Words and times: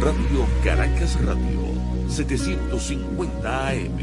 Radio 0.00 0.46
Caracas 0.64 1.18
Radio, 1.26 1.60
750 2.08 3.68
AM. 3.68 3.98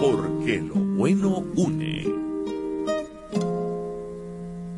Porque 0.00 0.62
lo 0.62 0.74
bueno 0.76 1.44
une. 1.56 2.29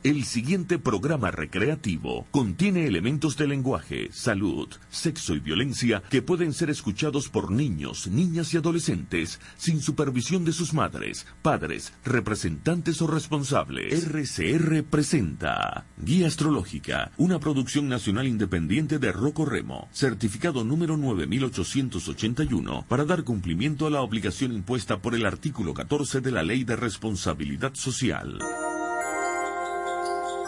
El 0.05 0.25
siguiente 0.25 0.81
programa 0.81 1.31
recreativo 1.31 2.27
contiene 2.33 2.89
elementos 2.89 3.37
de 3.37 3.47
lenguaje, 3.47 4.09
salud, 4.11 4.69
sexo 4.91 5.37
y 5.37 5.39
violencia 5.39 6.03
que 6.11 6.23
pueden 6.23 6.53
ser 6.53 6.71
escuchados 6.71 7.29
por 7.29 7.53
niños, 7.53 8.09
niñas 8.09 8.53
y 8.53 8.57
adolescentes 8.57 9.39
sin 9.57 9.81
supervisión 9.81 10.45
de 10.45 10.51
sus 10.51 10.75
madres, 10.75 11.25
padres, 11.41 11.93
representantes 12.05 13.01
o 13.01 13.07
responsables. 13.07 14.09
RCR 14.09 14.83
presenta 14.83 15.87
Guía 15.97 16.27
Astrológica, 16.27 17.13
una 17.17 17.39
producción 17.39 17.89
nacional 17.89 18.27
independiente 18.27 18.99
de 18.99 19.13
Rocco 19.13 19.45
Remo, 19.45 19.89
certificado 19.93 20.65
número 20.65 20.97
9881 20.97 22.87
para 22.89 23.05
dar 23.05 23.23
cumplimiento 23.23 23.87
a 23.87 23.91
la 23.91 24.01
obligación 24.01 24.53
impuesta 24.53 24.99
por 24.99 25.15
el 25.15 25.25
artículo 25.27 25.75
14 25.75 26.21
de 26.21 26.33
la 26.33 26.43
Ley 26.43 26.65
de 26.65 26.75
Responsabilidad 26.75 27.75
Social. 27.75 28.41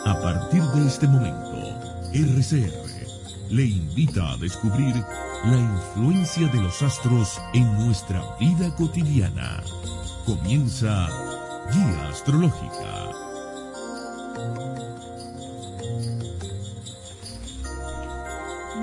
A 0.06 0.20
partir 0.20 0.62
de 0.62 0.86
este 0.86 1.08
momento, 1.08 1.50
RCR 2.12 3.50
le 3.50 3.64
invita 3.64 4.32
a 4.32 4.36
descubrir 4.36 4.94
la 5.46 5.56
influencia 5.56 6.46
de 6.48 6.60
los 6.60 6.82
astros 6.82 7.40
en 7.54 7.72
nuestra 7.86 8.22
vida 8.38 8.74
cotidiana. 8.76 9.62
Comienza 10.26 11.08
Guía 11.72 12.08
Astrológica. 12.10 13.10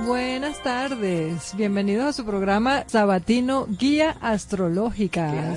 Buenas 0.08 0.64
tardes, 0.64 1.56
bienvenidos 1.56 2.08
a 2.08 2.14
su 2.14 2.26
programa 2.26 2.84
Sabatino 2.88 3.68
Guía 3.70 4.18
Astrológica. 4.22 5.56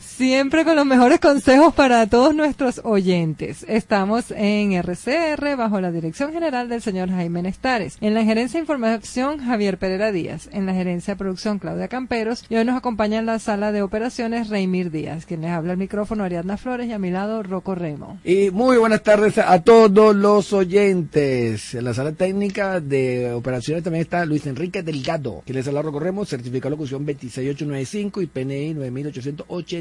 Siempre 0.00 0.64
con 0.64 0.76
los 0.76 0.86
mejores 0.86 1.20
consejos 1.20 1.74
para 1.74 2.06
todos 2.08 2.34
nuestros 2.34 2.80
oyentes. 2.84 3.64
Estamos 3.68 4.30
en 4.30 4.72
RCR 4.72 5.56
bajo 5.56 5.80
la 5.80 5.92
dirección 5.92 6.32
general 6.32 6.68
del 6.68 6.82
señor 6.82 7.10
Jaime 7.10 7.42
Nestares. 7.42 7.98
En 8.00 8.14
la 8.14 8.24
gerencia 8.24 8.58
de 8.58 8.62
información 8.62 9.38
Javier 9.38 9.78
Pereira 9.78 10.12
Díaz. 10.12 10.48
En 10.52 10.66
la 10.66 10.74
gerencia 10.74 11.14
de 11.14 11.18
producción 11.18 11.58
Claudia 11.58 11.88
Camperos. 11.88 12.44
Y 12.48 12.56
hoy 12.56 12.64
nos 12.64 12.76
acompaña 12.76 13.18
en 13.18 13.26
la 13.26 13.38
sala 13.38 13.70
de 13.70 13.82
operaciones 13.82 14.48
Reymir 14.48 14.90
Díaz. 14.90 15.26
Quien 15.26 15.42
les 15.42 15.50
habla 15.50 15.72
al 15.72 15.78
micrófono 15.78 16.24
Ariadna 16.24 16.56
Flores 16.56 16.88
y 16.88 16.92
a 16.92 16.98
mi 16.98 17.10
lado 17.10 17.42
Rocco 17.42 17.74
Remo. 17.74 18.18
Y 18.24 18.50
muy 18.50 18.78
buenas 18.78 19.02
tardes 19.02 19.38
a 19.38 19.62
todos 19.62 20.16
los 20.16 20.52
oyentes. 20.52 21.74
En 21.74 21.84
la 21.84 21.94
sala 21.94 22.12
técnica 22.12 22.80
de 22.80 23.32
operaciones 23.32 23.84
también 23.84 24.02
está 24.02 24.24
Luis 24.24 24.46
Enrique 24.46 24.82
Delgado, 24.82 25.42
que 25.44 25.52
les 25.52 25.68
habla 25.68 25.82
Corremos, 25.82 26.28
certificado 26.28 26.70
de 26.70 26.76
locución 26.76 27.04
26895 27.04 28.22
y 28.22 28.26
PNI 28.26 28.74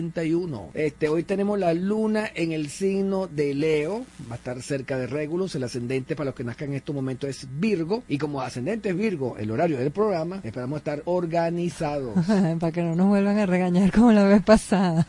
9881. 0.02 0.72
Este, 0.74 1.10
hoy 1.10 1.24
tenemos 1.24 1.60
la 1.60 1.74
luna 1.74 2.30
en 2.34 2.52
el 2.52 2.70
signo 2.70 3.28
de 3.28 3.54
Leo, 3.54 4.06
va 4.30 4.36
a 4.36 4.38
estar 4.38 4.62
cerca 4.62 4.98
de 4.98 5.08
Regulus, 5.08 5.56
el 5.56 5.64
ascendente 5.64 6.16
para 6.16 6.26
los 6.26 6.36
que 6.36 6.44
nazcan 6.44 6.70
en 6.70 6.76
estos 6.76 6.96
momentos 6.96 7.30
es 7.30 7.48
Virgo, 7.60 8.04
y 8.08 8.18
como 8.18 8.42
ascendente 8.42 8.90
es 8.90 8.98
Virgo, 8.98 9.38
el 9.38 9.52
horario 9.52 9.78
del 9.78 9.92
programa, 9.92 10.42
esperamos 10.44 10.78
estar 10.78 11.02
organizados. 11.06 12.14
Para 12.60 12.72
que 12.72 12.82
no 12.82 12.96
nos 12.96 13.08
vuelvan 13.08 13.38
a 13.38 13.46
regañar 13.46 13.92
como 13.92 14.12
la 14.12 14.24
vez 14.24 14.42
pasada. 14.44 15.06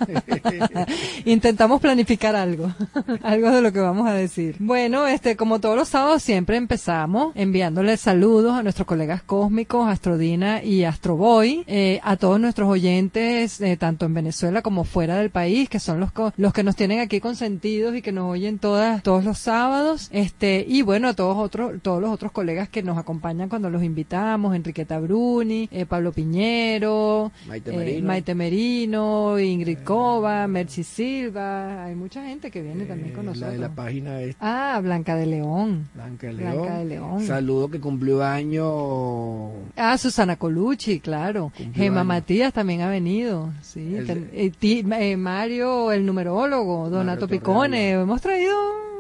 Intentamos 1.25 1.81
planificar 1.81 2.37
algo, 2.37 2.73
algo 3.23 3.51
de 3.51 3.63
lo 3.63 3.73
que 3.73 3.81
vamos 3.81 4.09
a 4.09 4.13
decir. 4.13 4.57
Bueno, 4.59 5.07
este, 5.07 5.37
como 5.37 5.61
todos 5.61 5.77
los 5.77 5.89
sábados 5.89 6.23
siempre 6.23 6.57
empezamos 6.57 7.33
enviándoles 7.35 8.01
saludos 8.01 8.55
a 8.55 8.63
nuestros 8.63 8.87
colegas 8.87 9.23
cósmicos, 9.23 9.89
Astrodina 9.89 10.63
y 10.63 10.85
Astroboy, 10.85 11.65
eh, 11.67 12.01
a 12.03 12.17
todos 12.17 12.41
nuestros 12.41 12.69
oyentes, 12.69 13.61
eh, 13.61 13.77
tanto 13.77 14.07
en 14.07 14.15
Venezuela 14.15 14.63
como 14.63 14.82
fuera 14.85 15.17
del 15.17 15.31
país, 15.31 15.69
que 15.69 15.79
son 15.79 16.01
los, 16.01 16.13
co- 16.13 16.33
los 16.37 16.53
que 16.53 16.63
nos 16.63 16.77
tienen 16.77 17.01
aquí 17.01 17.21
consentidos 17.21 17.95
y 17.97 18.03
que 18.03 18.13
nos 18.13 18.31
oyen 18.31 18.59
todas, 18.59 19.03
todos 19.03 19.25
los 19.25 19.39
sábados, 19.39 20.09
este, 20.13 20.65
y 20.69 20.83
bueno, 20.83 21.09
a 21.09 21.15
todos 21.15 21.37
otros, 21.37 21.81
todos 21.83 22.01
los 22.01 22.11
otros 22.11 22.33
colegas 22.33 22.69
que 22.69 22.83
nos 22.83 22.99
acompañan 22.99 23.49
cuando 23.49 23.71
los 23.71 23.83
invitamos, 23.83 24.55
Enriqueta 24.55 24.99
Bruni, 25.01 25.69
eh, 25.73 25.87
Pablo 25.87 26.13
Piñero, 26.13 27.31
Maite 27.47 27.73
eh, 27.73 27.77
Merino. 27.77 28.07
Maite 28.07 28.35
Merino, 28.35 29.39
Ingrid 29.39 29.79
Cova, 29.85 30.47
Mercy 30.47 30.83
Silva, 30.85 31.85
hay 31.85 31.95
mucha 31.95 32.25
gente 32.25 32.51
que 32.51 32.63
viene 32.63 32.85
también 32.85 33.13
con 33.15 33.23
Eh, 33.23 33.27
la 33.27 33.33
nosotros. 33.33 33.53
de 33.55 33.59
la 33.59 33.69
página 33.75 34.21
es 34.21 34.37
Ah, 34.41 34.81
Blanca 34.83 35.17
de 35.17 35.27
León. 35.27 35.89
Blanca 35.95 36.27
de 36.29 36.33
Blanca 36.35 36.53
León. 36.55 36.79
de 36.79 36.85
León. 36.85 37.27
Saludo 37.27 37.71
que 37.71 37.81
cumplió 37.81 38.23
año 38.23 39.51
Ah, 39.77 39.97
Susana 39.99 40.37
Colucci, 40.37 41.01
claro. 41.01 41.53
Años. 41.79 42.05
Matías 42.07 42.53
también 42.53 42.81
ha 42.83 42.89
venido. 42.91 43.51
Sí. 43.63 43.95
El 43.97 44.07
Ten- 44.07 44.31
eh, 44.63 44.83
ti- 44.83 44.85
eh, 44.93 45.17
Mario, 45.17 45.93
el 45.93 46.05
numerólogo, 46.07 46.89
Donato. 46.89 47.29
Picone. 47.29 47.91
Hemos 47.93 48.21
traído 48.21 48.57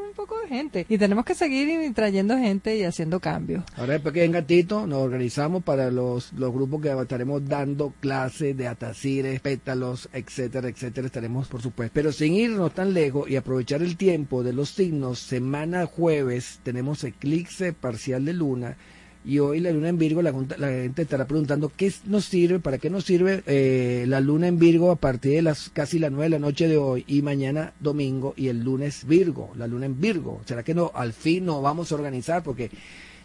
un 0.09 0.15
poco 0.15 0.39
de 0.43 0.49
gente. 0.49 0.87
Y 0.89 0.99
tenemos 0.99 1.25
que 1.25 1.34
seguir 1.34 1.93
trayendo 1.95 2.37
gente 2.37 2.77
y 2.77 2.83
haciendo 2.84 3.19
cambios. 3.19 3.65
Ahora 3.77 3.95
después 3.95 4.12
que 4.12 4.21
venga 4.21 4.43
Tito, 4.43 4.87
nos 4.87 4.99
organizamos 4.99 5.62
para 5.62 5.91
los, 5.91 6.33
los 6.34 6.53
grupos 6.53 6.83
que 6.83 6.91
estaremos 6.93 7.47
dando 7.49 7.93
clases 8.00 8.56
de 8.56 8.69
atacires, 8.69 9.41
pétalos, 9.41 10.09
etcétera, 10.12 10.69
etcétera. 10.69 11.06
Estaremos, 11.06 11.49
por 11.49 11.62
supuesto. 11.62 11.93
Pero 11.94 12.12
sin 12.12 12.34
irnos 12.34 12.75
tan 12.75 12.93
lejos 12.93 13.29
y 13.31 13.37
aprovechar 13.37 13.83
el 13.83 13.97
tiempo 13.97 14.43
de 14.43 14.53
los 14.53 14.71
signos, 14.71 15.19
semana 15.19 15.87
jueves 15.87 16.61
tenemos 16.62 17.03
eclipse 17.05 17.73
parcial 17.73 18.25
de 18.25 18.33
luna. 18.34 18.77
Y 19.25 19.38
hoy 19.38 19.60
la 19.60 19.71
luna 19.71 19.88
en 19.88 19.99
Virgo, 19.99 20.21
la, 20.21 20.33
gente 20.33 21.03
estará 21.03 21.27
preguntando 21.27 21.71
qué 21.77 21.93
nos 22.06 22.25
sirve, 22.25 22.59
para 22.59 22.78
qué 22.78 22.91
nos 22.91 23.05
sirve 23.05 23.43
eh, 23.47 24.05
la 24.09 24.21
luna 24.21 24.49
en 24.49 24.59
Virgo 24.59 24.91
a 24.91 24.97
partir 24.97 25.34
de 25.34 25.43
las 25.43 25.71
casi 25.71 26.00
las 26.00 26.10
nueve 26.10 26.25
de 26.25 26.31
la 26.31 26.38
noche 26.41 26.66
de 26.66 26.77
hoy 26.77 27.05
y 27.06 27.22
mañana 27.22 27.72
domingo 27.78 28.34
y 28.37 28.49
el 28.49 28.65
lunes 28.65 29.06
Virgo, 29.06 29.50
la 29.56 29.69
luna 29.69 29.87
en 29.87 30.00
Virgo. 30.00 30.41
¿Será 30.44 30.65
que 30.65 30.75
no 30.75 30.91
al 30.94 31.12
fin 31.12 31.44
nos 31.44 31.62
vamos 31.62 31.93
a 31.93 31.94
organizar? 31.94 32.43
Porque 32.43 32.71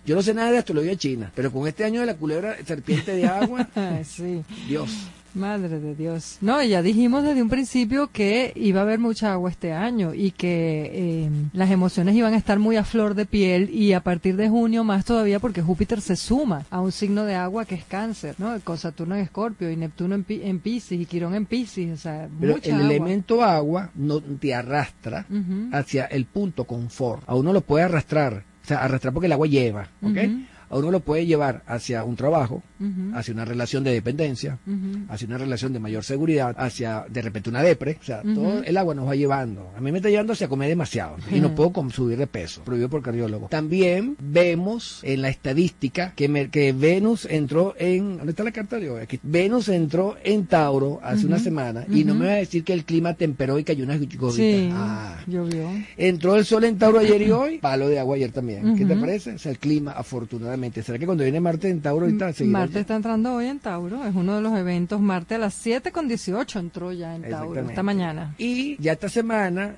yo 0.05 0.15
no 0.15 0.21
sé 0.21 0.33
nada 0.33 0.51
de 0.51 0.59
astrología 0.59 0.95
china, 0.95 1.31
pero 1.35 1.51
con 1.51 1.67
este 1.67 1.83
año 1.83 2.01
de 2.01 2.05
la 2.05 2.15
culebra 2.15 2.55
serpiente 2.65 3.15
de 3.15 3.25
agua, 3.25 3.67
sí. 4.05 4.43
Dios. 4.67 4.91
Madre 5.33 5.79
de 5.79 5.95
Dios. 5.95 6.37
No, 6.41 6.63
ya 6.63 6.81
dijimos 6.81 7.23
desde 7.23 7.41
un 7.41 7.49
principio 7.49 8.09
que 8.11 8.51
iba 8.55 8.79
a 8.79 8.83
haber 8.83 8.99
mucha 8.99 9.33
agua 9.33 9.49
este 9.49 9.73
año 9.73 10.13
y 10.13 10.31
que 10.31 10.91
eh, 10.93 11.29
las 11.53 11.69
emociones 11.71 12.15
iban 12.15 12.33
a 12.33 12.37
estar 12.37 12.59
muy 12.59 12.75
a 12.75 12.83
flor 12.83 13.13
de 13.13 13.25
piel 13.25 13.69
y 13.69 13.93
a 13.93 13.99
partir 14.01 14.35
de 14.35 14.49
junio 14.49 14.83
más 14.83 15.05
todavía 15.05 15.39
porque 15.39 15.61
Júpiter 15.61 16.01
se 16.01 16.15
suma 16.15 16.65
a 16.69 16.81
un 16.81 16.91
signo 16.91 17.23
de 17.25 17.35
agua 17.35 17.65
que 17.65 17.75
es 17.75 17.83
cáncer, 17.83 18.35
¿no? 18.37 18.59
Con 18.61 18.77
Saturno 18.77 19.15
en 19.15 19.21
Escorpio 19.21 19.69
y 19.69 19.75
Neptuno 19.75 20.15
en, 20.15 20.25
en 20.27 20.59
Pisces 20.59 20.99
y 20.99 21.05
Quirón 21.05 21.35
en 21.35 21.45
Pisces, 21.45 21.91
o 21.93 21.97
sea, 22.01 22.27
Pero 22.39 22.53
mucha 22.53 22.69
el 22.69 22.75
agua. 22.75 22.85
elemento 22.87 23.43
agua 23.43 23.89
no 23.95 24.19
te 24.21 24.53
arrastra 24.55 25.25
hacia 25.71 26.05
el 26.05 26.25
punto 26.25 26.63
confort. 26.65 27.23
A 27.27 27.35
uno 27.35 27.53
lo 27.53 27.61
puede 27.61 27.85
arrastrar, 27.85 28.43
o 28.63 28.67
sea, 28.67 28.79
arrastrar 28.83 29.13
porque 29.13 29.27
el 29.27 29.33
agua 29.33 29.47
lleva, 29.47 29.87
¿ok? 30.01 30.17
A 30.69 30.77
uno 30.77 30.91
lo 30.91 30.99
puede 30.99 31.25
llevar 31.25 31.63
hacia 31.67 32.03
un 32.03 32.15
trabajo, 32.15 32.61
hacia 33.15 33.33
una 33.33 33.45
relación 33.45 33.83
de 33.83 33.91
dependencia, 33.93 34.57
hacia 35.09 35.27
una 35.27 35.37
relación 35.37 35.73
de 35.73 35.79
mayor 35.79 36.03
seguridad, 36.03 36.55
hacia 36.57 37.05
de 37.09 37.21
repente 37.21 37.49
una 37.49 37.63
depre, 37.63 37.97
o 38.01 38.03
sea, 38.03 38.21
todo 38.21 38.61
el 38.63 38.77
agua 38.77 38.93
nos 38.93 39.07
va 39.07 39.15
llevando. 39.15 39.71
A 39.77 39.81
mí 39.81 39.91
me 39.91 39.99
está 39.99 40.09
llevando 40.09 40.33
hacia 40.33 40.47
comer 40.47 40.67
demasiado 40.69 41.15
y 41.31 41.39
no 41.39 41.55
puedo 41.55 41.71
subir 41.91 42.17
de 42.17 42.27
peso, 42.27 42.61
prohibido 42.63 42.89
por 42.89 43.01
cardiólogo. 43.01 43.47
También 43.49 44.15
vemos 44.19 44.99
en 45.03 45.21
la 45.21 45.29
estadística 45.29 46.13
que, 46.15 46.27
me- 46.27 46.49
que 46.49 46.73
Venus 46.73 47.25
entró 47.29 47.73
en, 47.77 48.17
¿dónde 48.17 48.31
está 48.31 48.43
la 48.43 48.51
carta 48.51 48.77
de 48.79 48.89
hoy? 48.89 49.01
Aquí. 49.01 49.19
Venus 49.23 49.69
entró 49.69 50.15
en 50.23 50.45
Tauro 50.47 50.99
hace 51.03 51.25
una 51.25 51.39
semana 51.39 51.85
y 51.89 52.03
no 52.03 52.13
me 52.15 52.25
va 52.25 52.33
a 52.33 52.35
decir 52.35 52.63
que 52.63 52.73
el 52.73 52.83
clima 52.83 53.13
temperó 53.13 53.57
y 53.59 53.63
cayó 53.63 53.83
unas 53.83 53.99
gotitas. 53.99 54.33
Sí, 54.35 54.69
Ah. 54.73 55.17
llovió. 55.27 55.69
Entró 55.97 56.35
el 56.35 56.45
sol 56.45 56.63
en 56.65 56.77
Tauro 56.77 56.99
ayer 56.99 57.21
y 57.21 57.31
hoy, 57.31 57.57
palo 57.59 57.87
de 57.89 57.99
agua 57.99 58.15
ayer 58.17 58.31
también. 58.31 58.75
¿Qué 58.75 58.85
te 58.85 58.95
parece? 58.95 59.31
O 59.35 59.39
sea, 59.39 59.51
el 59.51 59.59
clima, 59.59 59.91
afortunadamente. 59.91 60.56
¿Será 60.83 60.99
que 60.99 61.05
cuando 61.05 61.23
viene 61.23 61.39
Marte 61.39 61.69
en 61.69 61.81
Tauro 61.81 62.05
ahorita 62.05 62.33
seguirá 62.33 62.59
Marte 62.59 62.79
está 62.79 62.95
entrando 62.95 63.33
hoy 63.33 63.45
en 63.45 63.59
Tauro, 63.59 64.05
es 64.05 64.15
uno 64.15 64.35
de 64.35 64.41
los 64.41 64.57
eventos. 64.57 64.99
Marte 64.99 65.35
a 65.35 65.37
las 65.37 65.53
7 65.53 65.91
con 65.91 66.07
18 66.07 66.59
entró 66.59 66.91
ya 66.91 67.15
en 67.15 67.23
Tauro, 67.23 67.61
esta 67.61 67.83
mañana. 67.83 68.35
Y 68.37 68.81
ya 68.81 68.93
esta 68.93 69.09
semana 69.09 69.77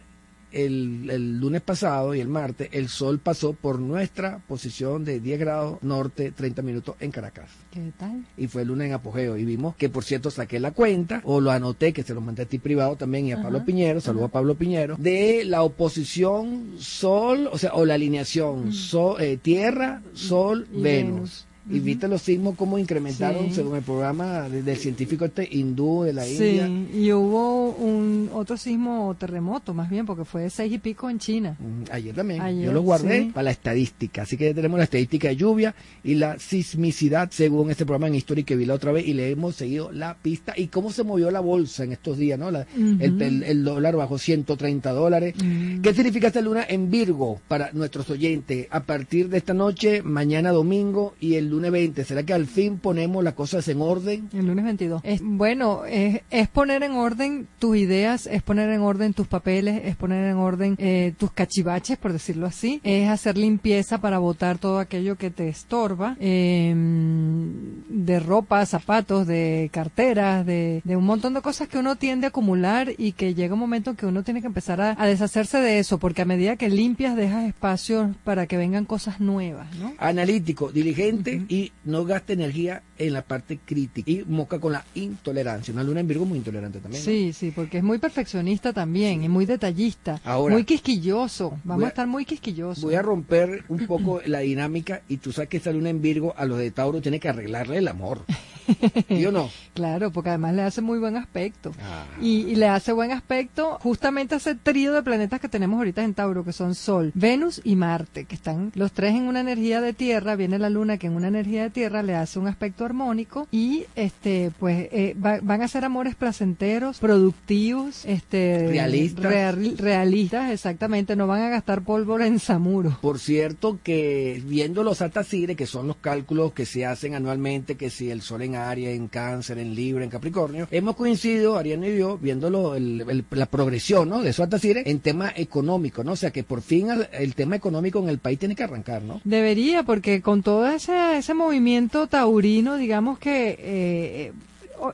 el, 0.52 1.10
el 1.10 1.40
lunes 1.40 1.62
pasado 1.62 2.16
y 2.16 2.20
el 2.20 2.28
martes, 2.28 2.70
el 2.72 2.90
sol 2.90 3.20
pasó 3.20 3.54
por 3.54 3.80
nuestra 3.80 4.40
posición 4.48 5.06
de 5.06 5.20
10 5.20 5.40
grados 5.40 5.84
norte, 5.84 6.32
30 6.32 6.62
minutos 6.62 6.96
en 7.00 7.12
Caracas. 7.12 7.50
¿Qué 7.72 7.92
tal? 7.98 8.26
Y 8.38 8.48
fue 8.48 8.64
el 8.64 8.70
lunes 8.70 8.88
en 8.88 8.94
apogeo. 8.94 9.38
Y 9.38 9.46
vimos 9.46 9.76
que, 9.76 9.90
por 9.90 10.04
cierto, 10.04 10.32
saqué 10.32 10.60
la 10.60 10.72
cuenta, 10.72 11.22
o 11.24 11.42
lo 11.42 11.52
anoté, 11.52 11.94
que 11.94 12.04
se 12.04 12.14
lo 12.14 12.22
mandé 12.22 12.44
a 12.44 12.46
ti 12.46 12.60
privado 12.60 12.96
también, 12.96 13.28
y 13.28 13.32
a 13.32 13.42
Pablo 13.42 13.64
Piñero, 13.64 14.02
saludo 14.02 14.26
a 14.26 14.30
Pablo 14.30 14.56
Piñero, 14.56 14.96
de 14.98 15.44
la 15.46 15.64
oposición 15.64 16.76
sol, 16.80 17.50
o 17.52 17.58
sea, 17.58 17.74
o 17.74 17.86
la 17.86 17.96
alineación 17.96 18.74
sol, 18.74 19.22
eh, 19.22 19.38
Tierra, 19.38 20.02
Sol. 20.14 20.68
Venus. 20.72 21.46
Y 21.70 21.80
viste 21.80 22.08
los 22.08 22.22
sismos 22.22 22.56
cómo 22.56 22.78
incrementaron 22.78 23.48
Sí. 23.50 23.56
según 23.56 23.76
el 23.76 23.84
programa 23.84 24.50
de- 24.50 24.64
del 24.64 24.78
científico 24.78 25.26
este 25.26 25.48
hindú 25.52 26.04
de 26.04 26.14
la 26.14 26.28
India. 26.28 26.68
Sí, 26.68 27.00
y 27.00 27.12
hubo 27.14 27.70
un 27.72 28.30
otro 28.34 28.58
sismo 28.58 29.08
o 29.08 29.14
terremoto, 29.16 29.74
más 29.74 29.90
bien, 29.90 30.06
porque 30.06 30.26
fue 30.26 30.44
de 30.44 30.50
seis 30.50 30.74
y 30.74 30.78
pico 30.80 31.10
en 31.10 31.20
China. 31.20 31.58
Ayer 31.92 32.16
también. 32.16 32.42
Ayer, 32.42 32.66
Yo 32.66 32.72
lo 32.74 32.82
guardé 32.82 33.24
sí. 33.26 33.32
para 33.34 33.44
la 33.44 33.52
estadística. 33.52 34.24
Así 34.24 34.36
que 34.38 34.46
ya 34.46 34.54
tenemos 34.54 34.78
la 34.78 34.86
estadística 34.86 35.28
de 35.28 35.36
lluvia 35.36 35.76
y 36.04 36.16
la 36.16 36.38
sismicidad 36.40 37.30
según 37.32 37.70
este 37.70 37.86
programa 37.86 38.08
en 38.08 38.16
History 38.16 38.44
que 38.44 38.56
vi 38.56 38.66
la 38.66 38.74
otra 38.74 38.92
vez 38.92 39.08
y 39.08 39.14
le 39.14 39.30
hemos 39.32 39.56
seguido 39.56 39.92
la 39.92 40.16
pista 40.16 40.54
y 40.58 40.68
cómo 40.68 40.92
se 40.92 41.04
movió 41.04 41.30
la 41.32 41.40
bolsa 41.40 41.84
en 41.84 41.92
estos 41.92 42.18
días, 42.18 42.40
¿no? 42.40 42.52
La- 42.52 42.66
el, 42.76 43.22
el- 43.22 43.44
el 43.44 43.64
dólar 43.64 43.96
bajó 43.96 44.18
130 44.18 44.92
dólares. 44.92 45.36
¿Qué 45.84 45.94
significa 45.94 46.28
esta 46.28 46.42
luna 46.42 46.66
en 46.68 46.90
Virgo 46.90 47.40
para 47.48 47.72
nuestros 47.74 48.10
oyentes? 48.10 48.68
A 48.72 48.82
partir 48.84 49.30
de 49.30 49.38
esta 49.38 49.54
noche, 49.54 50.02
mañana 50.04 50.52
domingo 50.52 51.14
y 51.20 51.36
el 51.36 51.50
lunes 51.50 51.59
20, 51.70 52.06
¿será 52.06 52.24
que 52.24 52.34
al 52.34 52.48
fin 52.48 52.78
ponemos 52.78 53.24
las 53.24 53.34
cosas 53.34 53.68
en 53.68 53.82
orden? 53.82 54.30
El 54.34 54.48
lunes 54.48 54.64
22. 54.64 55.02
Es, 55.04 55.22
bueno, 55.22 55.84
es, 55.86 56.22
es 56.30 56.48
poner 56.48 56.84
en 56.84 56.94
orden 56.94 57.48
tus 57.60 57.76
ideas, 57.76 58.28
es 58.28 58.42
poner 58.42 58.70
en 58.70 58.82
orden 58.82 59.14
tus 59.14 59.28
papeles, 59.28 59.82
es 59.84 59.98
poner 59.98 60.30
en 60.30 60.38
orden 60.38 60.76
eh, 60.78 61.14
tus 61.18 61.32
cachivaches, 61.32 61.98
por 61.98 62.14
decirlo 62.14 62.48
así. 62.48 62.80
Es 62.84 63.10
hacer 63.10 63.38
limpieza 63.38 64.00
para 64.00 64.20
botar 64.20 64.58
todo 64.58 64.80
aquello 64.80 65.18
que 65.18 65.30
te 65.30 65.50
estorba, 65.50 66.16
eh, 66.20 66.74
de 66.76 68.20
ropa, 68.20 68.66
zapatos, 68.66 69.28
de 69.28 69.70
carteras, 69.74 70.46
de, 70.46 70.82
de 70.86 70.96
un 70.96 71.06
montón 71.06 71.34
de 71.34 71.42
cosas 71.42 71.68
que 71.68 71.78
uno 71.78 71.98
tiende 71.98 72.28
a 72.28 72.30
acumular 72.30 72.94
y 72.98 73.12
que 73.12 73.34
llega 73.34 73.56
un 73.56 73.60
momento 73.60 73.90
en 73.92 73.96
que 73.98 74.06
uno 74.06 74.24
tiene 74.24 74.42
que 74.42 74.48
empezar 74.48 74.80
a, 74.80 74.96
a 74.98 75.08
deshacerse 75.08 75.60
de 75.60 75.80
eso, 75.80 75.98
porque 75.98 76.22
a 76.22 76.26
medida 76.26 76.56
que 76.56 76.70
limpias 76.70 77.16
dejas 77.16 77.46
espacios 77.46 78.16
para 78.24 78.48
que 78.48 78.58
vengan 78.58 78.86
cosas 78.86 79.20
nuevas, 79.20 79.76
¿no? 79.78 79.94
Analítico, 79.98 80.72
diligente 80.72 81.39
y 81.48 81.72
no 81.86 82.06
gasta 82.06 82.34
energía 82.34 82.84
en 82.98 83.14
la 83.14 83.22
parte 83.22 83.60
crítica. 83.64 84.10
Y 84.12 84.24
mosca 84.28 84.60
con 84.60 84.74
la 84.74 84.84
intolerancia. 84.96 85.74
Una 85.74 85.84
luna 85.84 86.00
en 86.02 86.08
Virgo 86.08 86.26
muy 86.26 86.38
intolerante 86.38 86.80
también. 86.80 87.02
¿no? 87.02 87.06
Sí, 87.06 87.34
sí, 87.34 87.52
porque 87.52 87.78
es 87.78 87.84
muy 87.84 87.98
perfeccionista 87.98 88.74
también, 88.74 89.24
y 89.24 89.30
muy 89.30 89.46
detallista, 89.46 90.20
Ahora- 90.24 90.54
muy 90.54 90.64
quisquilloso. 90.64 91.58
Vamos 91.64 91.86
a, 91.86 91.88
estar 91.90 92.08
muy 92.08 92.26
quisquillosos. 92.26 92.84
Voy 92.84 92.96
a 92.96 93.02
romper 93.02 93.64
un 93.70 93.86
poco 93.88 94.22
la 94.26 94.40
dinámica 94.40 95.02
y 95.08 95.18
tú 95.18 95.32
sabes 95.32 95.50
que 95.50 95.58
esta 95.58 95.72
luna 95.72 95.90
en 95.90 96.02
Virgo 96.02 96.34
a 96.38 96.46
los 96.46 96.58
de 96.58 96.72
Tauro 96.72 97.02
tiene 97.02 97.20
que 97.20 97.30
arreglarle 97.30 97.78
el 97.78 97.88
amor. 97.88 98.26
¿Sí 99.08 99.26
o 99.26 99.32
no? 99.32 99.50
Claro, 99.80 100.12
porque 100.12 100.30
además 100.32 100.54
le 100.56 100.64
hace 100.64 100.82
muy 100.82 101.00
buen 101.00 101.16
aspecto. 101.16 101.72
Ah. 101.82 102.04
Y, 102.22 102.42
y 102.48 102.56
le 102.56 102.68
hace 102.68 102.92
buen 102.92 103.12
aspecto 103.14 103.78
justamente 103.82 104.34
a 104.36 104.38
ese 104.40 104.54
trío 104.56 104.92
de 104.92 105.02
planetas 105.04 105.40
que 105.40 105.48
tenemos 105.48 105.78
ahorita 105.78 106.04
en 106.04 106.14
Tauro, 106.14 106.44
que 106.44 106.52
son 106.52 106.76
Sol, 106.76 107.12
Venus 107.16 107.62
y 107.64 107.78
Marte, 107.78 108.26
que 108.26 108.36
están 108.36 108.74
los 108.76 108.92
tres 108.92 109.16
en 109.16 109.24
una 109.24 109.40
energía 109.40 109.80
de 109.80 109.94
tierra. 109.94 110.36
Viene 110.36 110.60
la 110.60 110.70
luna 110.70 110.98
que 110.98 111.08
en 111.08 111.14
una 111.16 111.30
energía 111.30 111.64
de 111.64 111.70
tierra 111.70 112.04
le 112.04 112.14
hace 112.16 112.40
un 112.40 112.48
aspecto 112.48 112.84
armónico 112.84 113.48
y 113.52 113.86
este 113.96 114.52
pues 114.60 114.90
eh, 114.92 115.16
va- 115.24 115.40
van 115.42 115.62
a 115.62 115.70
ser 115.70 115.86
amores 115.86 116.16
placenteros, 116.16 117.00
productivos, 117.00 118.04
este 118.06 118.68
Realistas. 118.68 119.24
real- 119.32 119.78
realistas, 119.78 120.52
exactamente. 120.52 121.16
No 121.16 121.26
van 121.28 121.42
a 121.44 121.50
gastar 121.50 121.84
pólvora 121.84 122.28
en 122.28 122.40
Samuro. 122.40 122.98
Por 123.02 123.18
cierto 123.20 123.80
que 123.82 124.44
viendo 124.46 124.84
los 124.84 125.02
Atacire, 125.02 125.56
que 125.56 125.68
son 125.68 125.88
los 125.88 125.96
cálculos 125.98 126.52
que 126.52 126.66
se 126.66 126.86
hacen 126.86 127.16
anualmente, 127.16 127.76
que 127.76 127.90
si 127.90 128.12
el 128.12 128.22
Sol 128.22 128.42
en 128.42 128.56
Aries, 128.68 128.96
en 128.96 129.08
Cáncer, 129.08 129.58
en 129.58 129.74
Libra, 129.76 130.04
en 130.04 130.10
Capricornio, 130.10 130.68
hemos 130.72 130.96
coincidido, 130.96 131.58
Ariana 131.58 131.88
y 131.88 131.98
yo, 131.98 132.18
viendo 132.18 132.76
el- 132.76 133.26
la 133.32 133.46
progresión 133.46 134.10
¿no? 134.10 134.22
de 134.22 134.30
esos 134.32 134.46
Atacire 134.46 134.84
en 134.86 135.00
tema 135.00 135.32
económico, 135.36 136.04
¿no? 136.04 136.14
O 136.14 136.16
sea 136.16 136.32
que 136.32 136.44
por 136.44 136.62
fin 136.62 136.88
el, 137.12 137.36
tema 137.36 137.56
económico 137.56 138.00
en 138.00 138.10
el 138.10 138.18
país 138.20 138.40
tiene 138.40 138.56
que 138.56 138.64
arrancar, 138.64 139.02
¿no? 139.04 139.22
Debería, 139.24 139.84
porque 139.84 140.22
con 140.22 140.42
todo 140.44 140.68
ese, 140.68 141.18
ese 141.18 141.34
movimiento 141.34 142.08
taurino, 142.08 142.78
digamos 142.78 143.20
que 143.20 143.56
eh, 143.60 144.32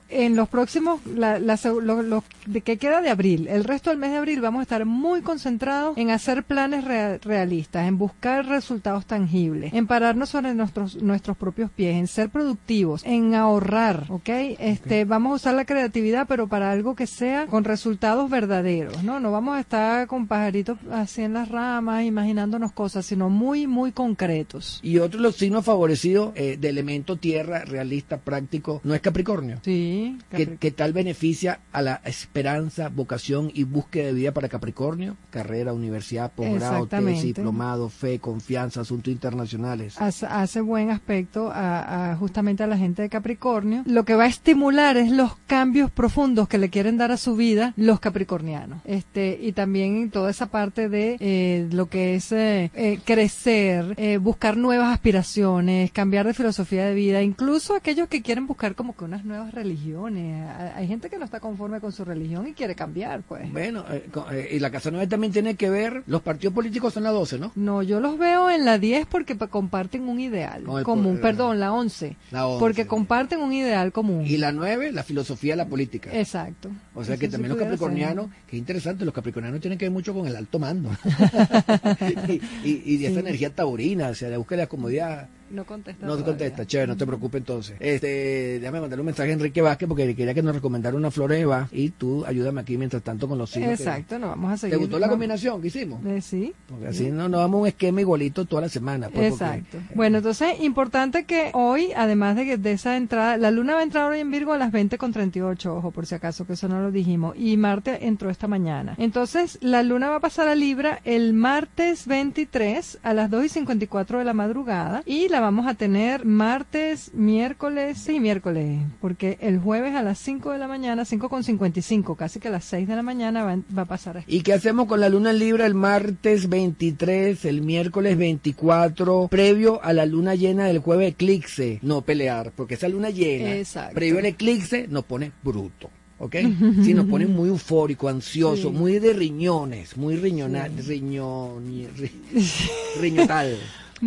en 0.10 0.36
los 0.36 0.50
próximos, 0.50 1.00
la, 1.06 1.40
la 1.40 1.60
lo, 1.82 2.02
lo 2.02 2.24
de 2.46 2.62
que 2.62 2.78
queda 2.78 3.02
de 3.02 3.10
abril, 3.10 3.48
el 3.48 3.64
resto 3.64 3.90
del 3.90 4.00
mes 4.00 4.12
de 4.12 4.18
abril 4.18 4.42
vamos 4.42 4.60
a 4.60 4.64
estar 4.64 4.86
muy 4.86 5.22
concentrados 5.22 5.98
en 5.98 6.12
hacer 6.12 6.44
planes 6.44 6.84
rea- 6.84 7.18
realistas, 7.22 7.88
en 7.88 7.98
buscar 7.98 8.46
resultados 8.48 9.06
tangibles, 9.06 9.74
en 9.74 9.88
pararnos 9.88 10.30
sobre 10.30 10.54
nuestros, 10.54 11.02
nuestros 11.02 11.38
propios 11.38 11.70
pies, 11.72 11.96
en 11.96 12.08
ser 12.08 12.30
productivos, 12.30 13.02
en 13.06 13.36
ahorrar, 13.36 14.06
¿ok? 14.10 14.30
Este, 14.60 15.06
vamos 15.06 15.32
a 15.32 15.36
usar 15.36 15.54
la 15.56 15.66
creatividad, 15.66 16.26
pero 16.28 16.48
para 16.48 16.72
algo 16.72 16.96
que 16.96 17.08
sea 17.08 17.46
con 17.48 17.64
resultados 17.64 18.30
verdaderos, 18.30 19.04
¿no? 19.04 19.20
No 19.20 19.32
vamos 19.32 19.58
a 19.58 19.60
estar 19.60 20.08
con 20.08 20.28
pajaritos 20.28 20.78
así 20.92 21.22
en 21.22 21.34
las 21.34 21.50
ramas, 21.50 22.04
imaginándonos 22.04 22.72
cosas, 22.72 23.06
sino 23.06 23.30
muy, 23.30 23.68
muy 23.68 23.92
concretos. 23.92 24.80
Y 24.84 25.00
otro 25.00 25.20
de 25.20 25.24
los 25.24 25.36
signos 25.36 25.66
favorecidos 25.66 26.32
eh, 26.36 26.58
de 26.60 26.70
elemento 26.70 27.16
tierra, 27.18 27.64
realista, 27.66 28.18
práctico, 28.18 28.82
no 28.84 28.94
es 28.94 29.02
Capricornio. 29.02 29.60
Sí, 29.64 29.75
¿Qué, 29.76 30.16
Capri- 30.48 30.58
qué 30.60 30.72
tal 30.72 30.94
beneficia 30.94 31.60
a 31.72 31.82
la 31.82 32.02
esperanza, 32.06 32.90
vocación 32.90 33.52
y 33.54 33.64
búsqueda 33.64 34.08
de 34.08 34.14
vida 34.14 34.32
para 34.34 34.50
Capricornio? 34.50 35.16
Carrera, 35.30 35.74
universidad, 35.74 36.32
posgrado, 36.32 36.88
tesis, 36.88 37.36
diplomado, 37.36 37.90
fe, 37.90 38.20
confianza, 38.20 38.82
asuntos 38.82 39.12
internacionales. 39.12 39.96
hace, 40.02 40.26
hace 40.26 40.62
buen 40.62 40.90
aspecto 40.92 41.52
a, 41.52 42.12
a 42.12 42.16
justamente 42.16 42.64
a 42.64 42.68
la 42.68 42.78
gente 42.78 43.02
de 43.02 43.10
Capricornio. 43.10 43.84
Lo 43.86 44.06
que 44.06 44.16
va 44.16 44.24
a 44.24 44.28
estimular 44.28 44.98
es 44.98 45.12
los 45.12 45.36
cambios 45.48 45.92
profundos 45.92 46.48
que 46.48 46.58
le 46.58 46.70
quieren 46.70 46.98
dar 46.98 47.12
a 47.12 47.18
su 47.18 47.36
vida 47.36 47.74
los 47.78 48.00
capricornianos. 48.00 48.80
Este 48.86 49.38
y 49.42 49.52
también 49.52 50.10
toda 50.12 50.30
esa 50.32 50.48
parte 50.48 50.90
de 50.90 51.18
eh, 51.20 51.68
lo 51.72 51.88
que 51.88 52.16
es 52.16 52.32
eh, 52.32 52.72
eh, 52.76 53.00
crecer, 53.04 54.20
buscar 54.22 54.58
nuevas 54.58 54.94
aspiraciones, 54.94 55.92
cambiar 55.92 56.26
de 56.28 56.34
filosofía 56.34 56.86
de 56.86 56.94
vida, 56.94 57.22
incluso 57.22 57.76
aquellos 57.76 58.08
que 58.08 58.22
quieren 58.22 58.48
buscar 58.48 58.76
como 58.76 58.96
que 58.96 59.04
unas 59.06 59.26
nuevas 59.26 59.54
religiones. 59.66 60.48
Ha- 60.48 60.78
Hay 60.78 60.88
gente 60.88 61.10
que 61.10 61.18
no 61.18 61.26
está 61.26 61.40
conforme 61.40 61.80
con 61.80 61.92
su 61.92 62.06
religión 62.06 62.48
y 62.48 62.54
quiere 62.54 62.76
cambiar, 62.76 63.22
pues. 63.24 63.52
Bueno, 63.52 63.84
eh, 63.90 64.08
eh, 64.32 64.50
y 64.54 64.60
la 64.60 64.70
Casa 64.72 64.92
Nueva 64.92 65.08
también 65.08 65.34
tiene 65.34 65.56
que 65.56 65.70
ver, 65.70 66.04
los 66.08 66.22
partidos 66.22 66.54
políticos 66.54 66.94
son 66.94 67.04
las 67.04 67.14
12, 67.14 67.40
¿no? 67.40 67.52
No, 67.56 67.82
yo 67.84 68.00
los 68.00 68.18
veo 68.18 68.50
en 68.50 68.64
la 68.66 68.78
10 68.78 69.06
porque 69.08 69.36
pa- 69.36 69.48
comparten 69.48 70.08
un 70.08 70.20
ideal 70.20 70.64
común, 70.84 71.16
po- 71.16 71.22
perdón, 71.22 71.60
la 71.60 71.74
11, 71.74 72.16
La 72.32 72.48
11. 72.48 72.60
porque 72.60 72.86
comparten 72.88 73.40
un 73.42 73.52
ideal 73.54 73.92
común. 73.92 74.26
Y 74.26 74.38
la 74.38 74.52
9, 74.52 74.92
la 74.92 75.04
filosofía 75.04 75.54
de 75.54 75.58
la 75.58 75.66
política. 75.68 76.10
Exacto. 76.14 76.70
O 76.94 77.04
sea 77.04 77.18
que 77.18 77.26
sí 77.26 77.32
también 77.32 77.50
los 77.50 77.58
pudiera 77.58 77.72
ser. 77.72 77.80
capricornianos, 77.80 78.30
que 78.48 78.58
interesante, 78.58 79.04
los 79.06 79.14
capricornianos 79.14 79.60
tienen 79.62 79.78
que 79.80 79.86
ver 79.86 79.92
mucho 79.92 80.14
con 80.14 80.28
el 80.28 80.36
alto 80.36 80.60
mando. 80.60 80.92
y, 82.64 82.70
y- 82.70 82.84
y 82.86 82.98
de 82.98 83.08
esa 83.08 83.20
energía 83.20 83.54
taurina, 83.54 84.10
o 84.10 84.16
sea, 84.16 84.30
de 84.30 84.38
búsqueda 84.38 84.58
de 84.60 84.64
la 84.64 84.70
comodidad. 84.70 85.30
No 85.50 85.64
contesta. 85.66 86.06
No 86.06 86.18
te 86.18 86.24
contesta, 86.24 86.66
chévere, 86.66 86.88
no 86.88 86.98
te 86.98 87.06
preocupes 87.06 87.40
entonces. 87.40 87.76
Este, 87.80 88.60
déjame 88.60 88.82
mandarle 88.82 89.02
un 89.02 89.06
mensaje 89.06 89.30
a 89.30 89.34
Enrique 89.34 89.62
Vázquez 89.62 89.88
porque 89.88 90.16
quería 90.16 90.34
que 90.34 90.42
nos 90.42 90.56
recomendara 90.56 90.96
una 90.98 91.12
flor 91.12 91.32
de 91.32 91.46
Bach 91.46 91.68
y 91.72 91.90
tú 91.92 92.26
ayúdame 92.26 92.62
aquí 92.62 92.78
mientras 92.78 93.04
tanto 93.04 93.28
con 93.28 93.38
los 93.38 93.52
que- 93.52 93.72
Exacto, 93.72 94.18
no 94.20 94.30
vamos 94.30 94.52
a 94.52 94.54
¿Te 94.56 94.60
seguir. 94.62 94.78
gustó 94.80 94.98
la 95.00 95.08
combinación 95.08 95.62
que 95.62 95.68
hicimos? 95.68 96.04
Eh, 96.06 96.22
sí. 96.22 96.54
Porque 96.68 96.88
así 96.88 97.12
no 97.12 97.30
nos 97.30 97.40
damos 97.42 97.62
un 97.62 97.68
esquema 97.68 98.02
igualito 98.02 98.46
toda 98.46 98.64
la 98.64 98.70
semana. 98.70 99.10
pues, 99.10 99.30
porque- 99.30 99.46
Exacto. 99.46 99.78
Bueno, 99.94 100.18
entonces, 100.18 100.60
importante 100.62 101.26
que 101.26 101.52
hoy, 101.54 101.90
además 101.96 102.36
de, 102.36 102.46
que- 102.46 102.58
de 102.58 102.72
esa 102.72 102.98
entrada, 102.98 103.38
la 103.38 103.52
luna 103.52 103.74
va 103.76 103.80
a 103.82 103.84
entrar 103.84 104.12
hoy 104.12 104.20
en 104.20 104.32
Virgo 104.32 104.54
a 104.54 104.58
las 104.58 104.72
20 104.72 104.98
con 104.98 105.12
38, 105.14 105.76
ojo, 105.76 105.92
por 105.92 106.06
si 106.06 106.16
acaso, 106.16 106.46
que 106.48 106.54
eso 106.54 106.68
no 106.68 106.82
lo 106.82 106.92
dijimos, 106.92 107.36
y 107.38 107.56
Marte 107.58 108.08
entró 108.08 108.30
esta 108.30 108.48
mañana. 108.48 108.96
Entonces, 108.98 109.58
la 109.62 109.84
luna 109.84 110.10
va 110.10 110.16
a 110.18 110.20
pasar 110.22 110.48
a 110.48 110.56
Libra 110.56 111.00
el 111.06 111.34
martes 111.34 112.08
23 112.08 112.98
a 113.04 113.14
las 113.14 113.30
2 113.30 113.46
y 113.46 113.50
54 113.50 114.20
de 114.20 114.26
la 114.26 114.34
madrugada, 114.34 115.04
y 115.06 115.30
la 115.30 115.35
vamos 115.40 115.68
a 115.68 115.74
tener 115.76 116.26
martes, 116.26 117.12
miércoles, 117.14 117.98
sí, 117.98 118.20
miércoles, 118.20 118.80
porque 119.02 119.38
el 119.42 119.60
jueves 119.60 119.96
a 119.96 120.02
las 120.04 120.18
5 120.20 120.52
de 120.52 120.58
la 120.58 120.68
mañana, 120.68 121.06
5 121.06 121.30
con 121.30 121.44
55, 121.44 122.16
casi 122.16 122.40
que 122.40 122.48
a 122.48 122.52
las 122.52 122.66
6 122.66 122.88
de 122.88 122.96
la 122.96 123.02
mañana 123.04 123.44
va, 123.44 123.58
va 123.78 123.82
a 123.84 123.86
pasar 123.86 124.24
¿Y 124.28 124.42
qué 124.42 124.54
hacemos 124.54 124.88
con 124.88 125.00
la 125.00 125.10
luna 125.10 125.32
en 125.32 125.40
Libra 125.40 125.66
el 125.66 125.74
martes 125.76 126.48
23, 126.50 127.46
el 127.46 127.62
miércoles 127.62 128.18
24, 128.18 129.28
previo 129.30 129.84
a 129.84 129.94
la 129.94 130.06
luna 130.06 130.36
llena 130.36 130.66
del 130.66 130.80
jueves 130.80 131.12
eclipse? 131.12 131.80
No 131.82 132.02
pelear, 132.02 132.52
porque 132.56 132.76
esa 132.76 132.88
luna 132.88 133.10
llena, 133.10 133.56
Exacto. 133.56 133.96
previo 133.96 134.20
al 134.20 134.26
eclipse, 134.26 134.88
nos 134.88 135.04
pone 135.06 135.32
bruto. 135.44 135.90
¿Ok? 136.18 136.36
Sí, 136.84 136.94
nos 136.94 137.08
pone 137.08 137.28
muy 137.28 137.50
eufórico, 137.50 138.08
ansioso, 138.08 138.70
Sí. 138.70 138.76
muy 138.76 139.00
de 139.00 139.12
riñones, 139.14 139.98
muy 139.98 140.16
riñonal, 140.16 140.72
riñón, 140.86 141.66
ri- 141.68 142.10
riñotal. 143.02 143.58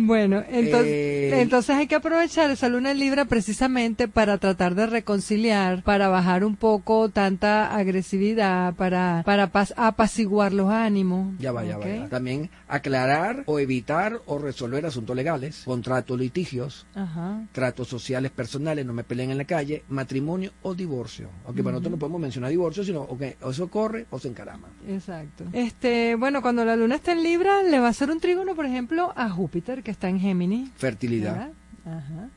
Bueno, 0.05 0.43
entonces, 0.49 0.87
Eh, 0.87 1.41
entonces 1.41 1.75
hay 1.75 1.87
que 1.87 1.95
aprovechar 1.95 2.49
esa 2.49 2.69
luna 2.69 2.91
en 2.91 2.99
Libra 2.99 3.25
precisamente 3.25 4.07
para 4.07 4.37
tratar 4.37 4.73
de 4.75 4.85
reconciliar, 4.87 5.83
para 5.83 6.07
bajar 6.07 6.43
un 6.43 6.55
poco 6.55 7.09
tanta 7.09 7.75
agresividad, 7.75 8.73
para, 8.75 9.23
para 9.25 9.51
apaciguar 9.75 10.53
los 10.53 10.69
ánimos. 10.69 11.33
Ya 11.39 11.51
va, 11.51 11.63
ya 11.65 11.77
va. 11.77 12.07
También 12.09 12.49
aclarar 12.67 13.43
o 13.45 13.59
evitar 13.59 14.21
o 14.25 14.37
resolver 14.37 14.85
asuntos 14.85 15.15
legales, 15.15 15.63
contratos 15.65 16.17
litigios, 16.17 16.87
Ajá. 16.95 17.41
tratos 17.51 17.87
sociales 17.87 18.31
personales, 18.31 18.85
no 18.85 18.93
me 18.93 19.03
peleen 19.03 19.31
en 19.31 19.37
la 19.37 19.45
calle, 19.45 19.83
matrimonio 19.89 20.51
o 20.61 20.73
divorcio. 20.73 21.29
Aunque 21.45 21.61
para 21.61 21.73
nosotros 21.73 21.91
no 21.91 21.99
podemos 21.99 22.21
mencionar 22.21 22.49
divorcio, 22.51 22.83
sino 22.83 23.01
ok, 23.01 23.23
o 23.41 23.51
eso 23.51 23.67
corre 23.67 24.05
o 24.09 24.19
se 24.19 24.29
encarama. 24.29 24.67
Exacto. 24.87 25.43
Este, 25.53 26.15
bueno, 26.15 26.41
cuando 26.41 26.63
la 26.63 26.75
luna 26.75 26.95
está 26.95 27.11
en 27.11 27.23
Libra, 27.23 27.63
le 27.63 27.79
va 27.79 27.87
a 27.87 27.89
hacer 27.89 28.09
un 28.09 28.19
trígono, 28.19 28.55
por 28.55 28.65
ejemplo, 28.65 29.13
a 29.15 29.29
Júpiter, 29.29 29.83
que 29.83 29.88
está 29.91 30.09
en 30.09 30.19
Géminis. 30.19 30.69
Fertilidad. 30.75 31.51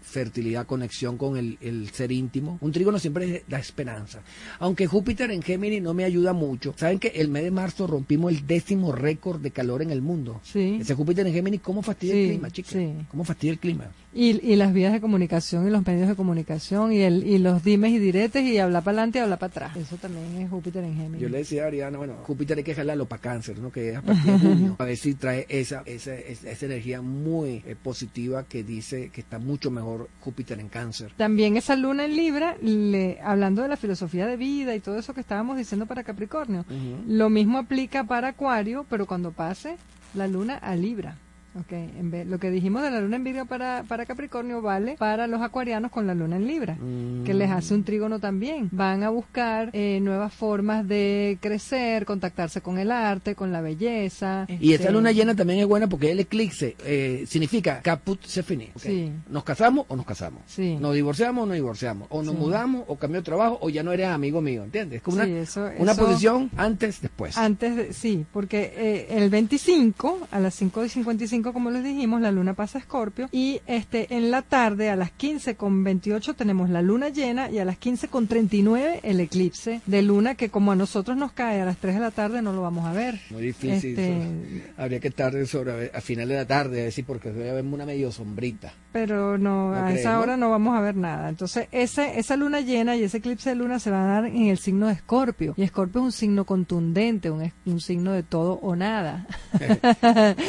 fertilidad, 0.01 0.67
conexión 0.67 1.17
con 1.19 1.37
el, 1.37 1.59
el 1.61 1.91
ser 1.91 2.11
íntimo. 2.13 2.59
Un 2.61 2.73
trígono 2.73 2.99
siempre 2.99 3.45
da 3.49 3.59
esperanza. 3.59 4.21
Aunque 4.59 4.87
Júpiter 4.87 5.31
en 5.31 5.43
Géminis 5.43 5.83
no 5.83 5.95
me 5.95 6.05
ayuda 6.05 6.33
mucho. 6.33 6.75
Saben 6.77 6.99
que 6.99 7.09
el 7.09 7.29
mes 7.29 7.43
de 7.45 7.51
marzo 7.51 7.87
rompimos 7.87 8.33
el 8.33 8.47
décimo 8.47 8.93
récord 8.93 9.41
de 9.41 9.51
calor 9.51 9.83
en 9.83 9.91
el 9.91 10.01
mundo. 10.03 10.41
Sí. 10.43 10.79
Ese 10.81 10.95
Júpiter 10.95 11.27
en 11.27 11.33
Géminis, 11.35 11.61
¿cómo 11.61 11.83
fastidia 11.83 12.15
Sí, 12.15 12.21
el 12.23 12.29
clima, 12.31 12.51
chicas? 12.51 12.73
sí. 12.73 12.93
¿Cómo 13.11 13.25
fastidia 13.25 13.53
el 13.53 13.59
clima? 13.59 13.87
Y, 14.15 14.47
y 14.47 14.57
las 14.57 14.73
vías 14.73 14.93
de 14.93 15.01
comunicación 15.01 15.67
y 15.67 15.71
los 15.71 15.87
medios 15.87 16.09
de 16.09 16.17
comunicación 16.17 16.93
y, 16.93 17.01
el, 17.01 17.27
y 17.27 17.39
los 17.39 17.65
dimes 17.65 17.93
y 17.93 17.99
diretes 17.99 18.45
y 18.45 18.59
hablar 18.59 18.83
para 18.83 18.99
adelante 18.99 19.19
y 19.19 19.23
hablar 19.23 19.39
para 19.39 19.51
atrás. 19.51 19.77
Eso 19.77 19.97
también 19.97 20.43
es 20.43 20.51
Júpiter 20.51 20.85
en 20.85 20.95
Géminis. 20.95 21.21
Yo 21.21 21.29
le 21.29 21.39
decía 21.39 21.65
a 21.65 21.67
Ariana, 21.69 21.99
bueno, 21.99 22.17
Júpiter 22.25 22.59
hay 22.59 22.65
que 22.65 22.75
jalarlo 22.75 23.07
para 23.07 23.23
cáncer, 23.23 23.59
¿no? 23.59 23.73
Que 23.73 23.91
es 23.91 23.97
a 23.97 24.03
partir 24.03 24.33
de 24.33 24.39
junio. 24.39 24.77
A 24.83 24.85
ver 24.85 24.97
si 24.97 25.15
trae 25.15 25.47
esa, 25.49 25.83
esa, 25.87 26.15
esa, 26.15 26.51
esa 26.51 26.67
energía 26.67 27.01
muy 27.01 27.63
eh, 27.67 27.77
positiva 27.81 28.45
que 28.45 28.63
dice 28.63 29.11
que 29.11 29.21
está 29.21 29.39
mucho 29.39 29.71
mejor 29.71 30.09
Júpiter 30.21 30.61
en 30.61 30.69
cáncer. 30.69 31.13
También 31.17 31.57
esa 31.57 31.77
luna 31.77 32.05
en 32.05 32.17
Libra, 32.17 32.57
le, 32.61 33.19
hablando 33.23 33.63
de 33.63 33.69
la 33.69 33.77
filosofía 33.77 34.27
de 34.27 34.37
vida 34.37 34.75
y 34.75 34.81
todo 34.81 34.99
eso 34.99 35.15
que 35.15 35.21
estábamos 35.21 35.57
diciendo 35.57 35.87
para 35.87 36.05
Capricornio, 36.05 36.65
lo 37.07 37.31
mismo 37.31 37.59
aplica 37.59 38.05
para 38.05 38.29
Acuario, 38.29 38.85
pero 38.89 39.07
cuando 39.07 39.33
pase 39.33 39.77
la 40.15 40.27
luna 40.27 40.57
a 40.57 40.75
Libra. 40.77 41.17
Okay, 41.61 41.93
en 41.99 42.11
vez, 42.11 42.27
lo 42.27 42.39
que 42.39 42.51
dijimos 42.51 42.83
de 42.83 42.91
la 42.91 43.01
luna 43.01 43.17
en 43.17 43.25
Virgo 43.25 43.45
para, 43.45 43.85
para 43.87 44.07
Capricornio 44.07 44.63
vale 44.63 44.97
para 44.99 45.27
los 45.27 45.43
acuarianos 45.43 45.91
con 45.91 46.07
la 46.07 46.15
luna 46.15 46.37
en 46.37 46.47
Libra, 46.47 46.77
Mm. 46.81 47.25
que 47.25 47.35
les 47.35 47.51
hace 47.51 47.75
un 47.75 47.85
trígono 47.85 48.21
también. 48.21 48.69
Van 48.73 49.03
a 49.03 49.11
buscar 49.11 49.69
eh, 49.75 49.99
nuevas 50.01 50.33
formas 50.33 50.89
de 50.89 51.37
crecer, 51.43 52.07
contactarse 52.07 52.61
con 52.63 52.79
el 52.79 52.91
arte, 52.91 53.35
con 53.35 53.53
la 53.53 53.61
belleza. 53.61 54.47
Y 54.49 54.73
esa 54.73 54.85
este, 54.85 54.93
luna 54.95 55.13
llena 55.13 55.35
también 55.35 55.61
es 55.61 55.67
buena 55.67 55.89
porque 55.89 56.11
el 56.11 56.21
eclipse 56.21 56.75
eh, 56.87 57.25
significa 57.27 57.81
caput 57.83 58.23
se 58.25 58.43
finí. 58.43 58.71
¿ok? 58.75 58.81
Sí. 58.83 59.13
Nos 59.29 59.45
casamos 59.45 59.85
o 59.89 59.97
nos 59.97 60.07
casamos. 60.07 60.43
Sí. 60.47 60.77
Nos 60.81 60.95
divorciamos 60.95 61.43
o 61.43 61.47
nos 61.47 61.55
divorciamos. 61.55 62.09
O 62.11 62.23
nos 62.23 62.35
Sí. 62.35 62.41
mudamos 62.41 62.85
o 62.87 62.97
cambió 62.97 63.21
de 63.21 63.25
trabajo 63.27 63.59
o 63.61 63.69
ya 63.69 63.83
no 63.83 63.93
eres 63.93 64.07
amigo 64.09 64.41
mío. 64.41 64.65
¿Entiendes? 64.65 64.97
Es 64.99 65.03
como 65.03 65.17
una, 65.19 65.27
eso- 65.27 65.69
una 65.79 65.93
eso- 65.93 66.05
posición 66.07 66.51
antes, 66.57 67.03
después. 67.03 67.37
Antes 67.37 67.77
de, 67.77 67.93
sí, 67.93 68.25
porque 68.33 68.73
eh, 68.75 69.07
el 69.11 69.29
25 69.29 70.19
a 70.31 70.41
las 70.41 70.55
5 70.55 70.85
y 70.85 70.89
55 70.89 71.42
como 71.43 71.71
les 71.71 71.83
dijimos, 71.83 72.21
la 72.21 72.31
luna 72.31 72.55
pasa 72.55 72.79
a 72.79 72.81
Escorpio 72.81 73.29
y 73.33 73.61
este 73.67 74.15
en 74.15 74.31
la 74.31 74.43
tarde 74.43 74.91
a 74.91 74.97
las 74.97 75.11
15 75.11 75.57
con 75.57 75.83
28 75.83 76.35
tenemos 76.35 76.71
la 76.71 76.83
luna 76.83 77.09
llena 77.09 77.51
y 77.51 77.59
a 77.59 77.65
las 77.65 77.79
15 77.79 78.09
con 78.09 78.27
39 78.27 79.01
el 79.03 79.21
eclipse 79.21 79.81
de 79.87 80.03
luna 80.03 80.35
que 80.35 80.51
como 80.51 80.73
a 80.73 80.77
nosotros 80.77 81.17
nos 81.17 81.33
cae 81.33 81.61
a 81.61 81.65
las 81.65 81.79
3 81.79 81.95
de 81.95 82.01
la 82.01 82.11
tarde 82.11 82.43
no 82.43 82.53
lo 82.53 82.63
vamos 82.63 82.87
a 82.87 82.93
ver. 82.93 83.19
Muy 83.31 83.43
difícil. 83.43 83.99
Este. 83.99 84.73
Habría 84.77 85.01
que 85.01 85.09
estar 85.09 85.33
sobre, 85.47 85.91
a 85.93 86.01
final 86.01 86.29
de 86.29 86.35
la 86.37 86.47
tarde, 86.47 86.83
a 86.83 86.85
decir, 86.85 87.05
porque 87.05 87.31
voy 87.31 87.49
a 87.49 87.55
ver 87.55 87.65
una 87.65 87.87
medio 87.87 88.13
sombrita. 88.13 88.73
pero 88.93 89.39
no, 89.39 89.71
¿No 89.71 89.77
a 89.77 89.87
crees, 89.87 90.01
esa 90.01 90.15
no? 90.15 90.21
hora 90.21 90.37
no 90.37 90.51
vamos 90.51 90.77
a 90.77 90.81
ver 90.81 90.97
nada. 90.97 91.29
Entonces, 91.29 91.69
ese, 91.73 92.19
esa 92.19 92.37
luna 92.37 92.61
llena 92.61 92.97
y 92.97 93.05
ese 93.05 93.19
eclipse 93.19 93.51
de 93.51 93.57
luna 93.57 93.79
se 93.79 93.91
va 93.91 94.03
a 94.03 94.07
dar 94.07 94.27
en 94.27 94.47
el 94.49 94.59
signo 94.59 94.89
de 94.89 94.95
Escorpio. 94.95 95.55
Y 95.57 95.63
Escorpio 95.63 96.01
es 96.01 96.05
un 96.05 96.13
signo 96.13 96.45
contundente, 96.45 97.31
un, 97.31 97.81
signo 97.81 98.13
de 98.13 98.23
todo 98.23 98.55
o 98.63 98.77
nada. 98.77 99.27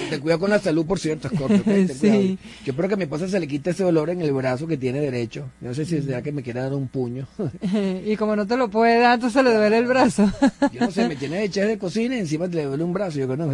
Ten 0.09 0.21
cuidado 0.21 0.39
con 0.39 0.49
la 0.49 0.59
salud, 0.59 0.82
por 0.85 0.99
cierto, 0.99 1.29
Scorpio. 1.29 1.61
Ten 1.63 1.87
Sí. 1.93 2.37
Yo 2.65 2.71
espero 2.71 2.87
que 2.87 2.93
a 2.95 2.97
mi 2.97 3.03
esposa 3.03 3.27
se 3.27 3.39
le 3.39 3.47
quite 3.47 3.71
ese 3.71 3.83
dolor 3.83 4.09
en 4.09 4.21
el 4.21 4.31
brazo 4.33 4.67
que 4.67 4.77
tiene 4.77 4.99
derecho. 4.99 5.49
No 5.61 5.73
sé 5.73 5.85
si 5.85 6.01
será 6.01 6.21
que 6.21 6.31
me 6.31 6.43
quiera 6.43 6.63
dar 6.63 6.73
un 6.73 6.87
puño. 6.87 7.27
y 8.05 8.15
como 8.15 8.35
no 8.35 8.47
te 8.47 8.57
lo 8.57 8.69
puede 8.69 8.99
dar, 8.99 9.15
entonces 9.15 9.43
le 9.43 9.53
duele 9.53 9.77
el 9.77 9.85
brazo. 9.85 10.31
Yo 10.71 10.81
no 10.81 10.91
sé, 10.91 11.07
me 11.07 11.15
tiene 11.15 11.39
de 11.39 11.49
chef 11.49 11.67
de 11.67 11.77
cocina 11.77 12.15
y 12.15 12.19
encima 12.19 12.47
le 12.47 12.65
duele 12.65 12.83
un 12.83 12.93
brazo. 12.93 13.19
Yo 13.19 13.27
que 13.27 13.37
no. 13.37 13.51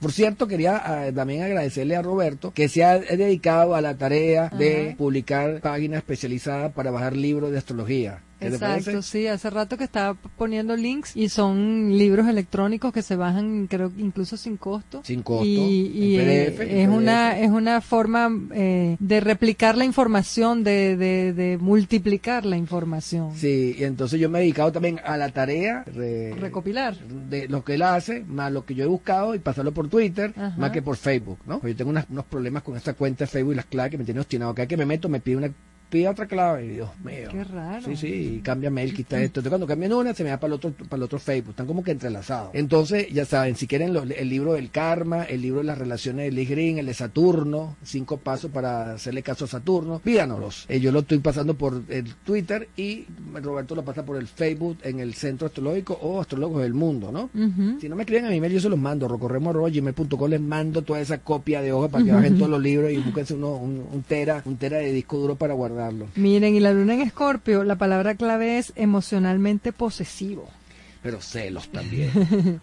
Por 0.00 0.12
cierto, 0.12 0.46
quería 0.46 0.82
ah, 0.84 1.12
también 1.12 1.42
agradecerle 1.42 1.96
a 1.96 2.02
Roberto 2.02 2.52
que 2.52 2.68
se 2.68 2.84
ha 2.84 2.98
dedicado 2.98 3.74
a 3.74 3.80
la 3.80 3.96
tarea 3.96 4.50
de 4.50 4.94
publicar 4.98 5.60
páginas 5.60 5.98
especializadas 5.98 6.72
para 6.72 6.90
bajar 6.90 7.16
libros 7.16 7.50
de 7.52 7.58
astrología. 7.58 8.20
¿Qué 8.44 8.58
te 8.58 8.64
Exacto, 8.64 9.02
sí, 9.02 9.26
hace 9.26 9.50
rato 9.50 9.76
que 9.76 9.84
estaba 9.84 10.14
poniendo 10.36 10.76
links 10.76 11.16
y 11.16 11.28
son 11.28 11.96
libros 11.96 12.28
electrónicos 12.28 12.92
que 12.92 13.02
se 13.02 13.16
bajan, 13.16 13.66
creo 13.66 13.90
incluso 13.98 14.36
sin 14.36 14.56
costo. 14.56 15.00
Sin 15.04 15.22
costo, 15.22 15.44
Y, 15.44 16.16
eh, 16.18 16.50
PDF, 16.56 16.60
es 16.82 16.88
una 16.88 17.38
es 17.38 17.50
una 17.50 17.80
forma 17.80 18.30
eh, 18.52 18.96
de 18.98 19.20
replicar 19.20 19.76
la 19.76 19.84
información, 19.84 20.62
de, 20.64 20.96
de, 20.96 21.32
de 21.32 21.58
multiplicar 21.58 22.44
la 22.46 22.56
información, 22.56 23.32
Sí, 23.36 23.74
y 23.78 23.84
entonces 23.84 24.20
yo 24.20 24.28
me 24.30 24.38
he 24.38 24.42
dedicado 24.42 24.72
también 24.72 25.00
a 25.04 25.16
la 25.16 25.28
tarea 25.30 25.84
re- 25.94 26.34
recopilar. 26.38 26.96
de 26.98 27.48
lo 27.48 27.64
que 27.64 27.74
él 27.74 27.82
hace, 27.82 28.20
más 28.24 28.52
lo 28.52 28.64
que 28.64 28.74
yo 28.74 28.84
he 28.84 28.88
buscado 28.88 29.34
y 29.34 29.38
pasarlo 29.38 29.72
por 29.72 29.88
Twitter, 29.88 30.32
Ajá. 30.36 30.54
más 30.58 30.70
que 30.70 30.82
por 30.82 30.96
Facebook, 30.96 31.38
¿no? 31.46 31.60
Yo 31.66 31.74
tengo 31.76 31.90
unas- 31.90 32.06
unos 32.10 32.24
problemas 32.24 32.62
con 32.62 32.76
esta 32.76 32.94
cuenta 32.94 33.24
de 33.24 33.28
Facebook 33.28 33.52
y 33.52 33.56
las 33.56 33.66
claves 33.66 33.90
que 33.92 33.98
me 33.98 34.04
tienen 34.04 34.20
obstinado. 34.20 34.54
Cada 34.54 34.66
que 34.68 34.76
me 34.76 34.86
meto 34.86 35.08
me 35.08 35.20
pide 35.20 35.36
una 35.36 35.50
pide 35.94 36.08
otra 36.08 36.26
clave 36.26 36.64
y 36.66 36.68
Dios 36.70 36.90
mío. 37.04 37.28
Qué 37.30 37.44
raro. 37.44 37.84
Sí, 37.84 37.94
sí, 37.96 38.06
y 38.36 38.38
cambia 38.40 38.68
mail, 38.68 38.92
quita 38.92 39.16
esto. 39.16 39.38
Entonces 39.40 39.48
cuando 39.50 39.66
cambian 39.68 39.92
una 39.92 40.12
se 40.12 40.24
me 40.24 40.30
va 40.30 40.38
para 40.38 40.48
el 40.48 40.54
otro 40.54 40.72
para 40.72 40.96
el 40.96 41.02
otro 41.04 41.20
Facebook, 41.20 41.50
están 41.50 41.66
como 41.66 41.84
que 41.84 41.92
entrelazados. 41.92 42.50
Entonces, 42.54 43.08
ya 43.12 43.24
saben, 43.24 43.54
si 43.54 43.66
quieren 43.68 43.92
los- 43.92 44.10
el 44.10 44.28
libro 44.28 44.54
del 44.54 44.70
karma, 44.70 45.22
el 45.24 45.40
libro 45.42 45.60
de 45.60 45.66
las 45.66 45.78
relaciones 45.78 46.24
de 46.26 46.32
Lee 46.32 46.46
Green, 46.46 46.78
el 46.78 46.86
de 46.86 46.94
Saturno, 46.94 47.76
cinco 47.84 48.16
pasos 48.16 48.50
para 48.50 48.94
hacerle 48.94 49.22
caso 49.22 49.44
a 49.44 49.48
Saturno, 49.48 50.00
pídanoslos. 50.00 50.66
Eh, 50.68 50.80
yo 50.80 50.90
lo 50.90 51.00
estoy 51.00 51.18
pasando 51.18 51.54
por 51.54 51.82
el 51.88 52.14
Twitter 52.24 52.68
y 52.76 53.04
Roberto 53.34 53.74
lo 53.76 53.84
pasa 53.84 54.04
por 54.04 54.16
el 54.16 54.26
Facebook 54.26 54.78
en 54.82 54.98
el 54.98 55.14
Centro 55.14 55.46
Astrológico 55.46 55.96
o 56.02 56.20
Astrólogos 56.20 56.62
del 56.62 56.74
Mundo, 56.74 57.12
¿no? 57.12 57.30
Si 57.80 57.88
no 57.88 57.94
me 57.96 58.02
escriben 58.02 58.26
a 58.26 58.30
mi 58.30 58.40
mail, 58.40 58.52
yo 58.54 58.60
se 58.60 58.68
los 58.68 58.78
mando. 58.78 59.06
Rocorremo.gmail.com 59.06 60.28
les 60.30 60.40
mando 60.40 60.82
toda 60.82 61.00
esa 61.00 61.18
copia 61.18 61.60
de 61.62 61.72
hoja 61.72 61.88
para 61.88 62.04
que 62.04 62.10
bajen 62.12 62.36
todos 62.36 62.50
los 62.50 62.60
libros 62.62 62.90
y 62.90 62.96
búsquense 62.98 63.34
uno, 63.34 63.56
un, 63.56 63.84
un 63.92 64.02
tera, 64.02 64.42
un 64.44 64.56
tera 64.56 64.78
de 64.78 64.92
disco 64.92 65.18
duro 65.18 65.36
para 65.36 65.54
Miren, 66.16 66.54
y 66.54 66.60
la 66.60 66.72
luna 66.72 66.94
en 66.94 67.00
Escorpio, 67.02 67.64
la 67.64 67.76
palabra 67.76 68.14
clave 68.14 68.58
es 68.58 68.72
emocionalmente 68.76 69.72
posesivo. 69.72 70.48
Pero 71.02 71.20
celos 71.20 71.68
también. 71.68 72.10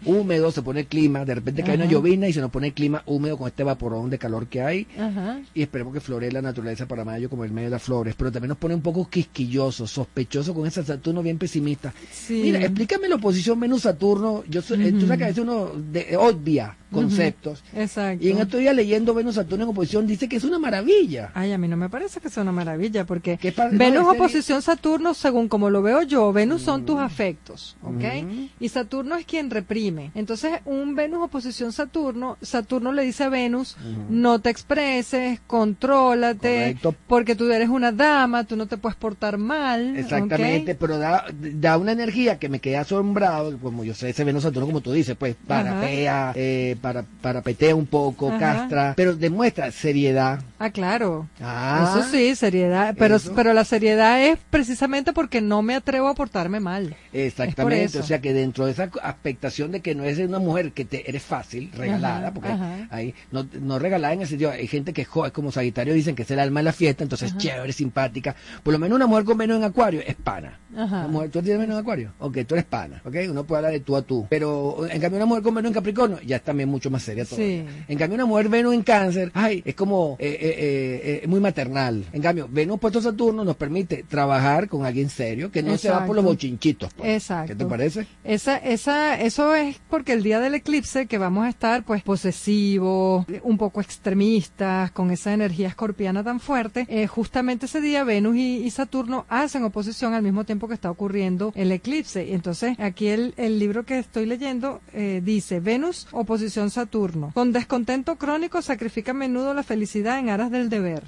húmedo, 0.04 0.50
se 0.50 0.62
pone 0.62 0.80
el 0.80 0.86
clima. 0.86 1.24
De 1.24 1.36
repente 1.36 1.62
cae 1.62 1.76
una 1.76 1.84
llovina 1.84 2.26
y 2.26 2.32
se 2.32 2.40
nos 2.40 2.50
pone 2.50 2.66
el 2.66 2.72
clima 2.72 3.00
húmedo 3.06 3.38
con 3.38 3.46
este 3.46 3.62
vaporón 3.62 4.10
de 4.10 4.18
calor 4.18 4.48
que 4.48 4.60
hay. 4.60 4.88
Ajá. 4.98 5.40
Y 5.54 5.62
esperemos 5.62 5.94
que 5.94 6.00
floree 6.00 6.32
la 6.32 6.42
naturaleza 6.42 6.86
para 6.88 7.04
mayo 7.04 7.30
como 7.30 7.44
el 7.44 7.52
medio 7.52 7.68
de 7.68 7.76
las 7.76 7.84
flores. 7.84 8.16
Pero 8.18 8.32
también 8.32 8.48
nos 8.48 8.58
pone 8.58 8.74
un 8.74 8.80
poco 8.82 9.08
quisquilloso, 9.08 9.86
sospechoso 9.86 10.54
con 10.54 10.66
ese 10.66 10.82
Saturno 10.82 11.22
bien 11.22 11.38
pesimista. 11.38 11.94
Sí. 12.10 12.40
Mira, 12.42 12.58
explícame 12.58 13.08
la 13.08 13.14
oposición 13.14 13.60
Venus-Saturno. 13.60 14.42
Yo 14.48 14.60
soy- 14.60 14.86
eh, 14.88 14.92
Tú 14.92 15.02
sabes 15.02 15.18
que 15.18 15.24
a 15.24 15.28
veces 15.28 15.42
uno 15.44 15.70
de- 15.76 16.16
obvia 16.16 16.76
conceptos. 16.92 17.62
Exacto. 17.74 18.24
Y 18.24 18.30
en 18.30 18.38
estos 18.38 18.60
días 18.60 18.74
leyendo 18.76 19.14
Venus-Saturno 19.14 19.64
en 19.64 19.70
oposición 19.70 20.06
dice 20.06 20.28
que 20.28 20.36
es 20.36 20.44
una 20.44 20.58
maravilla. 20.58 21.30
Ay, 21.34 21.52
a 21.52 21.58
mí 21.58 21.68
no 21.68 21.76
me 21.76 21.88
parece 21.88 22.20
que 22.20 22.28
sea 22.28 22.42
una 22.42 22.52
maravilla, 22.52 23.04
porque 23.04 23.38
¿Qué 23.38 23.52
pa- 23.52 23.68
no, 23.70 23.78
Venus 23.78 24.04
oposición 24.08 24.62
Saturno, 24.62 25.14
según 25.14 25.48
como 25.48 25.70
lo 25.70 25.82
veo 25.82 26.02
yo, 26.02 26.32
Venus 26.32 26.62
son 26.62 26.84
tus 26.84 26.98
afectos, 26.98 27.76
¿ok? 27.82 28.24
Mm. 28.24 28.44
Y 28.60 28.68
Saturno 28.68 29.16
es 29.16 29.24
quien 29.26 29.50
reprime. 29.50 30.10
Entonces, 30.14 30.60
un 30.64 30.94
Venus 30.94 31.22
oposición 31.24 31.72
Saturno, 31.72 32.36
Saturno 32.42 32.92
le 32.92 33.02
dice 33.02 33.24
a 33.24 33.28
Venus, 33.28 33.76
no 34.08 34.38
te 34.40 34.50
expreses, 34.50 35.40
contrólate, 35.46 36.58
Correcto. 36.58 36.94
porque 37.06 37.34
tú 37.34 37.50
eres 37.50 37.68
una 37.68 37.92
dama, 37.92 38.44
tú 38.44 38.56
no 38.56 38.66
te 38.66 38.76
puedes 38.76 38.96
portar 38.96 39.38
mal, 39.38 39.96
Exactamente, 39.96 40.74
pero 40.74 40.98
da, 40.98 41.24
da 41.32 41.78
una 41.78 41.92
energía 41.92 42.38
que 42.38 42.48
me 42.48 42.60
quedé 42.60 42.76
asombrado, 42.76 43.58
como 43.58 43.84
yo 43.84 43.94
sé, 43.94 44.10
ese 44.10 44.24
Venus 44.24 44.42
Saturno, 44.44 44.66
como 44.66 44.80
tú 44.80 44.92
dices, 44.92 45.16
pues 45.18 45.34
parapea, 45.46 46.32
eh, 46.34 46.76
para, 46.82 47.04
parapetea 47.22 47.74
un 47.74 47.86
poco, 47.86 48.28
Ajá. 48.28 48.38
castra, 48.38 48.92
pero 48.96 49.14
demuestra 49.16 49.70
seriedad. 49.70 50.40
Ah, 50.58 50.70
claro. 50.70 51.28
Ah, 51.40 51.88
Eso 51.96 52.02
sí, 52.10 52.34
seriedad, 52.36 52.94
pero, 52.98 53.16
eso. 53.16 53.32
pero 53.34 53.54
la 53.54 53.64
seriedad 53.64 54.22
es 54.22 54.38
precisamente 54.50 55.12
porque 55.12 55.40
no 55.40 55.62
me 55.62 55.74
atrevo 55.76 56.08
a 56.08 56.14
portarme 56.14 56.60
mal. 56.60 56.94
Exactamente, 57.12 57.98
o 57.98 58.02
sea 58.02 58.20
que 58.20 58.32
dentro 58.34 58.66
de 58.66 58.72
esa 58.72 58.84
expectación 58.84 59.72
de 59.72 59.80
que 59.80 59.94
no 59.94 60.04
es 60.04 60.18
una 60.18 60.38
mujer 60.38 60.72
que 60.72 60.84
te 60.84 61.08
eres 61.08 61.22
fácil, 61.22 61.70
regalada, 61.72 62.18
Ajá, 62.26 62.34
porque 62.34 62.48
ajá. 62.50 62.88
ahí 62.90 63.14
no, 63.30 63.46
no 63.60 63.78
regalada 63.78 64.12
en 64.14 64.22
el 64.22 64.26
sentido, 64.28 64.50
hay 64.50 64.66
gente 64.66 64.92
que 64.92 65.04
jo- 65.04 65.26
es 65.26 65.32
como 65.32 65.52
Sagitario 65.52 65.94
dicen 65.94 66.14
que 66.14 66.22
es 66.22 66.30
el 66.30 66.38
alma 66.40 66.60
de 66.60 66.64
la 66.64 66.72
fiesta, 66.72 67.02
entonces 67.04 67.36
chévere, 67.38 67.72
simpática, 67.72 68.34
por 68.62 68.72
lo 68.72 68.78
menos 68.78 68.96
una 68.96 69.06
mujer 69.06 69.24
con 69.24 69.36
menos 69.36 69.56
en 69.56 69.64
acuario 69.64 70.00
es 70.06 70.16
pana, 70.16 70.58
Ajá. 70.76 71.00
Una 71.00 71.08
mujer, 71.08 71.30
¿Tú 71.30 71.42
tienes 71.42 71.68
en 71.68 71.72
Acuario? 71.72 72.12
Ok, 72.18 72.38
tú 72.46 72.54
eres 72.54 72.64
pana, 72.64 73.00
ok, 73.04 73.14
uno 73.30 73.44
puede 73.44 73.58
hablar 73.58 73.72
de 73.72 73.80
tú 73.80 73.96
a 73.96 74.02
tú. 74.02 74.26
Pero 74.30 74.86
en 74.88 75.00
cambio 75.00 75.18
una 75.18 75.26
mujer 75.26 75.42
con 75.42 75.54
Venus 75.54 75.70
en 75.70 75.74
Capricornio 75.74 76.18
ya 76.24 76.36
es 76.36 76.42
también 76.42 76.68
mucho 76.68 76.90
más 76.90 77.02
seria. 77.02 77.24
Sí. 77.24 77.64
En 77.88 77.98
cambio 77.98 78.14
una 78.14 78.26
mujer 78.26 78.48
Venus 78.48 78.74
en 78.74 78.82
Cáncer, 78.82 79.30
ay, 79.34 79.62
es 79.64 79.74
como 79.74 80.16
eh, 80.18 80.38
eh, 80.40 81.20
eh, 81.22 81.26
muy 81.26 81.40
maternal. 81.40 82.04
En 82.12 82.22
cambio, 82.22 82.48
Venus 82.50 82.78
puesto 82.80 83.00
Saturno 83.00 83.44
nos 83.44 83.56
permite 83.56 84.04
trabajar 84.08 84.68
con 84.68 84.84
alguien 84.84 85.08
serio, 85.08 85.50
que 85.50 85.62
no 85.62 85.76
se 85.76 85.90
va 85.90 86.06
por 86.06 86.16
los 86.16 86.24
bochinchitos. 86.24 86.92
pues. 86.94 87.08
Exacto. 87.10 87.52
¿Qué 87.52 87.56
te 87.56 87.66
parece? 87.66 88.06
Esa, 88.24 88.56
esa, 88.56 89.20
eso 89.20 89.54
es 89.54 89.80
porque 89.90 90.12
el 90.12 90.22
día 90.22 90.40
del 90.40 90.54
eclipse 90.54 91.06
que 91.06 91.18
vamos 91.18 91.44
a 91.44 91.48
estar 91.48 91.84
pues 91.84 92.02
posesivos, 92.02 93.26
un 93.42 93.58
poco 93.58 93.80
extremistas, 93.80 94.90
con 94.92 95.10
esa 95.10 95.32
energía 95.32 95.68
escorpiana 95.68 96.24
tan 96.24 96.40
fuerte, 96.40 96.86
justamente 97.08 97.66
ese 97.66 97.80
día 97.80 98.04
Venus 98.04 98.36
y, 98.36 98.58
y 98.58 98.70
Saturno 98.70 99.26
hacen 99.28 99.64
oposición 99.64 100.14
al 100.14 100.22
mismo 100.22 100.44
tiempo 100.44 100.61
que 100.68 100.74
está 100.74 100.90
ocurriendo 100.90 101.52
el 101.54 101.72
eclipse. 101.72 102.32
Entonces 102.34 102.78
aquí 102.78 103.08
el, 103.08 103.34
el 103.36 103.58
libro 103.58 103.84
que 103.84 103.98
estoy 103.98 104.26
leyendo 104.26 104.80
eh, 104.92 105.20
dice 105.24 105.60
Venus 105.60 106.06
oposición 106.12 106.70
Saturno. 106.70 107.30
Con 107.34 107.52
descontento 107.52 108.16
crónico 108.16 108.62
sacrifica 108.62 109.12
a 109.12 109.14
menudo 109.14 109.54
la 109.54 109.62
felicidad 109.62 110.18
en 110.18 110.28
aras 110.30 110.50
del 110.50 110.68
deber. 110.70 111.04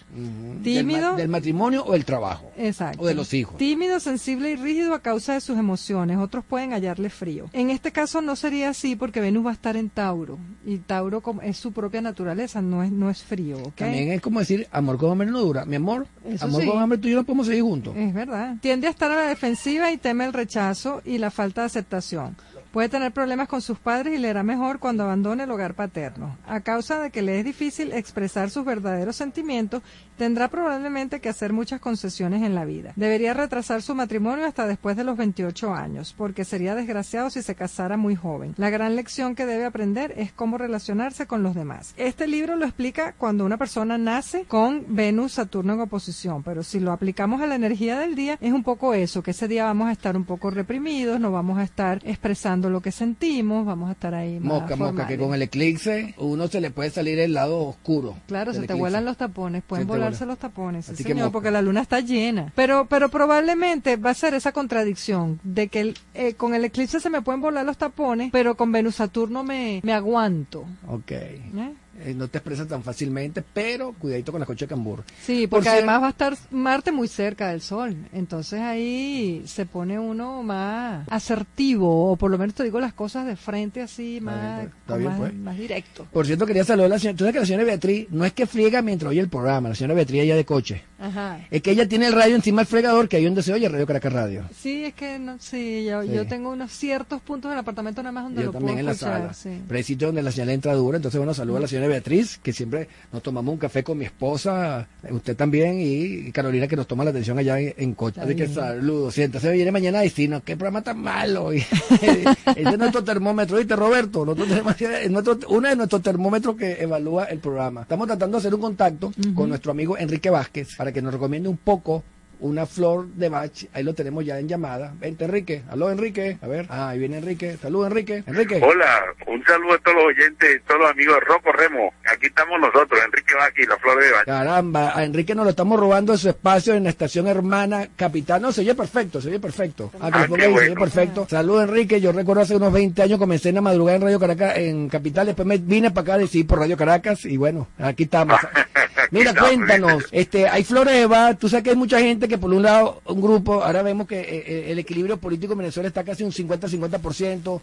Tímido. 0.63 1.01
Del, 1.01 1.13
ma- 1.13 1.17
del 1.17 1.29
matrimonio 1.29 1.85
o 1.85 1.95
el 1.95 2.05
trabajo. 2.05 2.51
Exacto. 2.57 3.03
O 3.03 3.07
de 3.07 3.15
los 3.15 3.33
hijos. 3.35 3.57
Tímido, 3.57 4.01
sensible 4.01 4.51
y 4.51 4.57
rígido 4.57 4.95
a 4.95 5.01
causa 5.01 5.35
de 5.35 5.41
sus 5.41 5.59
emociones. 5.59 6.19
Otros 6.19 6.45
pueden 6.45 6.73
hallarle 6.73 7.11
frío. 7.11 7.49
En 7.53 7.71
este 7.71 7.93
caso 7.93 8.21
no 8.21 8.37
sería 8.37 8.71
así 8.71 8.97
porque 8.97 9.21
Venus 9.21 9.47
va 9.47 9.51
a 9.51 9.55
estar 9.55 9.77
en 9.77 9.91
Tauro. 9.91 10.39
Y 10.65 10.79
Tauro 10.79 11.23
es 11.43 11.57
su 11.57 11.73
propia 11.73 12.01
naturaleza, 12.01 12.63
no 12.63 12.83
es, 12.83 12.91
no 12.91 13.11
es 13.11 13.23
frío. 13.23 13.59
También 13.77 14.13
es 14.13 14.21
como 14.21 14.41
decir, 14.41 14.67
amor 14.71 14.99
con 14.99 15.11
hambre 15.11 15.31
no 15.31 15.41
dura. 15.41 15.65
Mi 15.65 15.77
amor, 15.77 16.07
Eso 16.27 16.47
amor 16.47 16.63
sí. 16.63 16.69
con 16.69 16.79
hambre 16.81 16.99
tú 16.99 17.09
y 17.09 17.13
yo 17.13 17.17
no 17.19 17.25
podemos 17.25 17.47
seguir 17.47 17.63
juntos. 17.63 17.95
Es 17.97 18.15
verdad. 18.15 18.57
Tiende 18.61 18.87
a 18.87 18.91
estar 18.91 19.11
a 19.11 19.17
la 19.17 19.23
y 19.47 19.99
teme 19.99 20.25
el 20.25 20.33
rechazo 20.33 21.03
y 21.05 21.19
la 21.19 21.31
falta 21.31 21.61
de 21.61 21.67
aceptación. 21.67 22.35
Puede 22.73 22.89
tener 22.89 23.13
problemas 23.13 23.47
con 23.47 23.61
sus 23.61 23.79
padres 23.79 24.15
y 24.15 24.19
le 24.19 24.31
hará 24.31 24.43
mejor 24.43 24.79
cuando 24.79 25.05
abandone 25.05 25.45
el 25.45 25.51
hogar 25.51 25.75
paterno. 25.75 26.39
A 26.47 26.61
causa 26.61 26.99
de 26.99 27.11
que 27.11 27.21
le 27.21 27.39
es 27.39 27.45
difícil 27.45 27.93
expresar 27.93 28.49
sus 28.49 28.65
verdaderos 28.65 29.17
sentimientos, 29.17 29.83
tendrá 30.16 30.49
probablemente 30.49 31.21
que 31.21 31.28
hacer 31.28 31.52
muchas 31.52 31.80
concesiones 31.80 32.42
en 32.42 32.54
la 32.54 32.64
vida. 32.64 32.92
Debería 32.97 33.35
retrasar 33.35 33.83
su 33.83 33.94
matrimonio 33.94 34.47
hasta 34.47 34.66
después 34.66 34.97
de 34.97 35.04
los 35.04 35.16
28 35.16 35.75
años, 35.75 36.14
porque 36.16 36.44
sería 36.44 36.75
desgraciado 36.75 37.30
si 37.30 37.42
se 37.42 37.54
casara 37.54 37.97
muy 37.97 38.14
joven. 38.16 38.54
La 38.56 38.71
gran 38.71 38.97
lección 38.97 39.35
que 39.35 39.47
debe 39.47 39.64
aprender 39.64 40.14
es 40.16 40.33
cómo 40.33 40.59
relacionarse 40.59 41.26
con 41.26 41.42
los 41.42 41.54
demás. 41.54 41.94
Este 41.97 42.26
libro 42.26 42.56
lo 42.56 42.64
explica 42.64 43.14
cuando 43.16 43.44
una 43.44 43.56
persona 43.56 43.99
nace 43.99 44.44
con 44.44 44.85
Venus, 44.88 45.33
Saturno 45.33 45.75
en 45.75 45.80
oposición, 45.80 46.42
pero 46.42 46.62
si 46.62 46.80
lo 46.80 46.92
aplicamos 46.92 47.42
a 47.42 47.47
la 47.47 47.54
energía 47.54 47.99
del 47.99 48.14
día, 48.14 48.38
es 48.40 48.52
un 48.52 48.62
poco 48.62 48.94
eso, 48.94 49.23
que 49.23 49.33
ese 49.33 49.49
día 49.49 49.64
vamos 49.64 49.88
a 49.88 49.92
estar 49.92 50.16
un 50.16 50.25
poco 50.25 50.50
reprimidos, 50.50 51.21
no 51.21 51.33
vamos 51.33 51.59
a 51.59 51.62
estar 51.62 52.00
expresando 52.04 52.71
lo 52.71 52.80
que 52.80 52.92
sentimos, 52.92 53.66
vamos 53.66 53.88
a 53.88 53.92
estar 53.92 54.14
ahí 54.14 54.38
más 54.40 54.61
Mosca, 54.61 54.76
mosca, 54.76 55.06
que 55.06 55.18
con 55.18 55.35
el 55.35 55.42
eclipse 55.42 56.14
uno 56.18 56.49
se 56.49 56.61
le 56.61 56.71
puede 56.71 56.90
salir 56.90 57.18
el 57.18 57.33
lado 57.33 57.61
oscuro. 57.61 58.16
Claro, 58.26 58.52
se 58.52 58.66
te 58.66 58.75
vuelan 58.75 59.04
los 59.04 59.16
tapones, 59.16 59.62
pueden 59.62 59.87
Se 59.87 60.04
vuela. 60.11 60.27
los 60.27 60.39
tapones, 60.39 60.87
sí, 60.87 60.97
señor, 61.03 61.33
porque 61.33 61.51
la 61.51 61.63
luna 61.63 61.81
está 61.81 62.01
llena. 62.01 62.53
Pero, 62.55 62.87
pero 62.87 63.09
probablemente 63.09 63.97
va 63.97 64.11
a 64.11 64.15
ser 64.15 64.35
esa 64.35 64.53
contradicción 64.53 65.41
de 65.43 65.69
que 65.69 65.81
el- 65.81 65.99
eh, 66.15 66.35
con 66.35 66.55
el 66.55 66.65
eclipse 66.65 67.01
se 67.01 67.11
me 67.11 67.23
pueden 67.23 67.41
volar 67.41 67.65
los 67.65 67.77
tapones, 67.79 68.31
pero 68.33 68.55
con 68.57 68.73
Venus 68.73 68.97
Saturno 68.97 69.45
me, 69.45 69.81
me 69.83 69.93
aguanto. 69.93 70.65
Ok. 70.89 71.11
¿eh? 71.13 71.75
Eh, 72.01 72.13
no 72.15 72.29
te 72.29 72.39
expresas 72.39 72.67
tan 72.69 72.83
fácilmente, 72.83 73.43
pero 73.55 73.93
cuidadito 73.93 74.33
con 74.33 74.41
la 74.41 74.47
coche 74.47 74.65
de 74.65 74.69
cambur. 74.71 75.05
Sí, 75.23 75.47
Por 75.47 75.59
porque 75.59 75.71
ser- 75.71 75.79
además 75.79 76.03
va 76.03 76.07
a 76.09 76.11
estar 76.11 76.37
Marte 76.51 76.93
muy 76.93 77.09
cerca 77.09 77.49
del 77.49 77.61
Sol, 77.61 77.97
entonces 78.13 78.61
ahí 78.61 79.43
se 79.47 79.65
pone 79.67 79.99
uno 79.99 80.43
más 80.43 81.07
asertivo, 81.09 82.11
o 82.13 82.17
por 82.17 82.31
lo 82.31 82.39
menos 82.39 82.55
te 82.55 82.65
digo 82.65 82.81
las 82.81 82.93
cosas 82.95 83.27
de 83.27 83.37
frente 83.37 83.81
así, 83.83 84.21
más, 84.21 84.67
pues. 84.87 84.99
Bien, 84.99 85.11
más, 85.11 85.19
pues. 85.19 85.35
más 85.35 85.57
directo. 85.59 86.07
Por 86.13 86.27
cierto, 86.27 86.47
quería 86.47 86.65
saludar 86.65 86.87
a 86.87 86.95
la 86.95 86.99
señora. 86.99 87.17
Tú 87.17 87.25
sabes 87.25 87.33
que 87.35 87.41
la 87.41 87.47
señora 87.47 87.65
Beatriz 87.65 88.07
no 88.11 88.25
es 88.25 88.33
que 88.33 88.47
friega 88.47 88.83
mientras 88.83 89.11
oye 89.11 89.21
el 89.21 89.29
programa, 89.29 89.69
la 89.71 89.75
señora 89.75 89.95
Beatriz 89.95 90.23
ella 90.23 90.37
de 90.37 90.45
coche. 90.45 90.83
Ajá. 90.99 91.39
Es 91.51 91.63
que 91.63 91.71
ella 91.71 91.89
tiene 91.89 92.07
el 92.07 92.13
radio 92.13 92.35
encima 92.35 92.63
del 92.63 92.67
fregador, 92.67 93.09
que 93.09 93.17
ahí 93.17 93.25
donde 93.25 93.43
se 93.43 93.53
oye 93.53 93.69
Radio 93.69 93.87
Caracas 93.87 94.13
Radio. 94.13 94.45
Sí, 94.57 94.85
es 94.85 94.95
que 94.95 95.19
no, 95.19 95.37
sí, 95.39 95.85
yo, 95.85 96.03
Sí. 96.03 96.11
yo 96.13 96.27
tengo 96.27 96.51
unos 96.51 96.73
ciertos 96.73 97.21
puntos 97.21 97.49
en 97.51 97.55
el 97.55 97.59
apartamento 97.61 98.03
nada 98.03 98.13
más 98.13 98.25
donde 98.25 98.41
Yo 98.43 98.47
lo 98.47 98.53
también 98.53 98.75
puedo 98.77 98.81
en 98.81 98.87
la 98.87 98.93
escuchar. 98.93 99.21
sala. 99.21 99.35
sí. 99.35 99.63
Pero 99.69 99.79
hay 99.79 99.95
donde 99.95 100.23
la 100.23 100.33
señal 100.33 100.51
entra 100.51 100.75
dura. 100.75 100.97
Entonces, 100.97 101.19
bueno, 101.19 101.33
saludo 101.35 101.59
a 101.59 101.61
la 101.61 101.69
señora 101.69 101.84
Beatriz, 101.88 102.38
que 102.43 102.53
siempre 102.53 102.88
nos 103.12 103.23
tomamos 103.23 103.53
un 103.53 103.59
café 103.59 103.83
con 103.83 103.99
mi 103.99 104.05
esposa, 104.05 104.87
usted 105.11 105.37
también, 105.37 105.79
y 105.81 106.31
Carolina, 106.33 106.67
que 106.69 106.76
nos 106.76 106.87
toma 106.87 107.05
la 107.05 107.11
atención 107.11 107.38
allá 107.38 107.59
en, 107.61 107.75
en 107.76 107.94
coche. 107.94 108.20
Está 108.20 108.25
Así 108.25 108.35
que 108.37 108.49
saludos. 108.49 109.14
Si 109.14 109.23
entonces 109.23 109.53
viene 109.53 109.70
mañana 109.73 110.05
y 110.05 110.09
decir, 110.09 110.29
no, 110.31 110.42
qué 110.42 110.57
programa 110.57 110.83
tan 110.83 110.99
malo. 111.01 111.53
Y, 111.53 111.59
ese 112.01 112.37
es 112.55 112.79
nuestro 112.79 113.05
termómetro, 113.05 113.57
¿viste, 113.59 113.77
Roberto? 113.77 114.25
Nosotros 114.25 114.49
tenemos- 114.49 114.81
es 114.81 115.11
nuestro, 115.11 115.38
uno 115.49 115.68
de 115.68 115.77
nuestros 115.77 116.03
termómetros 116.03 116.57
que 116.57 116.83
evalúa 116.83 117.25
el 117.25 117.38
programa. 117.38 117.83
Estamos 117.83 118.07
tratando 118.07 118.37
de 118.37 118.40
hacer 118.40 118.55
un 118.55 118.61
contacto 118.61 119.12
con 119.35 119.49
nuestro 119.49 119.73
amigo 119.73 119.97
Enrique 119.99 120.31
Vázquez 120.31 120.77
para 120.77 120.92
que 120.92 121.03
nos 121.03 121.12
recomiende 121.12 121.49
un 121.49 121.57
poco 121.57 122.03
una 122.44 122.66
flor 122.66 123.07
de 123.07 123.28
Bach, 123.30 123.50
ahí 123.72 123.83
lo 123.83 123.94
tenemos 123.94 124.24
ya 124.24 124.38
en 124.38 124.46
llamada. 124.48 124.92
Vente, 125.00 125.24
Enrique. 125.24 125.62
Aló, 125.70 125.90
Enrique. 125.90 126.37
A 126.42 126.46
ver. 126.46 126.66
Ah, 126.68 126.90
ahí 126.90 126.98
viene 126.98 127.16
Enrique. 127.18 127.57
Saludos, 127.61 127.88
Enrique. 127.88 128.22
Enrique. 128.26 128.61
Hola, 128.62 129.02
un 129.26 129.42
saludo 129.44 129.74
a 129.74 129.78
todos 129.78 129.96
los 129.96 130.04
oyentes, 130.07 130.62
todos 130.66 130.80
los 130.83 130.90
amigos 130.90 131.14
de 131.14 131.20
Rocco 131.20 131.52
Remo. 131.52 131.92
Aquí 132.07 132.26
estamos 132.26 132.61
nosotros, 132.61 133.00
Enrique 133.02 133.35
y 133.57 133.66
la 133.66 133.76
Flor 133.78 134.02
de 134.02 134.11
Valle. 134.11 134.24
Caramba, 134.26 134.92
a 134.98 135.04
Enrique 135.04 135.35
nos 135.35 135.44
lo 135.44 135.50
estamos 135.50 135.80
robando 135.80 136.12
de 136.12 136.18
su 136.18 136.28
espacio 136.28 136.74
en 136.74 136.85
la 136.85 136.90
estación 136.90 137.26
hermana 137.26 137.88
capital. 137.96 138.42
No, 138.42 138.52
se 138.52 138.61
oye 138.61 138.74
perfecto, 138.74 139.20
se 139.22 139.28
oye 139.28 139.40
perfecto. 139.40 139.90
Ah, 140.00 140.11
que 140.11 140.18
Ah, 140.18 140.26
ponga 140.28 140.44
se 140.44 140.48
oye 140.50 140.74
perfecto. 140.74 141.26
Saludos, 141.30 141.64
Enrique. 141.68 142.00
Yo 142.00 142.12
recuerdo 142.12 142.42
hace 142.42 142.57
unos 142.57 142.72
20 142.72 143.02
años 143.02 143.18
comencé 143.18 143.48
en 143.48 143.54
la 143.57 143.61
madrugada 143.62 143.96
en 143.96 144.02
Radio 144.02 144.20
Caracas, 144.20 144.59
en 144.59 144.88
Capital. 144.90 145.26
Después 145.26 145.46
me 145.48 145.57
vine 145.57 145.90
para 145.90 146.02
acá 146.02 146.14
a 146.14 146.18
decidir 146.18 146.46
por 146.46 146.59
Radio 146.59 146.76
Caracas 146.76 147.24
y 147.24 147.38
bueno, 147.38 147.68
aquí 147.78 148.02
estamos. 148.02 148.38
Mira, 149.11 149.35
cuéntanos, 149.35 150.04
este, 150.11 150.48
hay 150.48 150.64
flores 150.64 150.94
de 150.94 151.07
Bach. 151.07 151.38
Tú 151.38 151.48
sabes 151.48 151.62
que 151.64 151.70
hay 151.70 151.76
mucha 151.76 151.98
gente 152.00 152.26
que 152.26 152.34
por 152.38 152.53
un 152.53 152.62
lado, 152.62 153.01
un 153.07 153.20
grupo, 153.20 153.62
ahora 153.62 153.83
vemos 153.83 154.07
que 154.07 154.20
eh, 154.20 154.44
eh, 154.47 154.64
el 154.73 154.79
equilibrio 154.79 155.16
político 155.18 155.53
en 155.53 155.59
Venezuela 155.61 155.88
está 155.88 156.05
casi 156.05 156.23
un 156.25 156.33
50-50%. 156.33 157.61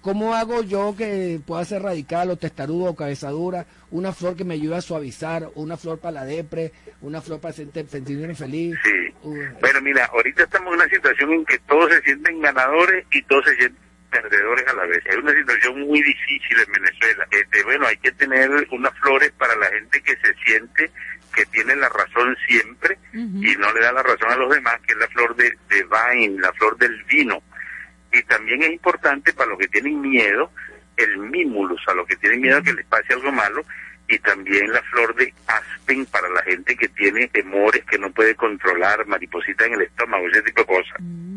¿Cómo 0.00 0.34
hago 0.34 0.62
yo 0.62 0.94
que 0.98 1.40
pueda 1.46 1.64
ser 1.64 1.80
radical 1.82 2.28
o 2.30 2.36
testarudo 2.36 2.90
o 2.90 2.94
cabezadura? 2.94 3.64
Una 3.90 4.12
flor 4.12 4.36
que 4.36 4.44
me 4.44 4.52
ayude 4.54 4.76
a 4.76 4.82
suavizar, 4.82 5.48
una 5.54 5.78
flor 5.78 5.98
para 5.98 6.12
la 6.12 6.24
depre, 6.26 6.72
una 7.00 7.22
flor 7.22 7.40
para 7.40 7.54
sentir- 7.54 7.88
sentirme 7.88 8.34
feliz. 8.34 8.76
Sí. 8.84 8.90
Uh, 9.22 9.34
Bueno, 9.60 9.80
mira, 9.80 10.04
ahorita 10.12 10.42
estamos 10.44 10.74
en 10.74 10.80
una 10.80 10.88
situación 10.90 11.32
en 11.32 11.44
que 11.46 11.58
todos 11.60 11.90
se 11.90 12.02
sienten 12.02 12.38
ganadores 12.42 13.06
y 13.12 13.22
todos 13.22 13.46
se 13.46 13.56
sienten 13.56 13.82
perdedores 14.10 14.64
a 14.68 14.74
la 14.74 14.84
vez. 14.84 15.02
Es 15.06 15.16
una 15.16 15.32
situación 15.32 15.80
muy 15.80 16.02
difícil 16.02 16.56
en 16.66 16.72
Venezuela. 16.72 17.26
Este, 17.30 17.64
bueno, 17.64 17.86
hay 17.86 17.96
que 17.96 18.12
tener 18.12 18.50
unas 18.72 18.92
flores 19.00 19.32
para 19.38 19.56
la 19.56 19.66
gente 19.68 20.02
que 20.02 20.12
se 20.16 20.34
siente 20.44 20.90
que 21.34 21.46
tiene 21.46 21.76
la 21.76 21.88
razón 21.88 22.36
siempre 22.46 22.98
y 23.12 23.56
no 23.56 23.72
le 23.72 23.80
da 23.80 23.92
la 23.92 24.02
razón 24.02 24.30
a 24.30 24.36
los 24.36 24.54
demás, 24.54 24.80
que 24.86 24.92
es 24.92 24.98
la 24.98 25.08
flor 25.08 25.34
de, 25.36 25.52
de 25.68 25.84
vine, 25.84 26.40
la 26.40 26.52
flor 26.52 26.76
del 26.78 27.02
vino. 27.04 27.42
Y 28.12 28.22
también 28.22 28.62
es 28.62 28.70
importante 28.70 29.32
para 29.32 29.50
los 29.50 29.58
que 29.58 29.68
tienen 29.68 30.00
miedo, 30.00 30.50
el 30.96 31.18
mimulus, 31.18 31.82
a 31.88 31.94
los 31.94 32.06
que 32.06 32.16
tienen 32.16 32.40
miedo 32.40 32.58
a 32.58 32.62
que 32.62 32.72
les 32.72 32.86
pase 32.86 33.12
algo 33.12 33.32
malo, 33.32 33.64
y 34.14 34.18
también 34.20 34.72
la 34.72 34.82
flor 34.82 35.14
de 35.16 35.32
aspen 35.46 36.06
para 36.06 36.28
la 36.30 36.42
gente 36.42 36.76
que 36.76 36.88
tiene 36.88 37.28
temores 37.28 37.84
que 37.84 37.98
no 37.98 38.10
puede 38.12 38.34
controlar, 38.34 39.06
mariposita 39.06 39.66
en 39.66 39.74
el 39.74 39.82
estómago, 39.82 40.26
ese 40.28 40.42
tipo 40.42 40.60
de 40.62 40.66
cosas. 40.66 40.96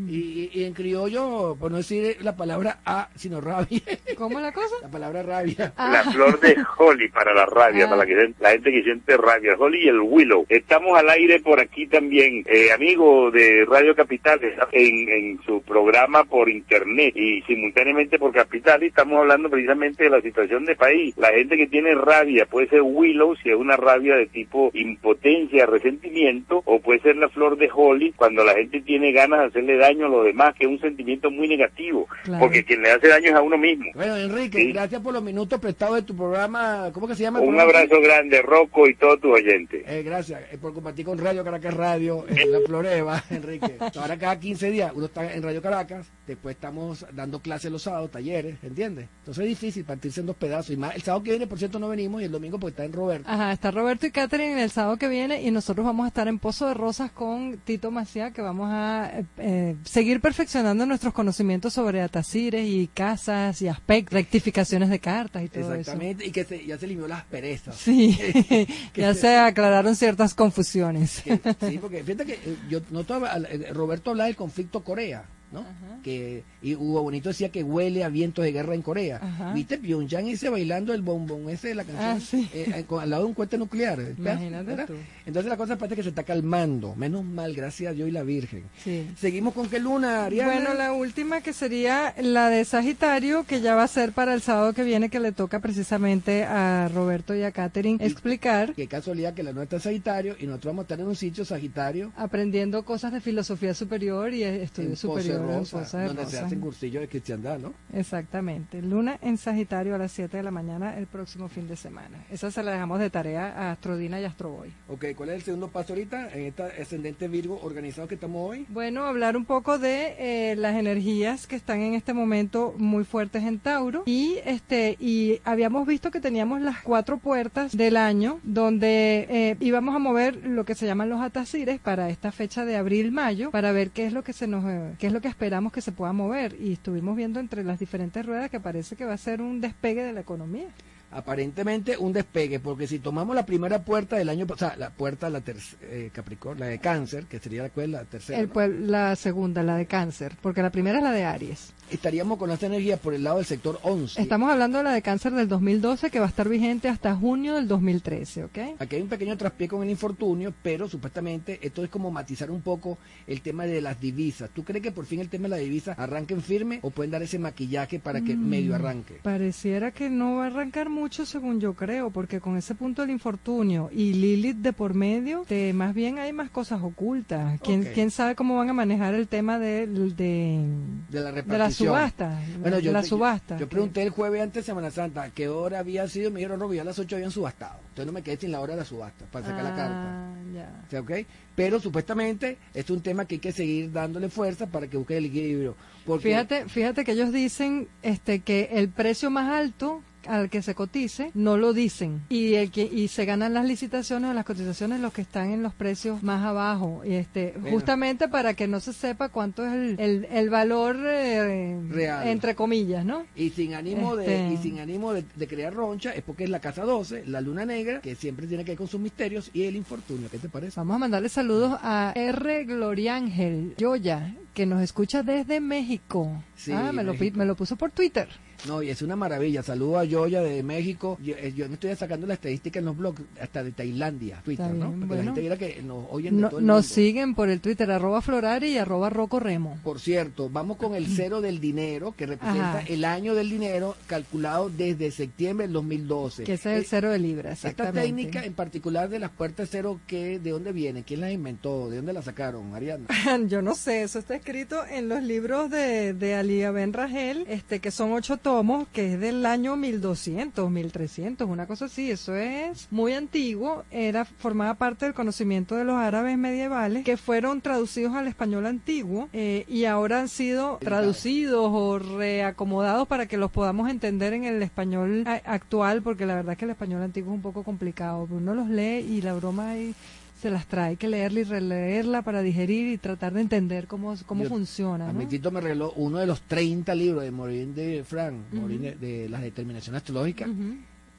y, 0.09 0.49
y- 0.53 0.61
y 0.61 0.63
en 0.63 0.73
criollo, 0.73 1.57
por 1.59 1.69
no 1.69 1.77
decir 1.77 2.17
la 2.21 2.35
palabra 2.37 2.79
A, 2.85 3.09
sino 3.15 3.41
rabia, 3.41 3.81
¿Cómo 4.17 4.39
es 4.39 4.45
la 4.45 4.51
cosa? 4.53 4.75
la 4.81 4.87
palabra 4.89 5.21
rabia. 5.21 5.73
La 5.77 5.99
Ah. 5.99 6.11
flor 6.11 6.39
de 6.39 6.55
holly 6.77 7.09
para 7.09 7.33
la 7.33 7.45
rabia, 7.45 7.85
Ah. 7.85 7.89
para 7.89 7.97
la, 8.03 8.05
que, 8.05 8.33
la 8.39 8.51
gente 8.51 8.71
que 8.71 8.83
siente 8.83 9.17
rabia, 9.17 9.55
holly 9.57 9.83
y 9.83 9.87
el 9.89 9.99
willow. 9.99 10.45
Estamos 10.47 10.97
al 10.97 11.09
aire 11.09 11.39
por 11.41 11.59
aquí 11.59 11.87
también, 11.87 12.43
eh, 12.47 12.71
amigo 12.71 13.29
de 13.31 13.65
Radio 13.69 13.93
Capital, 13.95 14.41
está 14.43 14.67
en, 14.71 15.09
en 15.09 15.41
su 15.43 15.61
programa 15.63 16.23
por 16.23 16.49
internet 16.49 17.13
y 17.15 17.41
simultáneamente 17.41 18.17
por 18.17 18.31
Capital 18.33 18.83
y 18.83 18.87
estamos 18.87 19.19
hablando 19.19 19.49
precisamente 19.49 20.05
de 20.05 20.09
la 20.09 20.21
situación 20.21 20.63
de 20.65 20.75
país. 20.77 21.15
La 21.17 21.29
gente 21.33 21.57
que 21.57 21.67
tiene 21.67 21.93
rabia 21.95 22.45
puede 22.45 22.66
ser 22.69 22.81
willow 22.81 23.35
si 23.37 23.49
es 23.49 23.55
una 23.55 23.75
rabia 23.77 24.15
de 24.15 24.27
tipo 24.27 24.71
impotencia, 24.73 25.65
resentimiento, 25.65 26.61
o 26.65 26.79
puede 26.79 26.99
ser 27.01 27.15
la 27.17 27.29
flor 27.29 27.57
de 27.57 27.69
holly 27.73 28.11
cuando 28.13 28.43
la 28.43 28.53
gente 28.55 28.81
tiene 28.81 29.11
ganas 29.11 29.39
de 29.39 29.45
hacerle 29.47 29.77
daño 29.77 30.05
a 30.07 30.09
los 30.09 30.25
demás, 30.25 30.55
que 30.55 30.65
es 30.65 30.69
un 30.69 30.79
sentimiento 30.79 31.29
muy 31.31 31.47
negativo, 31.47 32.07
Claro. 32.23 32.39
porque 32.45 32.63
quien 32.63 32.81
le 32.81 32.91
hace 32.91 33.07
daño 33.07 33.27
es 33.29 33.33
a 33.35 33.41
uno 33.41 33.57
mismo. 33.57 33.85
Bueno, 33.95 34.15
Enrique, 34.17 34.59
Sí. 34.59 34.71
gracias 34.71 35.01
por 35.01 35.13
los 35.13 35.23
minutos 35.23 35.59
prestados 35.59 35.95
de 35.97 36.01
tu 36.03 36.15
programa. 36.15 36.89
¿Cómo 36.93 37.07
que 37.07 37.15
se 37.15 37.23
llama? 37.23 37.41
el 37.41 37.47
Un 37.47 37.59
abrazo 37.59 37.99
grande, 38.01 38.41
Rocco, 38.41 38.87
y 38.87 38.95
todos 38.95 39.19
tus 39.19 39.33
oyentes. 39.33 39.83
Eh, 39.87 40.03
gracias 40.03 40.41
eh, 40.51 40.57
por 40.57 40.73
compartir 40.73 41.05
con 41.05 41.17
Radio 41.17 41.43
Caracas 41.43 41.73
Radio 41.73 42.25
en 42.29 42.51
la 42.51 42.59
Floreva, 42.65 43.23
Enrique. 43.29 43.75
Ahora 43.99 44.17
cada 44.17 44.39
15 44.39 44.71
días 44.71 44.91
uno 44.95 45.05
está 45.07 45.33
en 45.33 45.43
Radio 45.43 45.61
Caracas, 45.61 46.11
después 46.25 46.55
estamos 46.55 47.05
dando 47.13 47.39
clases 47.41 47.71
los 47.71 47.81
sábados, 47.83 48.11
talleres, 48.11 48.55
¿entiendes? 48.63 49.07
Entonces 49.19 49.43
es 49.43 49.49
difícil 49.49 49.83
partirse 49.85 50.21
en 50.21 50.27
dos 50.27 50.35
pedazos. 50.35 50.71
Y 50.71 50.77
más, 50.77 50.95
el 50.95 51.01
sábado 51.01 51.23
que 51.23 51.31
viene, 51.31 51.47
por 51.47 51.57
cierto, 51.59 51.79
no 51.79 51.89
venimos 51.89 52.21
y 52.21 52.25
el 52.25 52.31
domingo 52.31 52.46
pues 52.51 52.71
está 52.71 52.85
en 52.85 52.93
Roberto. 52.93 53.29
Ajá, 53.29 53.51
está 53.51 53.71
Roberto 53.71 54.05
y 54.07 54.11
Catherine 54.11 54.61
el 54.63 54.71
sábado 54.71 54.97
que 54.97 55.07
viene 55.07 55.41
y 55.41 55.51
nosotros 55.51 55.85
vamos 55.85 56.05
a 56.05 56.07
estar 56.07 56.27
en 56.27 56.39
Pozo 56.39 56.67
de 56.67 56.73
Rosas 56.73 57.11
con 57.11 57.57
Tito 57.65 57.91
Maciá, 57.91 58.31
que 58.31 58.41
vamos 58.41 58.69
a 58.71 59.11
eh, 59.13 59.25
eh, 59.37 59.75
seguir 59.83 60.21
perfeccionando 60.21 60.85
nuestros 60.85 61.13
conocimientos 61.13 61.73
sobre 61.73 62.01
atacires 62.01 62.65
y 62.67 62.87
casas 62.93 63.61
y 63.61 63.67
aspectos, 63.67 64.13
rectificaciones 64.13 64.89
de 64.89 64.99
cartas 64.99 65.43
y 65.43 65.49
todo 65.49 65.61
eso. 65.73 65.73
Exactamente, 65.75 66.25
y 66.25 66.31
que 66.31 66.43
se- 66.45 66.65
ya 66.65 66.77
se 66.77 66.85
eliminó 66.85 67.07
las 67.07 67.25
perezas. 67.25 67.75
Sí, 67.75 68.17
ya 68.95 69.13
se- 69.13 69.19
se 69.21 69.35
aclararon 69.37 69.95
ciertas 69.95 70.33
confusiones. 70.33 71.21
Que- 71.23 71.39
sí, 71.69 71.77
porque 71.81 72.03
fíjate 72.03 72.25
que 72.25 72.33
eh, 72.33 72.57
yo 72.69 72.79
noto 72.91 73.15
a- 73.15 73.37
Roberto 73.73 74.11
hablaba 74.11 74.27
del 74.27 74.35
conflicto 74.35 74.83
Corea, 74.83 75.25
¿no? 75.51 75.65
Que 76.03 76.43
y 76.61 76.75
Hugo 76.75 77.03
Bonito 77.03 77.29
decía 77.29 77.49
que 77.49 77.63
huele 77.63 78.03
a 78.03 78.09
vientos 78.09 78.43
de 78.43 78.51
guerra 78.51 78.75
en 78.75 78.81
Corea. 78.81 79.19
Ajá. 79.21 79.53
¿Viste 79.53 79.77
Pyongyang 79.77 80.27
ese 80.27 80.49
bailando 80.49 80.93
el 80.93 81.01
bombón 81.01 81.49
ese 81.49 81.69
de 81.69 81.75
la 81.75 81.83
canción? 81.83 82.09
Ah, 82.09 82.19
sí. 82.19 82.49
Eh, 82.53 82.71
eh, 82.75 82.83
con- 82.85 83.01
al 83.01 83.09
lado 83.09 83.23
de 83.23 83.29
un 83.29 83.33
cohete 83.33 83.57
nuclear. 83.57 83.99
Imagínate. 84.17 84.85
Entonces 85.25 85.49
la 85.49 85.57
cosa 85.57 85.77
parece 85.77 85.95
que 85.95 86.03
se 86.03 86.09
está 86.09 86.23
calmando. 86.23 86.95
Menos 86.95 87.23
mal, 87.23 87.53
gracias 87.53 87.91
a 87.91 87.93
Dios 87.93 88.09
y 88.09 88.11
la 88.11 88.23
Virgen. 88.23 88.63
Sí. 88.83 89.07
Seguimos 89.17 89.53
con 89.53 89.69
qué 89.69 89.79
luna, 89.79 90.25
Ariana. 90.25 90.53
Bueno, 90.53 90.73
la 90.73 90.93
última 90.93 91.41
que 91.41 91.53
sería 91.53 92.13
la 92.21 92.49
de 92.49 92.65
Sagitario, 92.65 93.43
que 93.45 93.61
ya 93.61 93.75
va 93.75 93.83
a 93.83 93.87
ser 93.87 94.11
para 94.11 94.33
el 94.33 94.41
sábado 94.41 94.73
que 94.73 94.83
viene, 94.83 95.09
que 95.09 95.19
le 95.19 95.31
toca 95.31 95.59
precisamente 95.59 96.43
a 96.43 96.89
Roberto 96.93 97.35
y 97.35 97.43
a 97.43 97.51
Catherine 97.51 98.03
explicar, 98.03 98.73
Qué 98.75 98.87
casualidad 98.87 99.33
que 99.33 99.43
la 99.43 99.53
nuestra 99.53 99.77
es 99.77 99.83
Sagitario 99.83 100.35
y 100.39 100.45
nosotros 100.45 100.71
vamos 100.73 100.83
a 100.83 100.85
estar 100.85 100.99
en 100.99 101.07
un 101.07 101.15
sitio 101.15 101.45
Sagitario. 101.45 102.11
aprendiendo 102.17 102.83
cosas 102.83 103.13
de 103.13 103.21
filosofía 103.21 103.73
superior 103.73 104.33
y 104.33 104.43
estudio 104.43 104.89
en 104.89 104.95
en 105.37 105.47
Rosa, 105.47 105.99
de 105.99 106.07
donde 106.07 106.25
se 106.25 106.39
hacen 106.39 106.59
cursillos 106.59 107.01
de 107.01 107.07
cristiandad, 107.07 107.59
¿no? 107.59 107.73
Exactamente. 107.93 108.81
Luna 108.81 109.17
en 109.21 109.37
Sagitario 109.37 109.95
a 109.95 109.97
las 109.97 110.11
7 110.11 110.37
de 110.37 110.43
la 110.43 110.51
mañana 110.51 110.97
el 110.97 111.07
próximo 111.07 111.47
fin 111.47 111.67
de 111.67 111.75
semana. 111.75 112.25
Esa 112.29 112.51
se 112.51 112.63
la 112.63 112.71
dejamos 112.71 112.99
de 112.99 113.09
tarea 113.09 113.53
a 113.55 113.71
Astrodina 113.71 114.19
y 114.19 114.25
Astroboy. 114.25 114.71
Ok, 114.87 115.05
¿cuál 115.15 115.29
es 115.29 115.35
el 115.35 115.41
segundo 115.43 115.67
paso 115.69 115.93
ahorita 115.93 116.33
en 116.33 116.45
esta 116.45 116.65
ascendente 116.65 117.27
Virgo 117.27 117.59
organizado 117.61 118.07
que 118.07 118.15
estamos 118.15 118.49
hoy? 118.49 118.65
Bueno, 118.69 119.05
hablar 119.05 119.37
un 119.37 119.45
poco 119.45 119.77
de 119.77 120.15
eh, 120.19 120.55
las 120.55 120.75
energías 120.75 121.47
que 121.47 121.55
están 121.55 121.81
en 121.81 121.93
este 121.93 122.13
momento 122.13 122.73
muy 122.77 123.03
fuertes 123.03 123.43
en 123.43 123.59
Tauro 123.59 124.03
y 124.05 124.37
este 124.45 124.97
y 124.99 125.39
habíamos 125.43 125.87
visto 125.87 126.11
que 126.11 126.19
teníamos 126.19 126.61
las 126.61 126.81
cuatro 126.81 127.17
puertas 127.17 127.75
del 127.75 127.97
año 127.97 128.39
donde 128.43 129.27
eh, 129.29 129.57
íbamos 129.59 129.95
a 129.95 129.99
mover 129.99 130.35
lo 130.45 130.65
que 130.65 130.75
se 130.75 130.85
llaman 130.85 131.09
los 131.09 131.21
atacires 131.21 131.79
para 131.79 132.09
esta 132.09 132.31
fecha 132.31 132.65
de 132.65 132.75
abril-mayo 132.75 133.51
para 133.51 133.71
ver 133.71 133.91
qué 133.91 134.05
es 134.05 134.13
lo 134.13 134.23
que 134.23 134.33
se 134.33 134.47
nos 134.47 134.65
eh, 134.65 134.95
qué 134.99 135.07
es 135.07 135.13
lo 135.13 135.21
que 135.21 135.26
esperamos 135.27 135.71
que 135.71 135.81
se 135.81 135.91
pueda 135.91 136.13
mover 136.13 136.55
y 136.59 136.73
estuvimos 136.73 137.15
viendo 137.15 137.39
entre 137.39 137.63
las 137.63 137.79
diferentes 137.79 138.25
ruedas 138.25 138.49
que 138.49 138.59
parece 138.59 138.95
que 138.95 139.05
va 139.05 139.13
a 139.13 139.17
ser 139.17 139.41
un 139.41 139.61
despegue 139.61 140.03
de 140.03 140.13
la 140.13 140.21
economía. 140.21 140.67
Aparentemente 141.09 141.97
un 141.97 142.11
despegue, 142.11 142.59
porque 142.59 142.85
si 142.85 142.99
tomamos 142.99 143.33
la 143.33 143.45
primera 143.45 143.79
puerta 143.83 144.17
del 144.17 144.27
año, 144.27 144.45
o 144.49 144.57
sea, 144.57 144.75
la 144.75 144.89
puerta 144.89 145.29
la 145.29 145.41
eh, 145.81 146.09
Capricornio, 146.11 146.65
la 146.65 146.71
de 146.71 146.79
Cáncer, 146.79 147.25
que 147.25 147.39
sería 147.39 147.63
la, 147.63 147.87
la 147.87 148.03
tercera, 148.03 148.39
El 148.39 148.91
la 148.91 149.15
segunda, 149.15 149.63
la 149.63 149.77
de 149.77 149.85
cáncer, 149.85 150.35
porque 150.41 150.61
la 150.61 150.69
primera 150.69 150.97
es 150.97 151.03
la 151.03 151.11
de 151.11 151.23
Aries. 151.23 151.73
Estaríamos 151.91 152.37
con 152.37 152.51
esta 152.51 152.65
energía 152.65 152.97
por 152.97 153.13
el 153.13 153.23
lado 153.23 153.37
del 153.37 153.45
sector 153.45 153.79
11. 153.83 154.21
Estamos 154.21 154.51
hablando 154.51 154.77
de 154.79 154.83
la 154.83 154.91
de 154.93 155.01
cáncer 155.01 155.33
del 155.33 155.47
2012 155.47 156.09
que 156.09 156.19
va 156.19 156.25
a 156.25 156.29
estar 156.29 156.47
vigente 156.49 156.87
hasta 156.89 157.15
junio 157.15 157.55
del 157.55 157.67
2013, 157.67 158.45
¿ok? 158.45 158.57
Aquí 158.79 158.95
hay 158.95 159.01
un 159.01 159.07
pequeño 159.09 159.37
traspié 159.37 159.67
con 159.67 159.83
el 159.83 159.89
infortunio, 159.89 160.53
pero 160.61 160.87
supuestamente 160.89 161.59
esto 161.61 161.83
es 161.83 161.89
como 161.89 162.11
matizar 162.11 162.51
un 162.51 162.61
poco 162.61 162.97
el 163.27 163.41
tema 163.41 163.65
de 163.65 163.81
las 163.81 163.99
divisas. 163.99 164.49
¿Tú 164.53 164.63
crees 164.63 164.83
que 164.83 164.91
por 164.91 165.05
fin 165.05 165.19
el 165.19 165.29
tema 165.29 165.43
de 165.43 165.49
la 165.49 165.57
divisa 165.57 165.93
arranquen 165.93 166.41
firme 166.41 166.79
o 166.81 166.89
pueden 166.89 167.11
dar 167.11 167.23
ese 167.23 167.39
maquillaje 167.39 167.99
para 167.99 168.21
que 168.21 168.35
Mm. 168.35 168.49
medio 168.49 168.75
arranque? 168.75 169.19
Pareciera 169.23 169.91
que 169.91 170.09
no 170.09 170.35
va 170.37 170.45
a 170.45 170.47
arrancar 170.47 170.89
mucho 170.89 171.25
según 171.25 171.59
yo 171.59 171.73
creo, 171.73 172.09
porque 172.11 172.39
con 172.39 172.57
ese 172.57 172.75
punto 172.75 173.01
del 173.01 173.11
infortunio 173.11 173.89
y 173.93 174.13
Lilith 174.13 174.57
de 174.57 174.73
por 174.73 174.93
medio, 174.93 175.43
te, 175.47 175.73
más 175.73 175.93
bien 175.93 176.19
hay 176.19 176.33
más 176.33 176.49
cosas 176.49 176.81
ocultas. 176.83 177.59
¿Quién, 177.61 177.83
quién 177.93 178.11
sabe 178.11 178.35
cómo 178.35 178.57
van 178.57 178.69
a 178.69 178.73
manejar 178.73 179.13
el 179.13 179.27
tema 179.27 179.57
de, 179.59 179.87
de, 179.87 180.65
De 181.09 181.19
la 181.21 181.31
de 181.31 181.57
la 181.57 181.71
subasta? 181.77 182.39
Bueno, 182.59 182.79
yo, 182.79 182.91
la 182.91 183.03
subasta. 183.03 183.57
Yo, 183.57 183.67
pregunté 183.67 184.03
el 184.03 184.09
jueves 184.09 184.41
antes 184.41 184.63
de 184.63 184.65
Semana 184.65 184.91
Santa 184.91 185.23
a 185.23 185.29
qué 185.29 185.49
hora 185.49 185.79
había 185.79 186.07
sido, 186.07 186.31
me 186.31 186.39
dijeron, 186.39 186.59
Robo, 186.59 186.73
ya 186.73 186.81
a 186.81 186.85
las 186.85 186.99
8 186.99 187.15
habían 187.15 187.31
subastado. 187.31 187.79
Entonces 187.89 188.05
no 188.05 188.11
me 188.11 188.21
quedé 188.21 188.37
sin 188.37 188.51
la 188.51 188.59
hora 188.59 188.73
de 188.73 188.79
la 188.79 188.85
subasta 188.85 189.25
para 189.31 189.45
sacar 189.45 189.63
la 189.63 189.75
carta. 189.75 190.05
Ah, 190.05 190.35
ya. 190.53 190.83
O 190.85 190.89
sea, 190.89 190.99
¿ok? 191.01 191.11
Pero 191.55 191.79
supuestamente 191.79 192.57
es 192.73 192.89
un 192.89 193.01
tema 193.01 193.25
que 193.25 193.35
hay 193.35 193.39
que 193.39 193.51
seguir 193.51 193.91
dándole 193.91 194.29
fuerza 194.29 194.67
para 194.67 194.87
que 194.87 194.97
busque 194.97 195.17
el 195.17 195.25
equilibrio. 195.25 195.75
Porque 196.05 196.29
Fíjate, 196.29 196.69
fíjate 196.69 197.03
que 197.03 197.11
ellos 197.11 197.31
dicen 197.31 197.87
este 198.01 198.39
que 198.39 198.69
el 198.73 198.89
precio 198.89 199.29
más 199.29 199.51
alto 199.51 200.01
al 200.25 200.49
que 200.49 200.61
se 200.61 200.75
cotice 200.75 201.31
no 201.33 201.57
lo 201.57 201.73
dicen 201.73 202.21
y 202.29 202.55
el 202.55 202.71
que 202.71 202.83
y 202.83 203.07
se 203.07 203.25
ganan 203.25 203.53
las 203.53 203.65
licitaciones 203.65 204.31
o 204.31 204.33
las 204.33 204.45
cotizaciones 204.45 204.99
los 204.99 205.13
que 205.13 205.21
están 205.21 205.51
en 205.51 205.63
los 205.63 205.73
precios 205.73 206.23
más 206.23 206.43
abajo 206.45 207.01
y 207.05 207.13
este 207.13 207.53
Bueno. 207.57 207.71
justamente 207.75 208.27
para 208.27 208.53
que 208.53 208.67
no 208.67 208.79
se 208.79 208.93
sepa 208.93 209.29
cuánto 209.29 209.65
es 209.65 209.73
el, 209.73 209.99
el, 209.99 210.25
el 210.31 210.49
valor 210.49 210.97
eh, 211.05 211.79
Real. 211.89 212.27
entre 212.27 212.55
comillas 212.55 213.05
no 213.05 213.25
Y 213.35 213.51
sin 213.51 213.73
ánimo 213.73 214.15
de 214.15 214.25
Este- 214.25 214.53
y 214.53 214.57
sin 214.57 214.79
ánimo 214.79 215.13
de, 215.13 215.23
de 215.35 215.47
crear 215.47 215.73
roncha, 215.73 216.11
es 216.13 216.23
porque 216.23 216.43
es 216.45 216.49
la 216.49 216.59
casa 216.59 216.83
12, 216.83 217.25
la 217.27 217.41
luna 217.41 217.65
negra, 217.65 218.01
que 218.01 218.15
siempre 218.15 218.47
tiene 218.47 218.63
que 218.65 218.71
ver 218.71 218.77
con 218.77 218.87
sus 218.87 218.99
misterios, 218.99 219.49
y 219.53 219.63
el 219.63 219.75
infortunio. 219.75 220.29
¿Qué 220.29 220.37
te 220.39 220.49
parece? 220.49 220.79
vamos 220.79 220.95
a 220.95 220.99
mandarle 220.99 221.29
saludos 221.29 221.77
a 221.81 222.13
R 222.15 222.65
Gloriángel 222.65 223.75
Yoya 223.77 224.33
que 224.53 224.65
nos 224.65 224.81
escucha 224.81 225.21
desde 225.23 225.59
México 225.59 226.43
Sí, 226.55 226.71
ah 226.71 226.91
me 226.91 227.03
lo, 227.03 227.13
me 227.13 227.45
lo 227.45 227.55
puso 227.55 227.75
por 227.75 227.91
Twitter 227.91 228.27
No, 228.65 228.81
y 228.81 228.89
es 228.89 229.01
una 229.01 229.15
maravilla. 229.15 229.61
Saludo 229.63 229.99
a 229.99 230.03
Yoya 230.03 230.41
de 230.41 230.63
México. 230.63 231.17
Yo, 231.21 231.35
eh, 231.37 231.53
yo 231.55 231.67
no 231.67 231.75
estoy 231.75 231.95
sacando 231.95 232.25
la 232.27 232.33
estadística 232.33 232.79
en 232.79 232.85
los 232.85 232.97
blogs, 232.97 233.21
hasta 233.39 233.63
de 233.63 233.71
Tailandia, 233.71 234.41
Twitter, 234.43 234.73
¿no? 234.73 234.91
Porque 234.91 235.05
bueno. 235.05 235.15
la 235.15 235.23
gente 235.25 235.41
viera 235.41 235.57
que 235.57 235.81
nos 235.83 236.05
oyen 236.09 236.35
de 236.37 236.41
No- 236.41 236.49
todo 236.49 236.59
el 236.59 236.65
nos 236.65 236.75
mundo. 236.85 236.93
siguen 236.95 237.35
por 237.35 237.49
el 237.49 237.61
Twitter 237.61 237.89
arroba 237.91 238.21
Florari 238.21 238.69
y 238.73 238.77
arroba 238.77 239.09
Roco 239.09 239.39
Remo 239.39 239.77
Por 239.83 239.99
cierto, 239.99 240.49
vamos 240.49 240.77
con 240.77 240.95
el 240.95 241.07
cero 241.07 241.41
del 241.41 241.59
dinero, 241.59 242.13
que 242.17 242.25
representa 242.25 242.79
Ajá. 242.79 242.83
el 242.87 243.05
año 243.05 243.35
del 243.35 243.49
dinero 243.49 243.95
calculado 244.07 244.69
desde 244.69 245.11
septiembre 245.11 245.67
del 245.67 245.73
2012. 245.73 246.43
Que 246.43 246.53
ese 246.53 246.71
es 246.71 246.75
el 246.77 246.81
Eh, 246.83 246.87
cero 246.89 247.11
de 247.11 247.19
libra, 247.19 247.51
Esta 247.51 247.69
exactamente. 247.69 248.07
técnica 248.07 248.43
en 248.43 248.53
particular 248.53 249.09
de 249.09 249.19
las 249.19 249.29
puertas 249.31 249.69
cero, 249.71 249.99
¿qué, 250.07 250.39
¿de 250.39 250.51
dónde 250.51 250.71
viene? 250.71 251.03
¿Quién 251.03 251.21
la 251.21 251.31
inventó? 251.31 251.89
¿De 251.89 251.97
dónde 251.97 252.13
la 252.13 252.21
sacaron, 252.21 252.73
Ariana? 252.73 253.05
Yo 253.47 253.61
no 253.61 253.75
sé, 253.75 254.01
eso 254.03 254.19
está 254.19 254.35
escrito 254.35 254.83
en 254.89 255.09
los 255.09 255.21
libros 255.23 255.69
de, 255.69 256.13
de 256.13 256.33
Alía 256.35 256.71
Ben 256.71 256.93
Rangel, 256.93 257.45
este, 257.47 257.79
que 257.79 257.91
son 257.91 258.13
ocho 258.13 258.37
tomos, 258.47 258.87
que 258.93 259.15
es 259.15 259.19
del 259.19 259.45
año 259.45 259.75
1200, 259.75 260.71
1300, 260.71 261.49
una 261.49 261.67
cosa 261.67 261.85
así. 261.85 262.09
Eso 262.09 262.33
es 262.33 262.87
muy 262.91 263.11
antiguo, 263.11 263.83
era 263.91 264.23
formaba 264.23 264.75
parte 264.75 265.03
del 265.03 265.13
conocimiento 265.13 265.75
de 265.75 265.83
los 265.83 265.97
árabes 265.97 266.37
medievales, 266.37 267.03
que 267.03 267.17
fueron 267.17 267.59
traducidos 267.59 268.15
al 268.15 268.25
español 268.25 268.65
antiguo 268.65 269.27
eh, 269.33 269.65
y 269.67 269.83
ahora 269.83 270.21
han 270.21 270.29
sido 270.29 270.77
traducidos 270.77 271.69
o 271.73 271.99
reacomodados 271.99 273.05
para 273.09 273.25
que 273.25 273.35
los 273.35 273.51
podamos 273.51 273.89
entender 273.89 274.31
en 274.31 274.45
el 274.45 274.63
español 274.63 275.25
actual, 275.43 276.01
porque 276.01 276.25
la 276.25 276.35
verdad 276.35 276.53
es 276.53 276.57
que 276.57 276.65
el 276.65 276.71
español 276.71 277.01
antiguo 277.01 277.33
es 277.33 277.35
un 277.35 277.41
poco 277.41 277.63
complicado. 277.63 278.29
Uno 278.31 278.55
los 278.55 278.69
lee 278.69 278.99
y 278.99 279.21
la 279.23 279.33
broma 279.33 279.71
ahí 279.71 279.93
se 280.39 280.49
las 280.51 280.67
trae, 280.67 280.95
que 280.97 281.07
leerla 281.07 281.39
y 281.39 281.43
releerla 281.43 282.21
para 282.21 282.41
digerir 282.41 282.87
y 282.87 282.97
tratar 282.97 283.33
de 283.33 283.41
entender 283.41 283.87
cómo, 283.87 284.15
cómo 284.25 284.43
Yo- 284.43 284.49
funciona. 284.49 285.09
A 285.09 285.13
¿no? 285.13 285.19
mi 285.19 285.25
tito 285.25 285.49
me 285.51 285.59
regaló 285.61 285.91
uno 285.95 286.19
de 286.19 286.27
los 286.27 286.41
30 286.41 286.93
libros 286.95 287.23
de 287.23 287.31
Morín 287.31 287.73
de 287.73 288.03
Frank, 288.03 288.35
Morín 288.53 288.81
de, 288.83 288.95
de 288.95 289.29
las 289.29 289.41
determinaciones 289.41 289.97
astrológicas. 290.01 290.49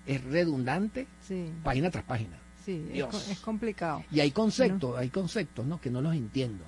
Es 0.07 0.25
redundante, 0.25 1.07
Sí, 1.21 1.51
página 1.63 1.91
tras 1.91 2.05
página. 2.05 2.39
sí, 2.65 2.83
es, 2.89 2.93
Dios. 2.95 3.09
co- 3.11 3.33
es 3.33 3.41
complicado. 3.41 4.05
Y 4.11 4.21
hay 4.21 4.31
conceptos, 4.31 4.97
hay 4.97 5.09
conceptos, 5.11 5.67
¿no? 5.67 5.81
Que 5.81 5.91
no 5.91 6.01
los 6.01 6.15
entiendo. 6.15 6.65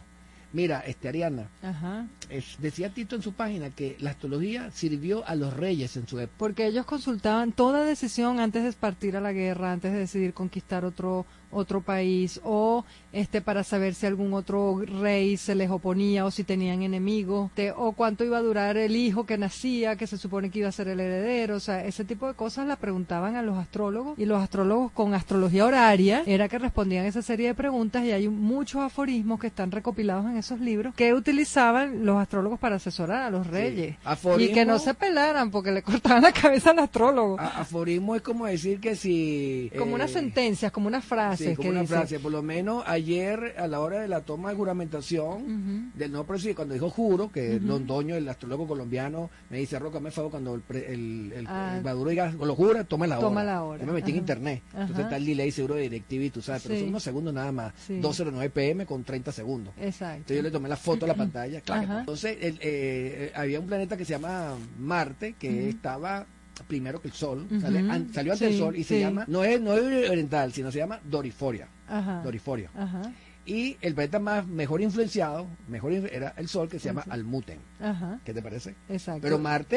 Mira, 0.53 0.81
este 0.81 1.09
Ariana, 1.09 1.49
Ajá. 1.63 2.09
es- 2.29 2.57
decía 2.59 2.93
Tito 2.93 3.15
en 3.15 3.23
su 3.23 3.33
página 3.35 3.71
que 3.71 3.97
la 4.01 4.11
astrología 4.11 4.71
sirvió 4.73 5.25
a 5.29 5.37
los 5.37 5.55
reyes 5.57 5.97
en 5.97 6.09
su 6.09 6.19
época. 6.19 6.35
Porque 6.39 6.67
ellos 6.67 6.85
consultaban 6.87 7.53
toda 7.53 7.85
decisión 7.85 8.41
antes 8.41 8.65
de 8.65 8.73
partir 8.73 9.17
a 9.17 9.21
la 9.21 9.33
guerra, 9.33 9.71
antes 9.71 9.93
de 9.93 10.01
decidir 10.01 10.35
conquistar 10.35 10.85
otro 10.85 11.25
otro 11.53 11.81
país 11.81 12.41
o 12.45 12.85
este 13.13 13.41
para 13.41 13.65
saber 13.65 13.95
si 13.95 14.07
algún 14.07 14.33
otro 14.35 14.81
rey 15.01 15.37
se 15.37 15.55
les 15.55 15.69
oponía 15.71 16.25
o 16.25 16.31
si 16.31 16.45
tenían 16.45 16.83
enemigos 16.83 17.51
te- 17.55 17.73
o 17.73 17.93
cuánto 17.93 18.25
iba 18.25 18.39
a 18.39 18.43
durar 18.43 18.77
el 18.77 18.95
hijo 18.95 19.27
que 19.27 19.37
nacía 19.37 19.97
que 19.97 20.07
se 20.07 20.17
supone 20.17 20.51
que 20.51 20.61
iba 20.61 20.69
a 20.69 20.73
ser 20.73 20.87
el 20.89 21.01
heredero 21.01 21.57
o 21.57 21.61
sea 21.61 21.85
ese 21.85 22.05
tipo 22.05 22.29
de 22.29 22.35
cosas 22.35 22.67
la 22.69 22.77
preguntaban 22.77 23.35
a 23.37 23.43
los 23.43 23.59
astrólogos 23.59 24.19
y 24.19 24.27
los 24.27 24.41
astrólogos 24.43 24.93
con 24.93 25.15
astrología 25.15 25.65
horaria 25.67 26.23
era 26.27 26.49
que 26.49 26.59
respondían 26.59 27.05
esa 27.07 27.23
serie 27.23 27.49
de 27.49 27.55
preguntas 27.55 28.05
y 28.05 28.13
hay 28.13 28.29
muchos 28.29 28.81
aforismos 28.83 29.41
que 29.41 29.49
están 29.49 29.71
recopilados 29.73 30.27
en 30.27 30.37
esos 30.37 30.61
libros 30.61 30.95
que 30.95 31.13
utilizaban 31.15 32.05
los 32.07 32.17
astrólogos 32.19 32.59
para 32.61 32.77
asesorar 32.77 33.23
a 33.23 33.31
los 33.31 33.47
reyes. 33.47 33.97
Aforismo- 34.05 34.51
Y 34.51 34.53
que 34.53 34.65
no 34.65 34.79
se 34.79 34.95
pelaran 34.95 35.51
porque 35.51 35.73
le 35.73 35.83
cortaban 35.83 36.23
la 36.23 36.33
cabeza 36.33 36.71
al 36.71 36.79
astrólogo. 36.79 37.39
A- 37.41 37.61
aforismo 37.63 38.15
es 38.15 38.23
como 38.23 38.47
decir 38.47 38.79
que 38.81 38.95
si... 38.95 39.71
como 39.79 39.93
eh, 39.93 39.95
unas 39.95 40.11
sentencias, 40.13 40.71
como 40.71 40.87
unas 40.89 41.05
frases 41.45 41.51
Sí, 41.51 41.57
como 41.57 41.63
que 41.67 41.71
una 41.71 41.81
dicen. 41.83 41.97
frase. 41.99 42.21
Por 42.21 42.33
lo 42.33 42.43
menos 42.43 42.85
ayer, 42.87 43.55
a 43.59 43.67
la 43.67 43.81
hora 43.81 44.01
de 44.01 44.09
la 44.09 44.21
toma 44.23 44.51
de 44.51 44.57
juramentación 44.57 45.93
del 45.95 46.11
nuevo 46.13 46.27
presidente, 46.27 46.57
cuando 46.57 46.75
dijo 46.75 46.91
juro, 46.91 47.31
que 47.31 47.59
Don 47.59 47.87
Doño, 47.87 48.15
el 48.17 48.29
astrólogo 48.29 48.67
colombiano, 48.67 49.31
me 49.51 49.59
dice, 49.59 49.79
Roca, 49.79 50.01
me 50.01 50.11
favor, 50.11 50.31
cuando 50.31 50.55
el, 50.55 50.61
pre- 50.61 50.93
el, 50.93 51.33
el- 51.35 51.47
Ah. 51.49 51.75
el 51.79 51.85
Maduro 51.85 52.11
diga, 52.11 52.31
lo 52.33 52.55
jura, 52.55 52.85
toma 52.85 53.07
la 53.07 53.19
hora. 53.19 53.29
Toma 53.29 53.45
la 53.45 53.63
hora. 53.65 53.81
Yo 53.81 53.87
me 53.87 53.93
metí 53.95 54.11
en 54.11 54.17
Ajá. 54.17 54.21
internet. 54.21 54.63
Entonces 54.73 54.99
está 55.01 55.17
el 55.17 55.27
delay 55.27 55.51
seguro 55.51 55.75
de 55.75 55.83
DirecTV, 55.89 56.31
tú 56.33 56.43
sabes, 56.43 56.63
pero 56.63 56.75
Sí. 56.75 56.81
son 56.81 56.89
unos 56.91 57.03
segundos 57.03 57.35
nada 57.35 57.53
más. 57.53 57.73
Sí. 57.87 57.99
209 57.99 58.51
pm 58.51 58.87
con 58.87 59.05
30 59.05 59.33
segundos. 59.33 59.73
Exacto. 59.81 60.17
Entonces 60.17 60.37
yo 60.37 60.43
le 60.43 60.51
tomé 60.51 60.69
la 60.69 60.77
foto 60.77 61.05
a 61.05 61.09
la 61.09 61.15
pantalla, 61.15 61.61
claro. 61.61 61.99
Entonces 62.01 62.37
el, 62.41 62.55
eh, 62.55 62.61
eh, 62.63 63.33
había 63.35 63.61
un 63.61 63.67
planeta 63.67 63.97
que 63.97 64.05
se 64.05 64.13
llama 64.13 64.55
Marte 64.79 65.35
que 65.39 65.69
estaba 65.69 66.27
primero 66.67 67.01
que 67.01 67.09
el 67.09 67.15
Sol, 67.15 67.47
sale 67.61 67.81
an- 67.81 68.13
salió 68.13 68.33
ante 68.33 68.47
el 68.47 68.53
Sí, 68.53 68.59
Sol 68.59 68.77
y 68.77 68.85
se 68.85 69.01
llama, 69.01 69.25
no 69.29 69.45
es, 69.45 69.61
no 69.61 69.75
es 69.75 70.09
oriental, 70.11 70.53
sino 70.53 70.71
se 70.71 70.79
llama 70.79 71.01
Doriforia. 71.05 71.69
Ajá. 71.89 72.23
Doriforia. 72.23 72.71
Ajá. 72.77 73.03
Y 73.47 73.77
el 73.81 73.95
planeta 73.95 74.19
más 74.21 74.47
mejor 74.47 74.81
influenciado, 74.81 75.47
mejor 75.67 75.93
era 75.93 76.35
el 76.37 76.47
Sol 76.47 76.69
que 76.69 76.79
se 76.79 76.89
llama. 76.89 77.05
Almuten. 77.09 77.59
Ajá. 77.81 78.21
¿Qué 78.25 78.33
te 78.35 78.43
parece? 78.43 78.75
Exacto. 78.89 79.23
Pero 79.23 79.39
Marte, 79.39 79.77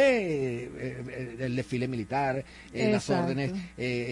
eh, 0.65 0.71
eh, 0.77 1.35
el 1.39 1.55
desfile 1.55 1.87
militar, 1.87 2.43
eh, 2.73 2.91
las 2.91 3.09
órdenes, 3.09 3.51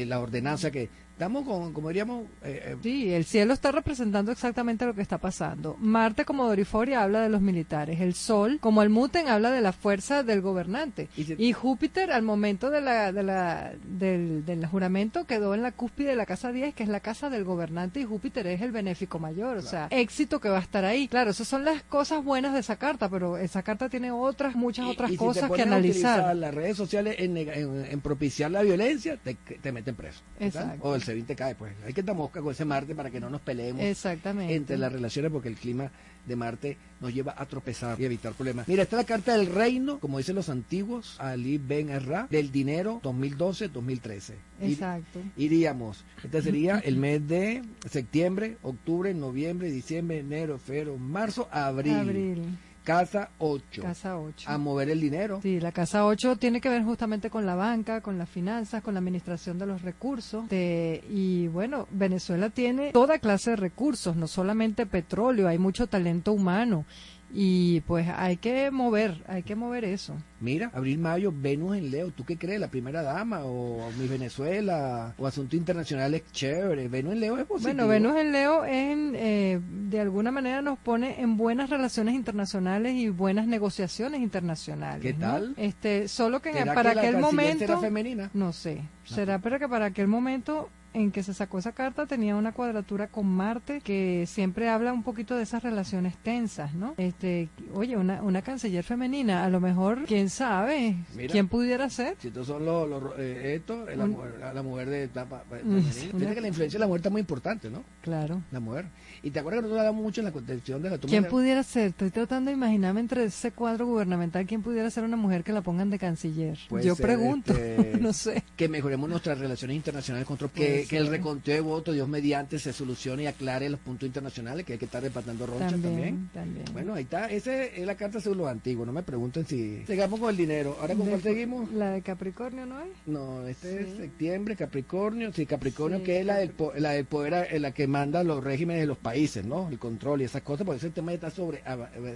la 0.07 0.19
ordenanza 0.19 0.71
que 0.71 0.89
estamos 1.21 1.45
con, 1.45 1.71
como 1.71 1.89
diríamos, 1.89 2.23
eh, 2.43 2.63
eh, 2.73 2.77
Sí, 2.81 3.13
el 3.13 3.25
cielo 3.25 3.53
está 3.53 3.71
representando 3.71 4.31
exactamente 4.31 4.85
lo 4.87 4.95
que 4.95 5.03
está 5.03 5.19
pasando. 5.19 5.75
Marte 5.79 6.25
como 6.25 6.45
Doriforia 6.47 7.03
habla 7.03 7.21
de 7.21 7.29
los 7.29 7.41
militares, 7.41 8.01
el 8.01 8.15
Sol 8.15 8.57
como 8.59 8.81
Almuten 8.81 9.27
habla 9.27 9.51
de 9.51 9.61
la 9.61 9.71
fuerza 9.71 10.23
del 10.23 10.41
gobernante 10.41 11.09
Y 11.15 11.25
se- 11.25 11.35
y 11.37 11.53
Júpiter 11.53 12.11
al 12.11 12.23
momento 12.23 12.71
de 12.71 12.81
la, 12.81 13.11
de 13.11 13.21
la, 13.21 13.71
del, 13.83 14.45
del 14.45 14.65
juramento 14.65 15.25
quedó 15.25 15.53
en 15.53 15.61
la 15.61 15.71
cúspide 15.71 16.09
de 16.09 16.15
la 16.15 16.25
casa 16.25 16.51
10 16.51 16.73
que 16.73 16.81
es 16.81 16.89
la 16.89 17.01
casa 17.01 17.29
del 17.29 17.43
gobernante 17.43 17.99
y 17.99 18.05
Júpiter 18.05 18.47
es 18.47 18.61
el 18.61 18.71
benéfico 18.71 19.19
mayor, 19.19 19.57
o 19.57 19.61
sea, 19.61 19.87
éxito 19.91 20.39
que 20.39 20.49
va 20.49 20.57
a 20.57 20.61
estar 20.61 20.85
ahí. 20.85 21.07
Claro, 21.07 21.29
esas 21.29 21.47
son 21.47 21.63
las 21.65 21.83
cosas 21.83 22.23
buenas 22.23 22.53
de 22.55 22.61
esa 22.61 22.77
carta, 22.77 23.09
pero 23.09 23.37
esa 23.37 23.61
carta 23.61 23.89
tiene 23.89 24.11
otras, 24.11 24.55
muchas 24.55 24.87
Y- 24.87 24.89
otras 24.89 25.09
y 25.11 25.13
si 25.13 25.17
te 25.19 25.23
cosas 25.25 25.51
que 25.51 25.61
a 25.61 25.65
utilizar 25.77 26.19
analizar. 26.19 26.35
las 26.35 26.53
redes 26.55 26.77
sociales 26.77 27.15
en, 27.19 27.37
en- 27.37 27.85
en 27.85 28.01
propiciar 28.01 28.49
la 28.49 28.63
violencia, 28.63 29.17
te, 29.17 29.35
te 29.35 29.71
meten 29.71 29.93
preso. 29.93 30.21
¿verdad? 30.39 30.63
Exacto. 30.63 30.87
O 30.87 30.95
el 30.95 31.01
SEBIN 31.11 31.25
te 31.25 31.35
cae, 31.35 31.55
pues. 31.55 31.73
Hay 31.85 31.93
que 31.93 32.01
estar 32.01 32.15
mosca 32.15 32.41
con 32.41 32.51
ese 32.51 32.65
Marte 32.65 32.95
para 32.95 33.09
que 33.11 33.19
no 33.19 33.29
nos 33.29 33.41
peleemos 33.41 33.81
Exactamente. 33.83 34.55
entre 34.55 34.77
las 34.77 34.91
relaciones, 34.91 35.31
porque 35.31 35.49
el 35.49 35.55
clima 35.55 35.91
de 36.25 36.35
Marte 36.35 36.77
nos 36.99 37.13
lleva 37.13 37.33
a 37.37 37.45
tropezar 37.47 37.99
y 37.99 38.05
evitar 38.05 38.33
problemas. 38.33 38.67
Mira, 38.67 38.83
está 38.83 38.95
la 38.95 39.03
carta 39.05 39.35
del 39.35 39.47
reino, 39.47 39.99
como 39.99 40.17
dicen 40.19 40.35
los 40.35 40.49
antiguos, 40.49 41.15
Ali 41.19 41.57
Ben 41.57 41.89
Erra, 41.89 42.27
del 42.29 42.51
dinero 42.51 42.99
2012-2013. 43.03 44.33
Ir- 44.61 44.71
Exacto. 44.73 45.19
Iríamos, 45.37 46.03
este 46.23 46.41
sería 46.41 46.79
el 46.85 46.97
mes 46.97 47.27
de 47.27 47.61
septiembre, 47.89 48.57
octubre, 48.61 49.13
noviembre, 49.13 49.71
diciembre, 49.71 50.19
enero, 50.19 50.57
febrero, 50.59 50.97
marzo, 50.97 51.47
abril. 51.51 51.93
Abril, 51.95 52.41
Casa 52.83 53.29
8. 53.37 53.83
casa 53.83 54.17
8. 54.17 54.49
A 54.49 54.57
mover 54.57 54.89
el 54.89 54.99
dinero. 54.99 55.39
Sí, 55.41 55.59
la 55.59 55.71
casa 55.71 56.05
8 56.05 56.35
tiene 56.37 56.59
que 56.61 56.69
ver 56.69 56.83
justamente 56.83 57.29
con 57.29 57.45
la 57.45 57.55
banca, 57.55 58.01
con 58.01 58.17
las 58.17 58.27
finanzas, 58.29 58.81
con 58.81 58.95
la 58.95 58.99
administración 58.99 59.59
de 59.59 59.67
los 59.67 59.83
recursos. 59.83 60.49
De- 60.49 61.03
y 61.09 61.47
bueno, 61.49 61.87
Venezuela 61.91 62.49
tiene 62.49 62.91
toda 62.91 63.19
clase 63.19 63.51
de 63.51 63.55
recursos, 63.57 64.15
no 64.15 64.27
solamente 64.27 64.85
petróleo, 64.87 65.47
hay 65.47 65.59
mucho 65.59 65.85
talento 65.87 66.33
humano. 66.33 66.85
Y 67.33 67.81
pues 67.81 68.07
hay 68.09 68.37
que 68.37 68.71
mover, 68.71 69.23
hay 69.27 69.43
que 69.43 69.55
mover 69.55 69.85
eso. 69.85 70.15
Mira, 70.41 70.71
abril, 70.73 70.97
mayo, 70.97 71.31
Venus 71.33 71.77
en 71.77 71.91
Leo. 71.91 72.11
¿Tú 72.11 72.25
qué 72.25 72.37
crees? 72.37 72.59
¿La 72.59 72.69
primera 72.69 73.03
dama? 73.03 73.45
¿O 73.45 73.89
mi 73.97 74.07
Venezuela? 74.07 75.13
¿O 75.17 75.27
asunto 75.27 75.55
internacional 75.55 76.13
es 76.13 76.29
chévere? 76.31 76.87
Venus 76.87 77.13
en 77.13 77.19
Leo 77.19 77.37
es 77.37 77.45
positivo. 77.45 77.73
Bueno, 77.73 77.87
Venus 77.87 78.17
en 78.17 78.31
Leo 78.31 78.65
en, 78.65 79.13
eh, 79.15 79.59
de 79.61 79.99
alguna 79.99 80.31
manera 80.31 80.61
nos 80.61 80.79
pone 80.79 81.21
en 81.21 81.37
buenas 81.37 81.69
relaciones 81.69 82.15
internacionales 82.15 82.95
y 82.95 83.09
buenas 83.09 83.47
negociaciones 83.47 84.21
internacionales. 84.21 85.01
¿Qué 85.01 85.13
¿no? 85.13 85.19
tal? 85.19 85.53
Este, 85.57 86.07
solo 86.07 86.41
que 86.41 86.51
¿Será 86.51 86.73
para 86.73 86.93
que 86.93 86.99
aquel 86.99 87.17
momento... 87.17 87.59
será 87.59 87.79
femenina? 87.79 88.29
No 88.33 88.51
sé. 88.51 88.81
Será 89.05 89.39
pero 89.39 89.59
que 89.59 89.69
para 89.69 89.85
aquel 89.85 90.07
momento 90.07 90.69
en 90.93 91.11
que 91.11 91.23
se 91.23 91.33
sacó 91.33 91.59
esa 91.59 91.71
carta 91.71 92.05
tenía 92.05 92.35
una 92.35 92.51
cuadratura 92.51 93.07
con 93.07 93.25
Marte 93.25 93.79
que 93.81 94.25
siempre 94.27 94.67
habla 94.69 94.91
un 94.91 95.03
poquito 95.03 95.35
de 95.35 95.43
esas 95.43 95.63
relaciones 95.63 96.17
tensas, 96.17 96.73
¿no? 96.73 96.95
Este, 96.97 97.47
oye, 97.73 97.95
una, 97.95 98.21
una 98.21 98.41
canciller 98.41 98.83
femenina, 98.83 99.45
a 99.45 99.49
lo 99.49 99.61
mejor, 99.61 100.03
quién 100.05 100.29
sabe, 100.29 100.97
Mira. 101.15 101.31
quién 101.31 101.47
pudiera 101.47 101.89
ser. 101.89 102.15
Si 102.19 102.27
estos 102.27 102.47
son 102.47 102.65
los, 102.65 102.89
los- 102.89 103.13
eh, 103.17 103.55
esto, 103.55 103.85
la, 103.85 104.03
Un- 104.03 104.11
mujer, 104.11 104.35
la, 104.39 104.53
la 104.53 104.63
mujer 104.63 104.89
de 104.89 105.03
etapa 105.03 105.43
eh, 105.51 105.61
Mm, 105.63 105.81
femenina. 105.81 106.25
Una- 106.25 106.35
que 106.35 106.41
la 106.41 106.47
influencia 106.49 106.77
de 106.77 106.81
la 106.81 106.87
mujer 106.87 106.99
está 106.99 107.09
muy 107.09 107.21
importante, 107.21 107.69
¿no? 107.69 107.83
Claro. 108.01 108.41
La 108.51 108.59
mujer. 108.59 108.85
Y 109.23 109.29
te 109.31 109.39
acuerdas 109.39 109.59
que 109.59 109.63
nosotros 109.63 109.79
hablamos 109.81 110.01
mucho 110.03 110.21
en 110.21 110.25
la 110.25 110.31
concepción 110.31 110.81
de 110.81 110.89
la 110.89 110.97
toma 110.97 111.09
¿Quién 111.11 111.23
de- 111.23 111.29
pudiera 111.29 111.61
ser? 111.63 111.87
Estoy 111.89 112.09
tratando 112.09 112.49
de 112.49 112.57
imaginarme 112.57 113.01
entre 113.01 113.23
ese 113.25 113.51
cuadro 113.51 113.85
gubernamental 113.85 114.45
quién 114.47 114.61
pudiera 114.63 114.89
ser 114.89 115.03
una 115.03 115.15
mujer 115.17 115.43
que 115.43 115.53
la 115.53 115.61
pongan 115.61 115.89
de 115.91 115.99
canciller. 115.99 116.57
Puede 116.69 116.85
Yo 116.85 116.95
ser, 116.95 117.05
pregunto, 117.05 117.53
este, 117.53 117.97
no 118.01 118.13
sé. 118.13 118.43
que 118.55 118.67
mejoremos 118.67 119.07
nuestras 119.09 119.37
relaciones 119.37 119.75
internacionales 119.77 120.25
con 120.27 120.35
otros, 120.35 120.51
que, 120.51 120.85
que 120.89 120.97
el 120.97 121.07
reconteo 121.07 121.53
de 121.53 121.61
votos, 121.61 121.93
Dios 121.93 122.07
mediante, 122.09 122.57
se 122.57 122.73
solucione 122.73 123.23
y 123.23 123.27
aclare 123.27 123.69
los 123.69 123.79
puntos 123.79 124.07
internacionales, 124.07 124.65
que 124.65 124.73
hay 124.73 124.79
que 124.79 124.85
estar 124.85 125.03
repatando 125.03 125.45
ronchas 125.45 125.71
también. 125.73 125.91
También, 125.91 126.29
también. 126.33 126.65
Bueno, 126.73 126.95
ahí 126.95 127.03
está. 127.03 127.27
Esa 127.29 127.63
es 127.63 127.85
la 127.85 127.95
carta 127.95 128.19
según 128.19 128.39
los 128.39 128.47
antiguos. 128.47 128.87
No 128.87 128.93
me 128.93 129.03
pregunten 129.03 129.45
si. 129.45 129.83
Sigamos 129.85 130.19
con 130.19 130.31
el 130.31 130.37
dinero. 130.37 130.77
¿Ahora 130.81 130.95
con 130.95 131.05
De- 131.05 131.11
cuál 131.11 131.21
seguimos? 131.21 131.71
La 131.73 131.91
de 131.91 132.01
Capricornio, 132.01 132.65
¿no 132.65 132.79
es? 132.81 132.89
No, 133.05 133.45
este 133.47 133.81
es 133.83 133.97
septiembre, 133.97 134.55
Capricornio. 134.55 135.31
Sí, 135.31 135.45
Capricornio, 135.45 135.99
Sí, 135.99 136.05
que 136.05 136.19
es 136.21 136.25
la 136.25 136.37
del, 136.37 136.53
la 136.77 136.91
del 136.91 137.05
poder, 137.05 137.47
eh, 137.51 137.59
la 137.59 137.71
que 137.71 137.85
manda 137.85 138.23
los 138.23 138.43
regímenes 138.43 138.81
de 138.81 138.87
los 138.87 138.97
países, 138.97 139.10
¿no? 139.47 139.67
El 139.69 139.79
control 139.79 140.21
y 140.21 140.25
esas 140.25 140.41
cosas. 140.41 140.65
Por 140.65 140.75
eso 140.75 140.87
el 140.87 140.93
tema 140.93 141.13
está 141.13 141.29
sobre 141.29 141.61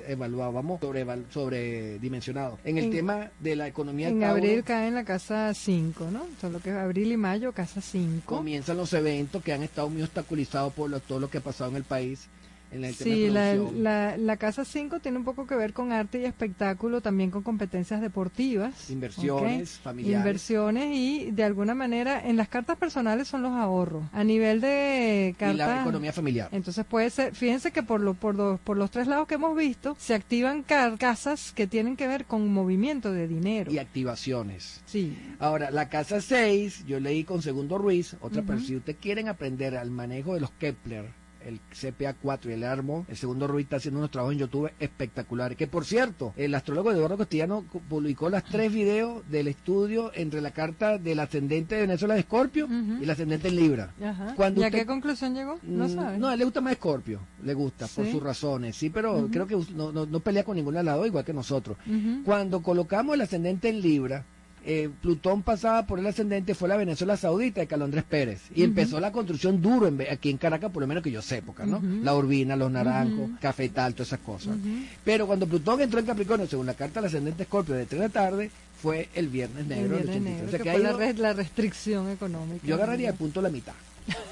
evaluado, 0.08 0.51
vamos, 0.53 0.79
sobre, 0.81 1.05
sobredimensionado. 1.31 2.58
En 2.63 2.77
el 2.77 2.86
En- 2.86 2.91
tema 2.91 3.31
de 3.39 3.55
la 3.55 3.67
economía 3.67 4.10
En 4.10 4.23
abril 4.23 4.63
cae 4.63 4.88
en 4.88 4.95
la 4.95 5.03
casa 5.03 5.53
5, 5.53 6.10
¿no? 6.12 6.25
Solo 6.41 6.60
que 6.60 6.69
es 6.71 6.75
abril 6.75 7.12
y 7.12 7.17
mayo, 7.17 7.51
casa 7.53 7.81
5. 7.81 8.36
comienzan 8.36 8.77
los 8.77 8.91
eventos 8.93 9.43
que 9.43 9.53
han 9.53 9.63
estado 9.63 9.89
muy 9.89 10.01
obstaculizados 10.01 10.73
por 10.73 10.89
lo- 10.89 10.99
todo 10.99 11.19
lo 11.19 11.29
que 11.29 11.38
ha 11.39 11.41
pasado 11.41 11.69
en 11.71 11.77
el 11.77 11.84
país. 11.84 12.27
En 12.75 12.83
el 12.83 12.95
tema 12.95 13.15
Sí, 13.15 13.21
de 13.23 13.29
la, 13.31 13.55
la, 13.55 14.17
la 14.17 14.38
casa 14.38 14.65
5 14.65 14.99
tiene 14.99 15.17
un 15.17 15.23
poco 15.23 15.47
que 15.47 15.55
ver 15.55 15.71
con 15.73 15.91
arte 15.91 16.19
y 16.19 16.25
espectáculo, 16.25 16.99
también 17.01 17.31
con 17.31 17.41
competencias 17.43 18.01
deportivas. 18.01 18.89
Inversiones 18.89 19.71
familiares. 19.79 20.17
Inversiones 20.19 20.85
y 20.95 21.31
de 21.31 21.43
alguna 21.43 21.73
manera 21.75 22.21
en 22.27 22.35
las 22.38 22.47
cartas 22.49 22.77
personales 22.77 23.27
son 23.27 23.41
los 23.43 23.53
ahorros. 23.53 24.03
A 24.11 24.23
nivel 24.23 24.59
de 24.61 25.29
y 25.31 25.39
cartas... 25.39 25.57
la 25.57 25.81
economía 25.81 26.11
familiar. 26.13 26.49
Entonces 26.51 26.83
puede 26.85 27.09
ser, 27.09 27.33
fíjense 27.33 27.71
que 27.71 27.81
por, 27.83 28.01
lo, 28.01 28.13
por, 28.13 28.35
dos- 28.35 28.59
por 28.59 28.77
los 28.77 28.91
tres 28.91 29.07
lados 29.07 29.27
que 29.27 29.35
hemos 29.35 29.55
visto, 29.55 29.95
se 29.99 30.13
activan 30.13 30.63
car- 30.63 30.97
casas 30.97 31.51
que 31.53 31.67
tienen 31.67 31.95
que 31.95 32.07
ver 32.07 32.25
con 32.25 32.51
movimiento 32.51 33.11
de 33.11 33.27
dinero. 33.27 33.71
Y 33.71 33.77
activaciones. 33.77 34.81
Sí, 34.85 35.17
Ahora, 35.39 35.71
la 35.71 35.89
casa 35.89 36.19
6, 36.21 36.85
yo 36.88 36.99
leí 36.99 37.23
con 37.23 37.41
Segundo 37.41 37.77
Ruiz, 37.77 38.15
otra 38.21 38.41
pero 38.45 38.59
si 38.59 38.75
ustedes 38.75 38.97
quieren 38.99 39.29
aprender 39.29 39.77
al 39.77 39.91
manejo 39.91 40.33
de 40.33 40.41
los 40.41 40.51
Kepler, 40.51 41.05
el 41.45 41.60
CPA4 41.71 42.49
y 42.49 42.51
el 42.53 42.63
ARMO, 42.63 43.05
el 43.08 43.15
Segundo 43.17 43.47
Ruiz 43.47 43.65
está 43.65 43.77
haciendo 43.77 43.99
unos 43.99 44.12
trabajos 44.12 44.34
en 44.34 44.39
YouTube 44.39 44.71
espectaculares. 44.79 45.58
Que 45.58 45.67
por 45.67 45.86
cierto, 45.86 46.34
el 46.36 46.53
astrólogo 46.55 46.91
Eduardo 46.91 47.17
Castellano 47.17 47.63
publicó 47.88 48.29
las 48.29 48.43
tres 48.43 48.73
videos 48.73 49.23
del 49.29 49.47
estudio 49.47 50.12
entre 50.15 50.41
la 50.41 50.51
carta 50.51 50.97
del 50.97 51.19
ascendente 51.19 51.75
de 51.75 51.81
Venezuela 51.81 52.15
de 52.15 52.21
Escorpio 52.21 52.67
y 52.99 53.03
el 53.03 53.10
ascendente 53.10 53.47
en 53.49 53.55
Libra. 53.55 53.93
Ajá. 54.03 54.34
Cuando 54.36 54.62
¿Y 54.62 54.63
a 54.63 54.67
usted- 54.67 54.79
qué 54.79 54.86
conclusión 54.86 55.34
llegó? 55.36 55.60
No 55.63 55.86
Mm, 55.88 55.89
sabe. 55.95 56.17
No, 56.17 56.27
a 56.27 56.34
él 56.34 56.39
le 56.39 56.45
gusta 56.45 56.62
más 56.62 56.73
Escorpio, 56.73 57.19
le 57.43 57.53
gusta, 57.53 57.88
por 57.88 58.05
sus 58.10 58.21
razones, 58.23 58.75
sí, 58.75 58.89
pero 58.89 59.27
creo 59.31 59.45
que 59.47 59.55
no, 59.75 59.91
no, 59.91 60.05
no 60.05 60.19
pelea 60.19 60.43
con 60.43 60.55
ningún 60.55 60.73
lado 60.73 61.05
igual 61.05 61.23
que 61.23 61.34
nosotros. 61.34 61.77
Cuando 62.25 62.62
colocamos 62.62 63.15
el 63.15 63.21
ascendente 63.21 63.69
en 63.69 63.81
Libra, 63.81 64.25
eh, 64.67 64.89
Plutón 65.01 65.43
pasaba 65.43 65.86
por 65.86 65.99
el 65.99 66.08
ascendente, 66.08 66.56
fue 66.56 66.67
la 66.67 66.75
Venezuela 66.75 67.15
Saudita 67.17 67.62
de 67.62 67.67
Calondres 67.67 68.04
Pérez. 68.04 68.41
Y 68.56 68.63
empezó 68.63 68.99
la 68.99 69.12
construcción 69.12 69.62
duro 69.62 69.88
en, 69.88 70.01
aquí 70.12 70.30
en 70.32 70.38
Caracas, 70.38 70.71
por 70.71 70.82
lo 70.82 70.88
menos 70.88 71.04
que 71.04 71.12
yo 71.12 71.21
sepa, 71.21 71.65
¿no? 71.65 71.82
La 72.04 72.15
urbina, 72.15 72.56
los 72.56 72.71
naranjos, 72.71 73.30
cafetal, 73.39 73.93
todas 73.93 74.08
esas 74.10 74.19
cosas. 74.19 74.58
Pero 75.04 75.28
cuando 75.28 75.47
Plutón 75.47 75.82
entró 75.82 75.99
en 75.99 76.06
Capricornio, 76.06 76.47
según 76.47 76.65
la 76.65 76.73
carta 76.73 76.99
del 76.99 77.08
ascendente 77.08 77.43
Escorpio 77.43 77.75
de 77.75 77.86
3 77.86 78.01
de 78.01 78.08
la 78.08 78.12
tarde, 78.13 78.51
fue 78.82 79.08
el 79.15 79.30
Viernes 79.30 79.60
El 79.62 79.67
Negro. 79.69 79.97
del 79.97 80.08
viernes 80.08 80.15
83. 80.17 80.23
negro, 80.23 80.47
O 80.47 80.49
sea 80.49 80.60
que 80.60 80.63
que 80.63 80.71
fue 80.71 80.80
ha 80.88 80.91
la, 80.91 80.97
re- 80.97 81.13
la 81.13 81.34
restricción 81.34 82.10
económica. 82.10 82.65
yo 82.67 82.75
agarraría 82.75 83.10
el 83.10 83.15
punto 83.15 83.41
la 83.41 83.49
mitad. 83.49 83.73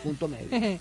punto 0.03 0.27
medio. 0.27 0.47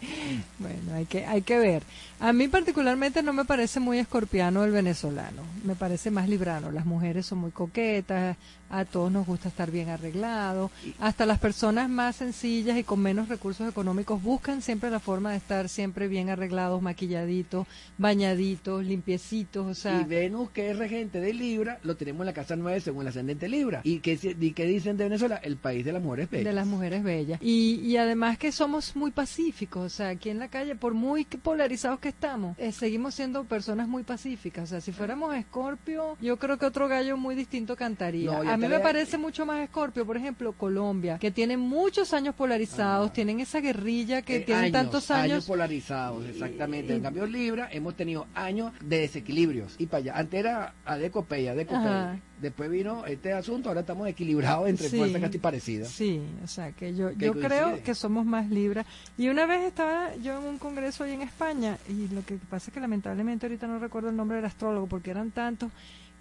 bueno, 0.58 0.94
hay 0.94 1.06
que, 1.06 1.24
hay 1.24 1.42
que 1.42 1.58
ver. 1.58 1.82
A 2.20 2.32
mí 2.32 2.48
particularmente 2.48 3.22
no 3.22 3.32
me 3.32 3.44
parece 3.44 3.80
muy 3.80 3.98
escorpiano 3.98 4.64
el 4.64 4.70
venezolano, 4.72 5.42
me 5.64 5.74
parece 5.74 6.10
más 6.10 6.28
librano. 6.28 6.70
Las 6.70 6.84
mujeres 6.84 7.24
son 7.26 7.38
muy 7.38 7.50
coquetas, 7.52 8.36
a 8.72 8.84
todos 8.86 9.12
nos 9.12 9.26
gusta 9.26 9.48
estar 9.48 9.70
bien 9.70 9.90
arreglados, 9.90 10.70
hasta 10.98 11.26
las 11.26 11.38
personas 11.38 11.88
más 11.88 12.16
sencillas 12.16 12.78
y 12.78 12.84
con 12.84 13.00
menos 13.00 13.28
recursos 13.28 13.68
económicos 13.68 14.22
buscan 14.22 14.62
siempre 14.62 14.90
la 14.90 14.98
forma 14.98 15.30
de 15.30 15.36
estar 15.36 15.68
siempre 15.68 16.08
bien 16.08 16.30
arreglados, 16.30 16.80
maquilladitos, 16.80 17.66
bañaditos, 17.98 18.84
limpiecitos, 18.84 19.66
o 19.66 19.74
sea... 19.74 20.00
Y 20.00 20.04
Venus, 20.04 20.50
que 20.50 20.70
es 20.70 20.78
regente 20.78 21.20
de 21.20 21.34
Libra, 21.34 21.78
lo 21.82 21.96
tenemos 21.96 22.22
en 22.22 22.26
la 22.26 22.32
casa 22.32 22.56
9 22.56 22.80
según 22.80 23.02
el 23.02 23.08
ascendente 23.08 23.48
Libra. 23.48 23.82
¿Y 23.84 24.00
qué, 24.00 24.18
y 24.40 24.52
qué 24.52 24.64
dicen 24.64 24.96
de 24.96 25.04
Venezuela? 25.04 25.36
El 25.36 25.56
país 25.56 25.84
de 25.84 25.92
las 25.92 26.02
mujeres 26.02 26.30
bellas. 26.30 26.46
De 26.46 26.52
las 26.52 26.66
mujeres 26.66 27.02
bellas. 27.02 27.40
Y, 27.42 27.80
y 27.84 27.98
además 27.98 28.38
que 28.38 28.52
somos 28.52 28.96
muy 28.96 29.10
pacíficos, 29.10 29.82
o 29.84 29.88
sea, 29.90 30.08
aquí 30.08 30.30
en 30.30 30.38
la 30.38 30.48
calle, 30.48 30.74
por 30.76 30.94
muy 30.94 31.24
polarizados 31.24 32.00
que 32.00 32.08
estamos, 32.08 32.58
eh, 32.58 32.72
seguimos 32.72 33.14
siendo 33.14 33.44
personas 33.44 33.86
muy 33.86 34.02
pacíficas. 34.02 34.64
O 34.64 34.66
sea, 34.66 34.80
si 34.80 34.92
fuéramos 34.92 35.34
Escorpio, 35.34 36.16
yo 36.20 36.38
creo 36.38 36.58
que 36.58 36.66
otro 36.66 36.88
gallo 36.88 37.16
muy 37.16 37.34
distinto 37.34 37.76
cantaría. 37.76 38.30
No, 38.32 38.42
mí 38.62 38.68
me 38.68 38.80
parece 38.80 39.18
mucho 39.18 39.44
más 39.46 39.60
Escorpio, 39.62 40.06
por 40.06 40.16
ejemplo, 40.16 40.52
Colombia, 40.52 41.18
que 41.18 41.30
tiene 41.30 41.56
muchos 41.56 42.12
años 42.12 42.34
polarizados, 42.34 43.12
tienen 43.12 43.40
esa 43.40 43.60
guerrilla 43.60 44.22
que 44.22 44.36
Eh, 44.36 44.40
tienen 44.40 44.64
años, 44.64 44.72
tantos 44.72 45.10
años. 45.10 45.46
polarizados, 45.46 46.26
exactamente. 46.26 46.94
En 46.94 47.02
cambio, 47.02 47.26
Libra, 47.26 47.68
hemos 47.72 47.94
tenido 47.96 48.26
años 48.34 48.72
de 48.80 48.98
desequilibrios. 49.00 49.74
Y 49.78 49.86
para 49.86 49.98
allá, 49.98 50.12
antes 50.16 50.40
era 50.40 50.74
Adecopeya, 50.84 51.52
Adecopeya. 51.52 52.20
Después 52.40 52.68
vino 52.70 53.06
este 53.06 53.32
asunto, 53.32 53.68
ahora 53.68 53.82
estamos 53.82 54.08
equilibrados 54.08 54.68
entre 54.68 54.88
Sí. 54.88 54.96
fuerzas 54.96 55.20
casi 55.20 55.38
parecidas. 55.38 55.88
Sí, 55.90 56.20
o 56.42 56.48
sea, 56.48 56.72
que 56.72 56.92
yo, 56.92 57.12
yo 57.12 57.34
creo 57.34 57.80
que 57.84 57.94
somos 57.94 58.26
más 58.26 58.50
libras. 58.50 58.84
Y 59.16 59.28
una 59.28 59.46
vez 59.46 59.62
estaba 59.62 60.16
yo 60.16 60.40
en 60.40 60.46
un 60.48 60.58
congreso 60.58 61.04
ahí 61.04 61.12
en 61.12 61.22
España, 61.22 61.78
y 61.88 62.08
lo 62.12 62.24
que 62.24 62.38
pasa 62.50 62.70
es 62.70 62.74
que 62.74 62.80
lamentablemente 62.80 63.46
ahorita 63.46 63.68
no 63.68 63.78
recuerdo 63.78 64.08
el 64.10 64.16
nombre 64.16 64.36
del 64.38 64.46
astrólogo 64.46 64.88
porque 64.88 65.10
eran 65.12 65.30
tantos 65.30 65.70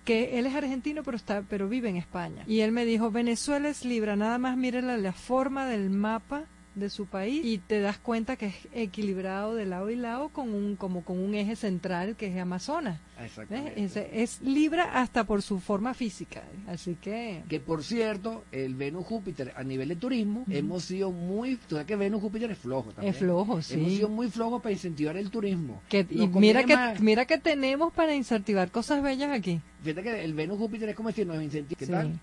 que 0.06 0.40
él 0.40 0.46
es 0.46 0.56
argentino 0.56 1.04
pero 1.04 1.18
está 1.18 1.44
pero 1.50 1.70
vive 1.70 1.90
en 1.90 1.98
España. 1.98 2.44
Y 2.48 2.62
él 2.62 2.72
me 2.72 2.86
dijo 2.86 3.12
Venezuela 3.12 3.70
es 3.70 3.86
libra 3.86 4.16
nada 4.16 4.38
más 4.38 4.58
mire 4.58 4.82
la, 4.82 4.98
la 4.98 5.14
forma 5.14 5.66
del 5.66 5.90
mapa 5.90 6.46
de 6.75 6.89
su 6.89 7.05
país 7.05 7.43
y 7.45 7.57
te 7.57 7.81
das 7.81 7.97
cuenta 7.97 8.38
que 8.38 8.47
es 8.47 8.55
equilibrado 8.73 9.55
de 9.55 9.65
lado 9.65 9.89
y 9.89 9.95
lado 9.97 10.29
con 10.29 10.53
un 10.53 10.75
como 10.75 11.03
con 11.03 11.19
un 11.19 11.36
eje 11.36 11.55
central 11.57 12.15
que 12.15 12.27
es 12.27 12.38
Amazonas 12.38 12.99
es, 13.75 13.97
es 13.97 14.41
libra 14.41 14.99
hasta 15.01 15.25
por 15.25 15.41
su 15.41 15.60
forma 15.60 15.93
física 15.93 16.41
así 16.67 16.95
que 17.01 17.43
Que 17.49 17.60
por 17.60 17.84
cierto, 17.84 18.43
el 18.51 18.75
Venus-Júpiter 18.75 19.53
a 19.57 19.63
nivel 19.63 19.89
de 19.89 19.95
turismo, 19.95 20.45
hemos 20.49 20.84
sido 20.86 21.12
muy. 21.12 21.55
Tú 21.55 21.75
sabes 21.75 21.86
que 21.88 21.95
Venus-Júpiter 21.95 22.49
es 22.51 22.57
flojo 22.57 22.91
también. 22.91 23.13
es 23.13 23.19
flojo 23.19 23.62
sí 23.62 23.73
Hemos 23.75 23.91
sido 23.91 24.10
muy 24.10 24.29
flojos 24.29 24.62
para 24.62 24.73
incentivar 24.73 25.17
el 25.17 25.29
turismo. 25.29 25.81
Que, 25.89 26.05
y 26.10 26.27
mira 26.27 26.63
que, 26.63 26.75
más- 26.75 26.99
mira 27.01 27.25
que 27.25 27.38
tenemos 27.38 27.91
para 27.93 28.15
incentivar 28.15 28.71
cosas 28.71 29.03
bellas 29.03 29.31
aquí. 29.31 29.60
Fíjate 29.84 30.03
que 30.03 30.23
el 30.23 30.34
Venus-Júpiter 30.34 30.89
es 30.89 30.95
como 30.95 31.10
decir, 31.10 31.27
nos 31.27 31.41
incentiva. 31.43 31.77
¿Qué 31.77 31.86
Sí. 31.86 31.91
tal? 31.91 32.19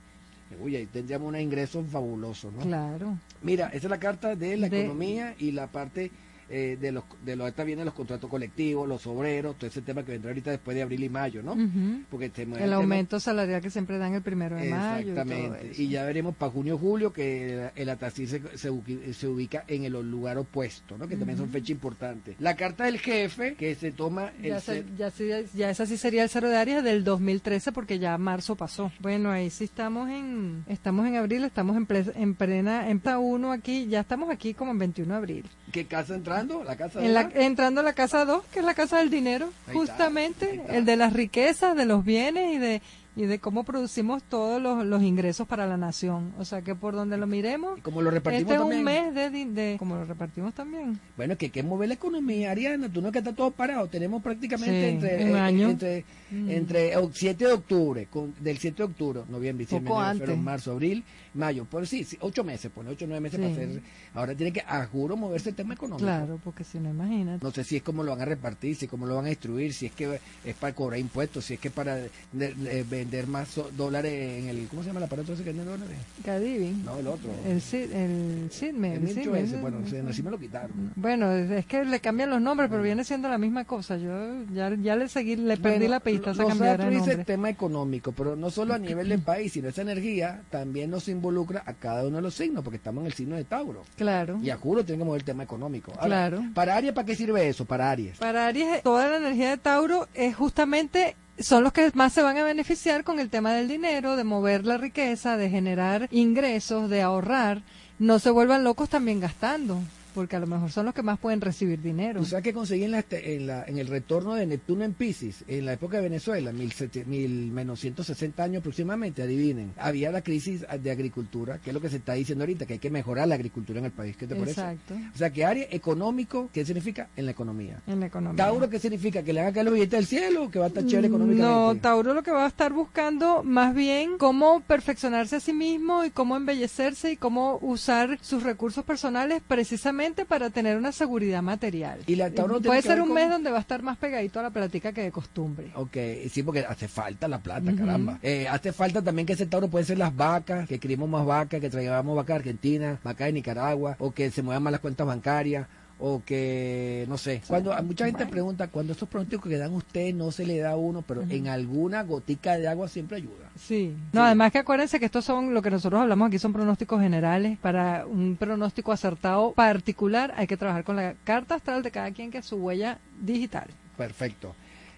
Uy, 0.62 0.76
ahí 0.76 0.86
tendríamos 0.86 1.28
unos 1.28 1.40
ingresos 1.40 1.86
fabulosos, 1.90 2.52
¿no? 2.52 2.60
Claro. 2.60 3.16
Mira, 3.42 3.66
esa 3.68 3.86
es 3.86 3.90
la 3.90 3.98
carta 4.00 4.34
de 4.34 4.56
la 4.56 4.68
De- 4.68 4.80
economía 4.80 5.34
y 5.38 5.52
la 5.52 5.66
parte 5.66 6.10
eh, 6.50 6.76
de 6.80 6.92
los 6.92 7.04
de 7.24 7.36
los 7.36 7.52
vienen 7.66 7.84
los 7.84 7.94
contratos 7.94 8.30
colectivos, 8.30 8.88
los 8.88 9.06
obreros, 9.06 9.56
todo 9.56 9.66
ese 9.68 9.82
tema 9.82 10.02
que 10.04 10.12
vendrá 10.12 10.30
ahorita 10.30 10.50
después 10.50 10.74
de 10.74 10.82
abril 10.82 11.04
y 11.04 11.08
mayo, 11.08 11.42
¿no? 11.42 11.52
Ujú. 11.52 12.02
Porque 12.10 12.28
te 12.30 12.46
mueve 12.46 12.64
El 12.64 12.70
tema- 12.70 12.82
aumento 12.82 13.20
salarial 13.20 13.60
que 13.60 13.70
siempre 13.70 13.98
dan 13.98 14.14
el 14.14 14.22
primero 14.22 14.56
de 14.56 14.70
mayo. 14.70 15.12
y 15.12 15.14
todo 15.14 15.22
Exactamente. 15.22 15.70
eso. 15.72 15.82
Y, 15.82 15.88
ya 15.88 16.04
veremos 16.04 16.34
para 16.36 16.50
junio 16.52 16.78
julio 16.78 17.12
que 17.12 17.70
el 17.74 17.88
Atacil 17.88 18.28
se, 18.28 18.40
se, 18.56 18.70
se 19.14 19.26
ubica 19.28 19.64
en 19.68 19.84
el 19.84 19.92
lugar 19.92 20.38
opuesto, 20.38 20.96
¿no? 20.96 21.06
Que 21.08 21.16
también 21.16 21.38
son 21.38 21.48
fechas 21.50 21.70
importantes. 21.70 22.36
La 22.38 22.56
carta 22.56 22.84
del 22.84 22.98
jefe 22.98 23.54
que 23.54 23.74
se 23.74 23.90
toma 23.92 24.32
el 24.42 24.50
Ya, 24.50 24.60
se- 24.60 24.84
ya, 24.96 25.10
ya 25.54 25.70
esa 25.70 25.84
sí 25.86 25.96
sería 25.96 26.22
el 26.22 26.28
cero 26.28 26.48
de 26.48 26.56
Aries 26.56 26.82
del 26.84 27.04
2013 27.04 27.72
porque 27.72 27.98
ya 27.98 28.16
marzo 28.18 28.56
pasó. 28.56 28.90
Bueno, 29.00 29.30
ahí 29.30 29.50
sí 29.50 29.64
estamos 29.64 30.08
en 30.08 30.64
estamos 30.68 31.06
en 31.06 31.16
abril, 31.16 31.44
estamos 31.44 31.76
en, 31.76 31.86
ple- 31.86 32.12
en 32.14 32.34
plena 32.34 32.88
en 32.88 33.00
plena 33.00 33.18
1 33.18 33.52
aquí, 33.52 33.86
ya 33.88 34.00
estamos 34.00 34.30
aquí 34.30 34.54
como 34.54 34.70
en 34.72 34.78
21 34.78 35.12
de 35.14 35.18
abril. 35.18 35.44
¿Qué 35.72 35.84
casa 35.86 36.14
entrando? 36.40 36.64
La 36.64 36.76
casa 36.76 37.00
En 37.04 37.14
la- 37.14 37.22
la- 37.24 37.30
entrando 37.44 37.80
a 37.80 37.84
la 37.84 37.92
casa 37.92 38.24
2, 38.24 38.42
que 38.52 38.60
es 38.60 38.64
la 38.64 38.74
casa 38.74 38.98
del 38.98 39.10
dinero, 39.10 39.50
justamente, 39.72 40.62
el 40.68 40.84
de 40.84 40.96
las 40.96 41.12
riquezas, 41.12 41.76
de 41.76 41.84
los 41.84 42.04
bienes 42.04 42.54
y 42.54 42.58
de 42.58 42.82
y 43.18 43.26
de 43.26 43.38
cómo 43.40 43.64
producimos 43.64 44.22
todos 44.22 44.62
los, 44.62 44.86
los 44.86 45.02
ingresos 45.02 45.46
para 45.46 45.66
la 45.66 45.76
nación. 45.76 46.32
O 46.38 46.44
sea 46.44 46.62
que 46.62 46.74
por 46.74 46.94
donde 46.94 47.16
lo 47.18 47.26
miremos, 47.26 47.76
Y 47.78 47.82
como 47.82 48.00
lo 48.00 48.10
repartimos 48.10 48.52
este 48.52 48.54
es 48.54 48.60
un 48.78 48.84
mes 48.84 49.12
de, 49.14 49.28
de 49.30 49.76
como 49.78 49.96
lo 49.96 50.04
repartimos 50.04 50.54
también. 50.54 50.98
Bueno, 51.16 51.36
que 51.36 51.46
hay 51.46 51.50
que 51.50 51.62
mover 51.62 51.88
la 51.88 51.94
economía, 51.94 52.52
Ariana. 52.52 52.88
Tú 52.88 53.02
no 53.02 53.08
es 53.08 53.12
que 53.12 53.18
está 53.18 53.34
todo 53.34 53.50
parado. 53.50 53.86
Tenemos 53.88 54.22
prácticamente 54.22 54.80
Sí, 54.88 54.94
entre, 54.94 55.24
un 55.30 55.36
eh, 55.36 55.40
año. 55.40 55.68
entre, 55.70 56.04
Mm. 56.30 56.50
entre 56.50 56.92
el 56.92 57.08
7 57.14 57.46
de 57.46 57.52
octubre, 57.54 58.06
con, 58.10 58.34
del 58.38 58.58
7 58.58 58.76
de 58.76 58.82
octubre, 58.84 59.20
noviembre, 59.30 59.64
diciembre, 59.64 59.94
enero, 60.12 60.36
marzo, 60.36 60.72
abril, 60.72 61.02
mayo. 61.32 61.64
Pues 61.70 61.88
sí, 61.88 62.04
sí, 62.04 62.18
ocho 62.20 62.44
meses, 62.44 62.70
pone 62.70 62.90
ocho, 62.90 63.06
nueve 63.08 63.22
meses 63.22 63.40
Sí. 63.40 63.42
para 63.42 63.54
hacer. 63.66 63.82
Ahora 64.12 64.34
tiene 64.34 64.52
que, 64.52 64.60
a 64.60 64.84
juro, 64.84 65.16
moverse 65.16 65.48
el 65.48 65.54
tema 65.54 65.72
económico. 65.72 66.04
Claro, 66.04 66.38
porque 66.44 66.64
si 66.64 66.78
no, 66.80 66.90
imagínate. 66.90 67.42
No 67.42 67.50
sé 67.50 67.64
si 67.64 67.76
es 67.76 67.82
cómo 67.82 68.02
lo 68.02 68.10
van 68.10 68.20
a 68.20 68.24
repartir, 68.26 68.76
si 68.76 68.86
cómo 68.86 69.06
lo 69.06 69.16
van 69.16 69.24
a 69.24 69.28
distribuir, 69.30 69.72
si 69.72 69.86
es 69.86 69.92
que 69.92 70.20
es 70.44 70.54
para 70.56 70.74
cobrar 70.74 71.00
impuestos, 71.00 71.46
si 71.46 71.54
es 71.54 71.60
que 71.60 71.70
para 71.70 71.94
de- 71.96 72.10
de- 72.32 72.84
vender 73.08 73.26
más 73.26 73.48
so- 73.48 73.70
dólares 73.76 74.12
en 74.42 74.48
el. 74.48 74.68
¿Cómo 74.68 74.82
se 74.82 74.88
llama 74.88 74.98
el 75.00 75.04
aparato 75.04 75.32
ese 75.32 75.42
que 75.42 75.50
vende 75.52 75.64
dólares? 75.64 75.96
Cadiving. 76.24 76.84
No, 76.84 76.98
el 76.98 77.06
otro. 77.06 77.30
El 77.46 77.60
Sid, 77.60 77.90
el 77.92 78.48
Sidme, 78.50 78.94
El 78.96 79.02
el 79.04 79.08
ese, 79.08 79.22
ese- 79.22 79.56
bueno, 79.56 79.78
se- 79.88 80.00
así 80.00 80.22
me 80.22 80.30
lo 80.30 80.38
quitaron. 80.38 80.92
Bueno, 80.96 81.32
es 81.32 81.64
que 81.66 81.84
le 81.84 82.00
cambian 82.00 82.28
los 82.30 82.40
nombres, 82.40 82.68
pero 82.70 82.82
viene 82.82 83.04
siendo 83.04 83.28
la 83.28 83.38
misma 83.38 83.64
cosa. 83.64 83.96
Yo 83.96 84.44
ya, 84.52 84.74
ya 84.80 84.96
le 84.96 85.08
seguí, 85.08 85.36
le 85.36 85.56
perdí 85.56 85.78
Bueno, 85.78 85.90
la 85.94 86.00
pista 86.00 86.30
Astros 86.30 86.52
dice 86.52 86.88
nombre. 86.98 87.24
tema 87.24 87.48
económico, 87.50 88.12
pero 88.12 88.36
no 88.36 88.50
solo 88.50 88.74
a 88.74 88.78
nivel 88.78 89.08
del 89.08 89.20
país, 89.22 89.52
sino 89.52 89.68
esa 89.68 89.82
energía 89.82 90.42
también 90.50 90.90
nos 90.90 91.08
involucra 91.08 91.62
a 91.64 91.72
cada 91.74 92.06
uno 92.06 92.16
de 92.16 92.22
los 92.22 92.34
signos, 92.34 92.62
porque 92.62 92.76
estamos 92.76 93.02
en 93.02 93.06
el 93.06 93.12
signo 93.14 93.36
de 93.36 93.44
Tauro. 93.44 93.82
Claro. 93.96 94.38
Y 94.42 94.50
a 94.50 94.56
juro 94.56 94.84
tiene 94.84 94.98
que 94.98 95.04
mover 95.04 95.20
el 95.20 95.24
tema 95.24 95.42
económico. 95.44 95.92
Ahora, 95.92 96.06
Claro. 96.06 96.42
Para 96.54 96.76
Aries, 96.76 96.92
¿para 96.92 97.06
qué 97.06 97.14
sirve 97.16 97.48
eso? 97.48 97.64
Para 97.64 97.90
Aries. 97.90 98.18
Para 98.18 98.46
Aries, 98.46 98.82
toda 98.82 99.08
la 99.08 99.16
energía 99.16 99.50
de 99.50 99.56
Tauro 99.58 100.08
es 100.14 100.34
justamente 100.34 101.16
son 101.40 101.64
los 101.64 101.72
que 101.72 101.90
más 101.94 102.12
se 102.12 102.22
van 102.22 102.36
a 102.38 102.44
beneficiar 102.44 103.04
con 103.04 103.18
el 103.20 103.30
tema 103.30 103.52
del 103.52 103.68
dinero, 103.68 104.16
de 104.16 104.24
mover 104.24 104.66
la 104.66 104.76
riqueza, 104.76 105.36
de 105.36 105.50
generar 105.50 106.08
ingresos, 106.10 106.90
de 106.90 107.02
ahorrar. 107.02 107.62
No 107.98 108.18
se 108.18 108.30
vuelvan 108.30 108.64
locos 108.64 108.88
también 108.88 109.20
gastando, 109.20 109.80
porque 110.14 110.36
a 110.36 110.40
lo 110.40 110.46
mejor 110.46 110.70
son 110.70 110.86
los 110.86 110.94
que 110.94 111.02
más 111.02 111.18
pueden 111.18 111.40
recibir 111.40 111.80
dinero. 111.80 112.20
¿Tú 112.20 112.26
sabes 112.26 112.44
que 112.44 112.52
conseguí 112.52 112.84
en, 112.84 112.90
la, 112.92 113.00
este- 113.00 113.36
en, 113.36 113.46
la- 113.46 113.64
en 113.64 113.78
el 113.78 113.86
retorno 113.88 114.34
de 114.34 114.46
Neptuno 114.46 114.84
en 114.84 114.94
Pisces, 114.94 115.44
en 115.46 115.66
la 115.66 115.74
época 115.74 115.98
de 115.98 116.04
Venezuela, 116.04 116.52
mil, 116.52 116.72
sete- 116.72 117.04
mil 117.04 117.50
menos 117.52 117.80
160 117.80 118.42
años 118.42 118.60
aproximadamente, 118.60 119.22
adivinen, 119.22 119.72
había 119.78 120.10
la 120.10 120.22
crisis 120.22 120.64
de 120.82 120.90
agricultura, 120.90 121.58
que 121.58 121.70
es 121.70 121.74
lo 121.74 121.80
que 121.80 121.88
se 121.90 121.96
está 121.96 122.14
diciendo 122.14 122.42
ahorita, 122.44 122.66
que 122.66 122.74
hay 122.74 122.78
que 122.78 122.90
mejorar 122.90 123.28
la 123.28 123.34
agricultura 123.34 123.78
en 123.78 123.86
el 123.86 123.92
país. 123.92 124.16
¿Qué 124.16 124.26
te 124.26 124.34
parece? 124.34 124.60
Exacto. 124.60 124.94
O 125.14 125.18
sea, 125.18 125.30
que 125.30 125.44
Aries 125.44 125.68
económico, 125.70 126.48
¿qué 126.52 126.64
significa? 126.64 127.08
En 127.16 127.24
la 127.26 127.32
economía. 127.32 127.80
En 127.86 128.00
la 128.00 128.06
economía. 128.06 128.36
Tauro, 128.44 128.68
¿qué 128.70 128.78
significa? 128.78 129.22
¿Que 129.22 129.32
le 129.32 129.40
hagan 129.40 129.52
caer 129.54 129.64
los 129.66 129.74
billetes 129.74 129.98
del 129.98 130.06
cielo 130.06 130.44
o 130.44 130.50
que 130.50 130.58
va 130.58 130.66
a 130.66 130.68
estar 130.68 130.84
chévere 130.86 131.08
económicamente? 131.08 131.42
No, 131.74 131.74
Tauro 131.80 132.14
lo 132.14 132.22
que 132.22 132.30
va 132.30 132.44
a 132.44 132.48
estar 132.48 132.72
buscando 132.72 133.42
más 133.44 133.74
bien 133.74 134.18
cómo 134.18 134.60
perfeccionarse 134.60 135.36
a 135.36 135.40
sí 135.40 135.52
mismo 135.52 136.04
y 136.04 136.10
cómo 136.10 136.36
embellecerse 136.36 137.12
y 137.12 137.16
cómo 137.16 137.58
usar 137.62 138.18
sus 138.22 138.42
recursos 138.42 138.84
personales 138.84 139.42
precisamente 139.46 140.07
para 140.24 140.50
tener 140.50 140.76
una 140.76 140.92
seguridad 140.92 141.42
material. 141.42 142.00
Y 142.06 142.16
la 142.16 142.30
Tauro 142.30 142.54
tiene 142.60 142.68
Puede 142.68 142.82
ser 142.82 143.00
un 143.00 143.08
con- 143.08 143.14
mes 143.14 143.30
donde 143.30 143.50
va 143.50 143.58
a 143.58 143.60
estar 143.60 143.82
más 143.82 143.96
pegadito 143.98 144.40
a 144.40 144.42
la 144.42 144.50
platica 144.50 144.92
que 144.92 145.02
de 145.02 145.10
costumbre. 145.12 145.70
Ok, 145.74 145.96
sí, 146.30 146.42
porque 146.42 146.60
hace 146.60 146.88
falta 146.88 147.28
la 147.28 147.38
plata, 147.38 147.72
caramba. 147.76 148.18
Eh, 148.22 148.46
hace 148.48 148.72
falta 148.72 149.02
también 149.02 149.26
que 149.26 149.32
ese 149.34 149.46
tauro 149.46 149.68
puede 149.68 149.84
ser 149.84 149.98
las 149.98 150.14
vacas, 150.14 150.68
que 150.68 150.78
criemos 150.78 151.08
más 151.08 151.24
vacas, 151.26 151.60
que 151.60 151.70
traigamos 151.70 152.16
vacas 152.16 152.34
de 152.36 152.38
Argentina, 152.40 152.98
vacas 153.02 153.26
de 153.26 153.32
Nicaragua, 153.32 153.96
o 153.98 154.10
que 154.12 154.30
se 154.30 154.42
muevan 154.42 154.62
más 154.62 154.72
las 154.72 154.80
cuentas 154.80 155.06
bancarias, 155.06 155.66
o 156.00 156.22
que, 156.24 157.04
no 157.08 157.18
sé. 157.18 157.42
Cuando 157.46 157.72
a 157.72 157.82
mucha 157.82 158.06
gente 158.06 158.26
pregunta, 158.26 158.68
cuando 158.68 158.92
estos 158.92 159.08
pronósticos 159.08 159.50
que 159.50 159.58
dan 159.58 159.72
ustedes 159.74 160.14
no 160.14 160.30
se 160.30 160.46
le 160.46 160.58
da 160.58 160.70
a 160.70 160.76
uno, 160.76 161.02
pero 161.02 161.22
en 161.22 161.48
alguna 161.48 162.02
gotica 162.02 162.56
de 162.56 162.68
agua 162.68 162.88
siempre 162.88 163.16
ayuda. 163.16 163.50
Sí. 163.58 163.94
No, 164.12 164.22
además 164.22 164.52
que 164.52 164.58
acuérdense 164.58 165.00
que 165.00 165.06
estos 165.06 165.24
son 165.24 165.54
lo 165.54 165.62
que 165.62 165.70
nosotros 165.70 166.00
hablamos 166.00 166.28
aquí 166.28 166.38
son 166.38 166.52
pronósticos 166.52 167.00
generales. 167.00 167.58
Para 167.58 168.06
un 168.06 168.36
pronóstico 168.36 168.92
acertado 168.92 169.52
particular 169.52 170.32
hay 170.36 170.46
que 170.46 170.56
trabajar 170.56 170.84
con 170.84 170.96
la 170.96 171.14
carta 171.24 171.56
astral 171.56 171.82
de 171.82 171.90
cada 171.90 172.10
quien 172.12 172.30
que 172.30 172.38
es 172.38 172.46
su 172.46 172.56
huella 172.56 172.98
digital. 173.20 173.68
Perfecto. 173.96 174.54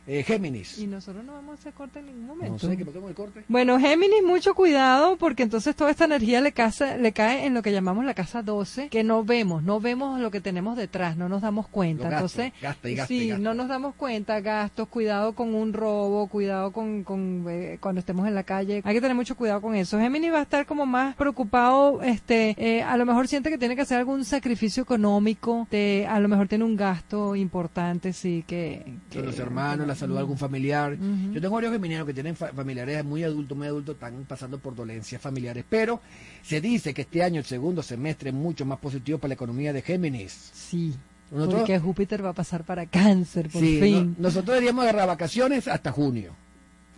Eh, 0.07 0.23
Géminis. 0.25 0.79
Y 0.79 0.87
nosotros 0.87 1.25
no 1.25 1.35
vamos 1.35 1.53
a 1.53 1.55
hacer 1.61 1.73
corte 1.73 1.99
en 2.01 2.07
ningún 2.07 2.27
momento. 2.27 2.53
No 2.67 2.71
sé, 2.73 2.77
¿qué 2.77 2.85
pasó 2.85 3.01
con 3.01 3.11
el 3.11 3.15
corte? 3.15 3.45
Bueno, 3.49 3.79
Géminis, 3.79 4.23
mucho 4.25 4.55
cuidado 4.55 5.17
porque 5.17 5.43
entonces 5.43 5.77
toda 5.77 5.91
esta 5.91 6.07
energía 6.07 6.41
le, 6.41 6.53
casa- 6.53 6.97
le 6.97 7.13
cae 7.13 7.45
en 7.47 7.55
lo 7.55 7.63
que 7.63 7.71
llamamos 7.71 8.05
la 8.05 8.15
casa 8.15 8.43
12, 8.43 8.89
que 8.89 9.05
no 9.05 9.25
vemos, 9.25 9.63
no 9.63 9.79
vemos 9.79 10.19
lo 10.21 10.31
que 10.31 10.41
tenemos 10.41 10.77
detrás, 10.77 11.17
no 11.17 11.29
nos 11.29 11.43
damos 11.43 11.69
cuenta. 11.69 12.11
Entonces, 12.11 12.53
gasta 12.61 12.89
y 12.89 12.95
gasta 12.97 13.13
y 13.15 13.19
sí, 13.21 13.29
gasta. 13.29 13.43
no 13.43 13.55
nos 13.55 13.69
damos 13.69 13.95
cuenta, 13.95 14.41
gastos, 14.41 14.89
cuidado 14.89 15.35
con 15.35 15.55
un 15.55 15.73
robo, 15.73 16.27
cuidado 16.29 16.73
con, 16.73 17.05
con 17.05 17.45
eh, 17.49 17.79
cuando 17.81 18.01
estemos 18.01 18.27
en 18.27 18.35
la 18.35 18.43
calle. 18.43 18.81
Hay 18.85 18.95
que 18.95 19.01
tener 19.01 19.15
mucho 19.17 19.37
cuidado 19.37 19.61
con 19.61 19.75
eso. 19.75 19.99
Géminis 19.99 20.33
va 20.33 20.39
a 20.39 20.43
estar 20.43 20.67
como 20.67 20.87
más 20.87 21.15
preocupado, 21.15 22.03
este, 22.03 22.55
eh, 22.59 22.83
a 22.83 22.97
lo 22.97 23.07
mejor 23.07 23.29
siente 23.29 23.51
que 23.51 23.59
tiene 23.59 23.77
que 23.77 23.83
hacer 23.83 23.99
algún 23.99 24.25
sacrificio 24.25 24.83
económico, 24.83 25.69
de, 25.71 26.07
a 26.09 26.19
lo 26.21 26.29
mejor 26.29 26.49
tiene 26.49 26.65
un 26.65 26.77
gasto 26.77 27.37
importante, 27.37 28.13
sí, 28.13 28.45
que... 28.47 28.85
que 29.11 29.21
los 29.23 29.39
hermanos, 29.39 29.87
la 29.91 29.97
salud 29.97 30.15
de 30.15 30.21
algún 30.21 30.39
familiar. 30.39 30.97
Yo 31.33 31.41
tengo 31.41 31.55
varios 31.55 31.73
geminianos 31.73 32.07
que 32.07 32.15
tienen 32.15 32.37
fa- 32.37 32.53
familiares 32.53 33.05
muy 33.05 33.23
adultos, 33.25 33.57
muy 33.57 33.67
adultos, 33.67 33.95
están 33.95 34.25
pasando 34.27 34.59
por 34.59 34.75
dolencias 34.75 35.21
familiares. 35.21 35.65
Pero 35.69 36.01
se 36.43 36.61
dice 36.61 36.93
que 36.95 37.03
este 37.03 37.23
año, 37.23 37.39
el 37.41 37.45
segundo 37.47 37.83
semestre, 37.83 38.31
es 38.31 38.35
mucho 38.35 38.65
más 38.65 38.79
positivo 38.79 39.19
para 39.19 39.29
la 39.31 39.35
economía 39.35 39.73
de 39.73 39.83
Géminis. 39.83 40.51
Sí. 40.53 40.95
Nosotros- 41.31 41.61
Porque 41.61 41.79
Júpiter 41.79 42.25
va 42.25 42.31
a 42.31 42.35
pasar 42.35 42.65
para 42.65 42.87
cáncer, 42.87 43.49
por 43.51 43.63
Sí, 43.63 43.79
fin. 43.81 44.17
no- 44.19 44.25
nosotros 44.29 44.55
deberíamos 44.55 44.83
agarrar 44.83 45.07
vacaciones 45.07 45.69
hasta 45.69 45.93
junio. 45.93 46.35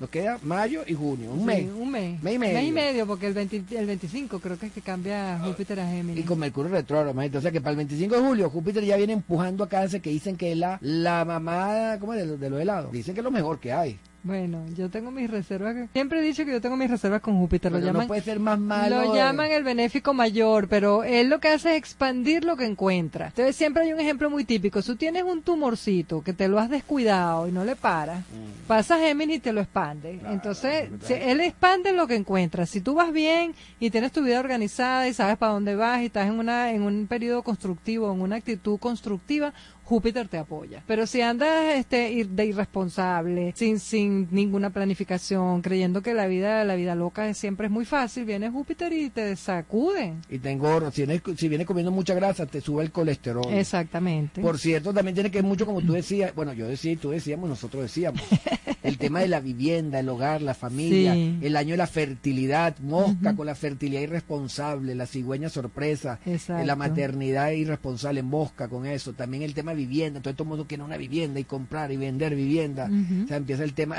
Nos 0.03 0.11
queda 0.11 0.37
mayo 0.43 0.83
y 0.85 0.95
junio, 0.95 1.31
un 1.31 1.39
Sí, 1.39 1.45
mes. 1.45 1.67
un 1.73 1.89
mes. 1.89 2.21
Mes 2.21 2.35
y 2.35 2.39
medio. 2.41 2.73
medio, 2.73 3.07
porque 3.07 3.29
el, 3.29 3.35
20 3.35 3.79
el 3.79 3.87
25 3.87 4.41
creo 4.41 4.59
que 4.59 4.67
es 4.67 4.73
que 4.73 4.81
cambia 4.81 5.39
Júpiter 5.39 5.79
a 5.79 5.87
Géminis. 5.89 6.25
Y 6.25 6.27
con 6.27 6.41
Mercurio 6.41 6.73
retrógrado, 6.73 7.13
imagínate. 7.13 7.39
O 7.39 7.41
sea 7.41 7.53
que 7.53 7.61
para 7.61 7.71
el 7.71 7.77
25 7.77 8.17
de 8.17 8.21
julio 8.21 8.51
Júpiter 8.51 8.83
ya 8.85 8.97
viene 8.97 9.13
empujando 9.13 9.63
a 9.63 9.69
Cáncer 9.69 10.01
que 10.01 10.11
dicen 10.11 10.37
que 10.37 10.51
es 10.51 10.59
la, 10.59 10.77
la 10.81 11.25
mamá, 11.25 11.99
¿cómo 12.01 12.15
es? 12.15 12.27
De, 12.29 12.37
de 12.37 12.51
los 12.51 12.61
helados. 12.61 12.91
Dicen 12.91 13.15
que 13.15 13.21
es 13.21 13.25
lo 13.25 13.31
mejor 13.31 13.61
que 13.61 13.73
hay. 13.73 13.97
Bueno, 14.25 14.65
yo 14.77 14.89
tengo 14.89 15.11
mis 15.11 15.29
reservas. 15.29 15.75
Siempre 15.93 16.21
he 16.21 16.23
dicho 16.23 16.45
que 16.45 16.53
yo 16.53 16.61
tengo 16.61 16.77
mis 16.77 16.89
reservas 16.89 17.21
con 17.21 17.37
Júpiter. 17.39 17.73
Lo 17.73 17.79
Pero 17.79 17.87
llaman, 17.89 18.03
no 18.03 18.07
puede 18.09 18.23
ser 18.23 18.39
más 18.39 18.57
malo. 18.59 19.03
lo 19.03 19.15
llaman 19.17 19.51
el 19.51 19.65
benéfico 19.65 20.15
mayor, 20.15 20.69
pero 20.69 21.03
él 21.03 21.29
lo 21.29 21.41
que 21.41 21.49
hace 21.49 21.73
es 21.73 21.77
expandir 21.79 22.45
lo 22.45 22.57
que 22.57 22.65
encuentra. 22.65 23.27
Entonces 23.27 23.57
siempre 23.57 23.83
hay 23.83 23.93
un 23.93 23.99
ejemplo 23.99 24.31
muy 24.31 24.45
típico. 24.45 24.81
Si 24.81 24.87
tú 24.93 24.97
tienes 24.97 25.25
un 25.25 25.43
tumorcito 25.43 26.23
que 26.23 26.33
te 26.33 26.47
lo 26.47 26.61
has 26.61 26.71
descuidado 26.71 27.49
y 27.49 27.53
no 27.53 27.65
le 27.65 27.75
paras, 27.75 28.25
pasa 28.69 28.97
Géminis 28.99 29.39
y 29.39 29.41
te 29.41 29.53
lo 29.53 29.61
expande. 29.61 30.21
Entonces, 30.31 30.89
si- 31.05 31.15
él 31.15 31.41
expande 31.41 31.93
lo 31.93 32.07
que 32.07 32.15
encuentra. 32.15 32.65
Si 32.67 32.81
tú 32.81 32.95
vas 32.95 33.13
bien 33.13 33.55
y 33.81 33.91
tienes 33.91 34.13
tu 34.13 34.23
vida 34.23 34.39
organizada 34.39 35.09
y 35.09 35.15
sabes 35.15 35.37
para 35.37 35.53
dónde 35.53 35.75
vas 35.75 36.01
y 36.01 36.07
estás 36.07 36.29
en 36.29 36.39
una 36.39 36.71
en 36.71 36.83
un 36.83 37.09
periodo 37.09 37.43
constructivo, 37.43 38.13
en 38.13 38.21
una 38.21 38.37
actitud 38.37 38.79
constructiva, 38.79 39.53
Júpiter 39.93 40.27
te 40.27 40.39
apoya. 40.39 40.83
Pero 40.87 41.07
si 41.07 41.21
andas 41.21 41.75
este 41.75 42.11
ir- 42.13 42.29
de 42.31 42.47
irresponsable, 42.47 43.53
sin 43.55 43.79
sin 43.79 44.27
ninguna 44.31 44.71
planificación, 44.71 45.61
creyendo 45.61 46.01
que 46.01 46.15
la 46.15 46.27
vida 46.27 46.65
la 46.65 46.77
vida 46.77 46.95
loca 46.95 47.29
es- 47.29 47.37
siempre 47.37 47.67
es 47.67 47.71
muy 47.71 47.85
fácil, 47.85 48.25
viene 48.25 48.49
Júpiter 48.49 48.91
y 48.95 49.11
te 49.11 49.37
sacude. 49.37 50.15
Y 50.31 50.39
te 50.39 50.51
engorda. 50.51 50.91
Si 50.91 51.05
vienes, 51.05 51.23
si 51.37 51.49
vienes 51.49 51.67
comiendo 51.67 51.91
mucha 51.93 52.15
grasa, 52.15 52.47
te 52.47 52.63
sube 52.63 52.83
el 52.85 52.91
colesterol. 52.91 53.53
Exactamente. 53.53 54.41
Por 54.41 54.59
cierto, 54.59 54.95
también 54.95 55.15
tiene 55.15 55.31
que 55.31 55.39
ver 55.39 55.45
mucho 55.45 55.67
como 55.67 55.83
tú 55.83 55.93
decías, 55.93 56.35
bueno, 56.35 56.55
yo 56.55 56.67
decía 56.67 56.93
y 56.93 56.97
tú 56.97 57.11
decíamos, 57.11 57.51
nosotros 57.51 57.83
decíamos, 57.83 58.23
el 58.83 58.99
tema 58.99 59.21
de 59.21 59.29
la 59.29 59.41
vivienda, 59.41 60.01
el 60.01 60.09
hogar, 60.09 60.43
la 60.43 60.55
familia, 60.55 61.15
Sí. 61.15 61.39
el 61.43 61.57
año 61.57 61.71
de 61.73 61.77
la 61.79 61.87
fertilidad, 61.87 62.79
mosca 62.81 63.35
con 63.37 63.47
la 63.47 63.55
fertilidad 63.55 64.01
irresponsable, 64.03 64.95
la 64.95 65.07
cigüeña 65.07 65.49
sorpresa, 65.49 66.19
Exacto. 66.27 66.63
eh, 66.63 66.67
la 66.67 66.77
maternidad 66.77 67.51
irresponsable, 67.51 68.23
mosca 68.23 68.69
con 68.69 68.87
eso, 68.87 69.13
también 69.13 69.43
el 69.43 69.55
tema 69.55 69.73
de 69.73 69.79
vivienda, 69.79 70.19
entonces 70.19 70.37
todo 70.37 70.45
el 70.45 70.49
mundo 70.51 70.67
quiere 70.67 70.83
una 70.83 70.97
vivienda 70.97 71.39
y 71.41 71.45
comprar 71.45 71.93
y 71.93 71.97
vender 71.97 72.35
vivienda, 72.35 72.91
o 73.25 73.29
sea, 73.29 73.37
empieza 73.37 73.65
el 73.65 73.73
tema 73.75 73.97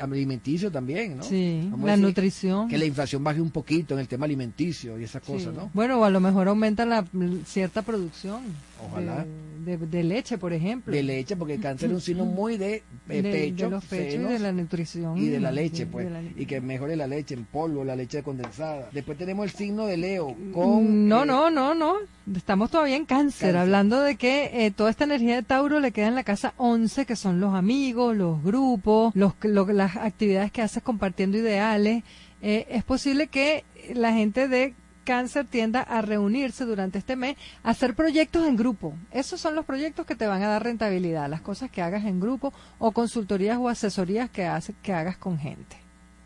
alimenticio 0.00 0.70
también, 0.70 1.18
¿no? 1.18 1.22
Sí, 1.22 1.60
Vamos 1.70 1.84
a 1.84 1.86
la 1.86 1.92
decir 1.92 2.06
nutrición. 2.06 2.68
Que 2.68 2.78
la 2.78 2.84
inflación 2.84 3.22
baje 3.24 3.40
un 3.40 3.50
poquito 3.50 3.94
en 3.94 4.00
el 4.00 4.08
tema 4.08 4.24
alimenticio 4.26 4.98
y 4.98 5.04
esas 5.04 5.22
Sí. 5.24 5.32
cosas, 5.32 5.54
¿no? 5.54 5.70
Bueno, 5.74 6.02
a 6.04 6.10
lo 6.10 6.20
mejor 6.20 6.48
aumenta 6.48 6.84
la 6.84 7.04
cierta 7.44 7.82
producción. 7.82 8.42
Ojalá. 8.90 9.24
De, 9.24 9.30
de- 9.66 9.76
de 9.86 10.02
leche, 10.04 10.38
por 10.38 10.52
ejemplo. 10.52 10.94
De 10.94 11.02
leche, 11.02 11.36
porque 11.36 11.54
el 11.54 11.60
cáncer 11.60 11.90
es 11.90 11.94
un 11.94 12.00
signo 12.00 12.24
muy 12.24 12.56
de, 12.56 12.82
De- 13.06 13.18
eh, 13.18 13.22
de 13.22 13.30
pecho, 13.32 13.68
los 13.68 13.84
pechos 13.84 14.14
y 14.30 14.32
de 14.32 14.38
la 14.38 14.52
nutrición. 14.52 15.18
y 15.18 15.26
de 15.28 15.40
la 15.40 15.50
leche, 15.52 15.84
de- 15.84 15.90
pues, 15.90 16.10
de 16.10 16.32
y 16.36 16.46
que 16.46 16.60
mejore 16.60 16.96
la 16.96 17.06
leche 17.06 17.34
en 17.34 17.44
polvo, 17.44 17.84
la 17.84 17.94
leche 17.96 18.22
condensada. 18.22 18.88
Después 18.92 19.18
tenemos 19.18 19.44
el 19.44 19.50
signo 19.50 19.86
de 19.86 19.96
Leo 19.96 20.34
con... 20.52 21.08
No, 21.08 21.24
eh, 21.24 21.26
no, 21.26 21.50
no, 21.50 21.74
no. 21.74 21.94
Estamos 22.34 22.70
todavía 22.70 22.96
en 22.96 23.04
cáncer, 23.04 23.48
Cáncer. 23.52 23.56
hablando 23.56 24.00
de 24.00 24.16
que 24.16 24.66
eh, 24.66 24.70
toda 24.70 24.90
esta 24.90 25.04
energía 25.04 25.36
de 25.36 25.42
Tauro 25.42 25.78
le 25.80 25.92
queda 25.92 26.08
en 26.08 26.14
la 26.16 26.24
casa 26.24 26.54
11, 26.56 27.04
que 27.06 27.14
son 27.16 27.38
los 27.40 27.54
amigos, 27.54 28.16
los 28.16 28.42
grupos, 28.42 29.14
los, 29.14 29.34
lo- 29.42 29.66
las 29.72 29.96
actividades 29.96 30.50
que 30.52 30.62
haces 30.62 30.82
compartiendo 30.82 31.36
ideales. 31.38 32.02
Eh, 32.42 32.66
es 32.70 32.84
posible 32.84 33.28
que 33.28 33.64
la 33.94 34.12
gente 34.12 34.48
de 34.48 34.74
cáncer 35.06 35.46
tienda 35.46 35.80
a 35.80 36.02
reunirse 36.02 36.66
durante 36.66 36.98
este 36.98 37.16
mes 37.16 37.36
a 37.62 37.70
hacer 37.70 37.94
proyectos 37.94 38.46
en 38.46 38.56
grupo. 38.56 38.92
Esos 39.10 39.40
son 39.40 39.54
los 39.54 39.64
proyectos 39.64 40.04
que 40.04 40.14
te 40.16 40.26
van 40.26 40.42
a 40.42 40.48
dar 40.48 40.62
rentabilidad, 40.64 41.30
las 41.30 41.40
cosas 41.40 41.70
que 41.70 41.80
hagas 41.80 42.04
en 42.04 42.20
grupo 42.20 42.52
o 42.78 42.92
consultorías 42.92 43.56
o 43.56 43.70
asesorías 43.70 44.28
que, 44.28 44.44
hace- 44.44 44.74
que 44.82 44.92
hagas 44.92 45.16
con 45.16 45.38
gente. 45.38 45.76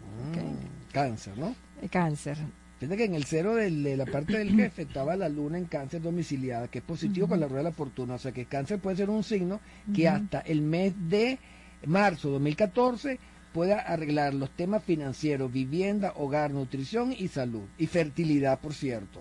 mm, 0.03 0.93
Cáncer, 0.93 1.39
¿no? 1.39 1.55
Eh, 1.83 1.89
Cáncer. 1.89 2.37
Fíjate 2.79 2.97
que 2.97 3.05
en 3.05 3.15
el 3.15 3.25
cero 3.25 3.55
del- 3.55 3.83
de 3.85 3.97
la 3.97 4.07
parte 4.07 4.39
del 4.39 4.57
jefe 4.57 4.83
estaba 4.83 5.15
la 5.15 5.29
luna 5.29 5.59
en 5.59 5.67
cáncer 5.67 6.01
domiciliada, 6.01 6.69
que 6.69 6.79
es 6.79 6.85
positivo 6.85 7.29
con 7.29 7.39
la 7.39 7.47
rueda 7.47 7.59
de 7.59 7.65
la 7.71 7.73
fortuna. 7.73 8.15
O 8.15 8.19
sea 8.19 8.33
que 8.33 8.47
cáncer 8.47 8.79
puede 8.81 8.97
ser 8.97 9.11
un 9.11 9.23
signo 9.23 9.61
que 9.95 10.09
hasta 10.09 10.41
el 10.41 10.63
mes 10.63 10.95
de 11.09 11.39
marzo 11.87 12.29
de 12.29 12.33
2014 12.35 13.19
pueda 13.53 13.79
arreglar 13.79 14.35
los 14.35 14.51
temas 14.51 14.83
financieros, 14.85 15.53
vivienda, 15.53 16.13
hogar, 16.17 16.51
nutrición 16.51 17.15
y 17.17 17.29
salud. 17.29 17.63
Y 17.79 17.87
fertilidad, 17.87 18.59
por 18.61 18.75
cierto. 18.75 19.21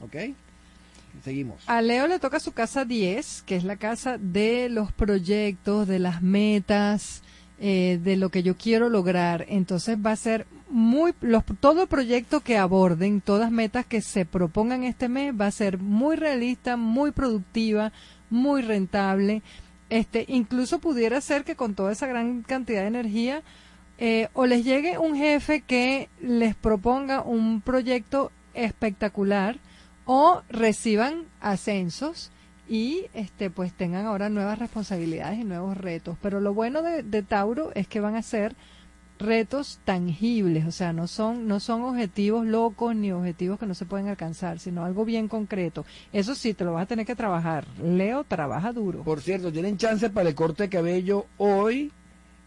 ¿Ok? 0.00 0.16
Seguimos. 1.24 1.62
A 1.66 1.80
Leo 1.80 2.06
le 2.06 2.18
toca 2.18 2.40
su 2.40 2.52
casa 2.52 2.84
10, 2.84 3.42
que 3.42 3.56
es 3.56 3.64
la 3.64 3.76
casa 3.76 4.18
de 4.18 4.68
los 4.68 4.92
proyectos, 4.92 5.88
de 5.88 5.98
las 5.98 6.22
metas, 6.22 7.22
eh, 7.58 7.98
de 8.02 8.16
lo 8.16 8.28
que 8.28 8.42
yo 8.42 8.56
quiero 8.56 8.88
lograr. 8.90 9.46
Entonces 9.48 9.96
va 10.04 10.12
a 10.12 10.16
ser 10.16 10.46
muy, 10.68 11.14
los, 11.20 11.42
todo 11.60 11.86
proyecto 11.86 12.40
que 12.40 12.58
aborden, 12.58 13.20
todas 13.20 13.50
metas 13.50 13.86
que 13.86 14.02
se 14.02 14.26
propongan 14.26 14.84
este 14.84 15.08
mes, 15.08 15.32
va 15.38 15.46
a 15.46 15.52
ser 15.52 15.78
muy 15.78 16.16
realista, 16.16 16.76
muy 16.76 17.12
productiva, 17.12 17.92
muy 18.28 18.62
rentable. 18.62 19.42
Este, 19.88 20.24
incluso 20.28 20.80
pudiera 20.80 21.20
ser 21.20 21.44
que 21.44 21.56
con 21.56 21.74
toda 21.74 21.92
esa 21.92 22.06
gran 22.06 22.42
cantidad 22.42 22.82
de 22.82 22.88
energía, 22.88 23.42
eh, 23.98 24.28
o 24.34 24.46
les 24.46 24.64
llegue 24.64 24.98
un 24.98 25.16
jefe 25.16 25.62
que 25.62 26.08
les 26.20 26.54
proponga 26.54 27.22
un 27.22 27.60
proyecto 27.60 28.30
espectacular 28.52 29.58
o 30.04 30.42
reciban 30.48 31.24
ascensos 31.40 32.30
y 32.68 33.06
este 33.14 33.48
pues 33.48 33.72
tengan 33.72 34.06
ahora 34.06 34.28
nuevas 34.28 34.58
responsabilidades 34.58 35.38
y 35.38 35.44
nuevos 35.44 35.76
retos. 35.76 36.16
Pero 36.20 36.40
lo 36.40 36.52
bueno 36.52 36.82
de, 36.82 37.02
de 37.02 37.22
Tauro 37.22 37.70
es 37.74 37.86
que 37.88 38.00
van 38.00 38.16
a 38.16 38.22
ser 38.22 38.54
retos 39.18 39.80
tangibles, 39.84 40.66
o 40.66 40.70
sea, 40.70 40.92
no 40.92 41.06
son 41.06 41.46
no 41.48 41.60
son 41.60 41.82
objetivos 41.82 42.46
locos 42.46 42.94
ni 42.94 43.12
objetivos 43.12 43.58
que 43.58 43.66
no 43.66 43.74
se 43.74 43.84
pueden 43.84 44.08
alcanzar, 44.08 44.58
sino 44.58 44.84
algo 44.84 45.04
bien 45.04 45.28
concreto. 45.28 45.84
Eso 46.12 46.34
sí, 46.34 46.54
te 46.54 46.64
lo 46.64 46.72
vas 46.74 46.84
a 46.84 46.86
tener 46.86 47.06
que 47.06 47.16
trabajar. 47.16 47.66
Leo 47.82 48.24
trabaja 48.24 48.72
duro. 48.72 49.02
Por 49.02 49.20
cierto, 49.20 49.52
tienen 49.52 49.78
chance 49.78 50.10
para 50.10 50.28
el 50.28 50.34
corte 50.34 50.64
de 50.64 50.68
cabello 50.68 51.26
hoy, 51.38 51.92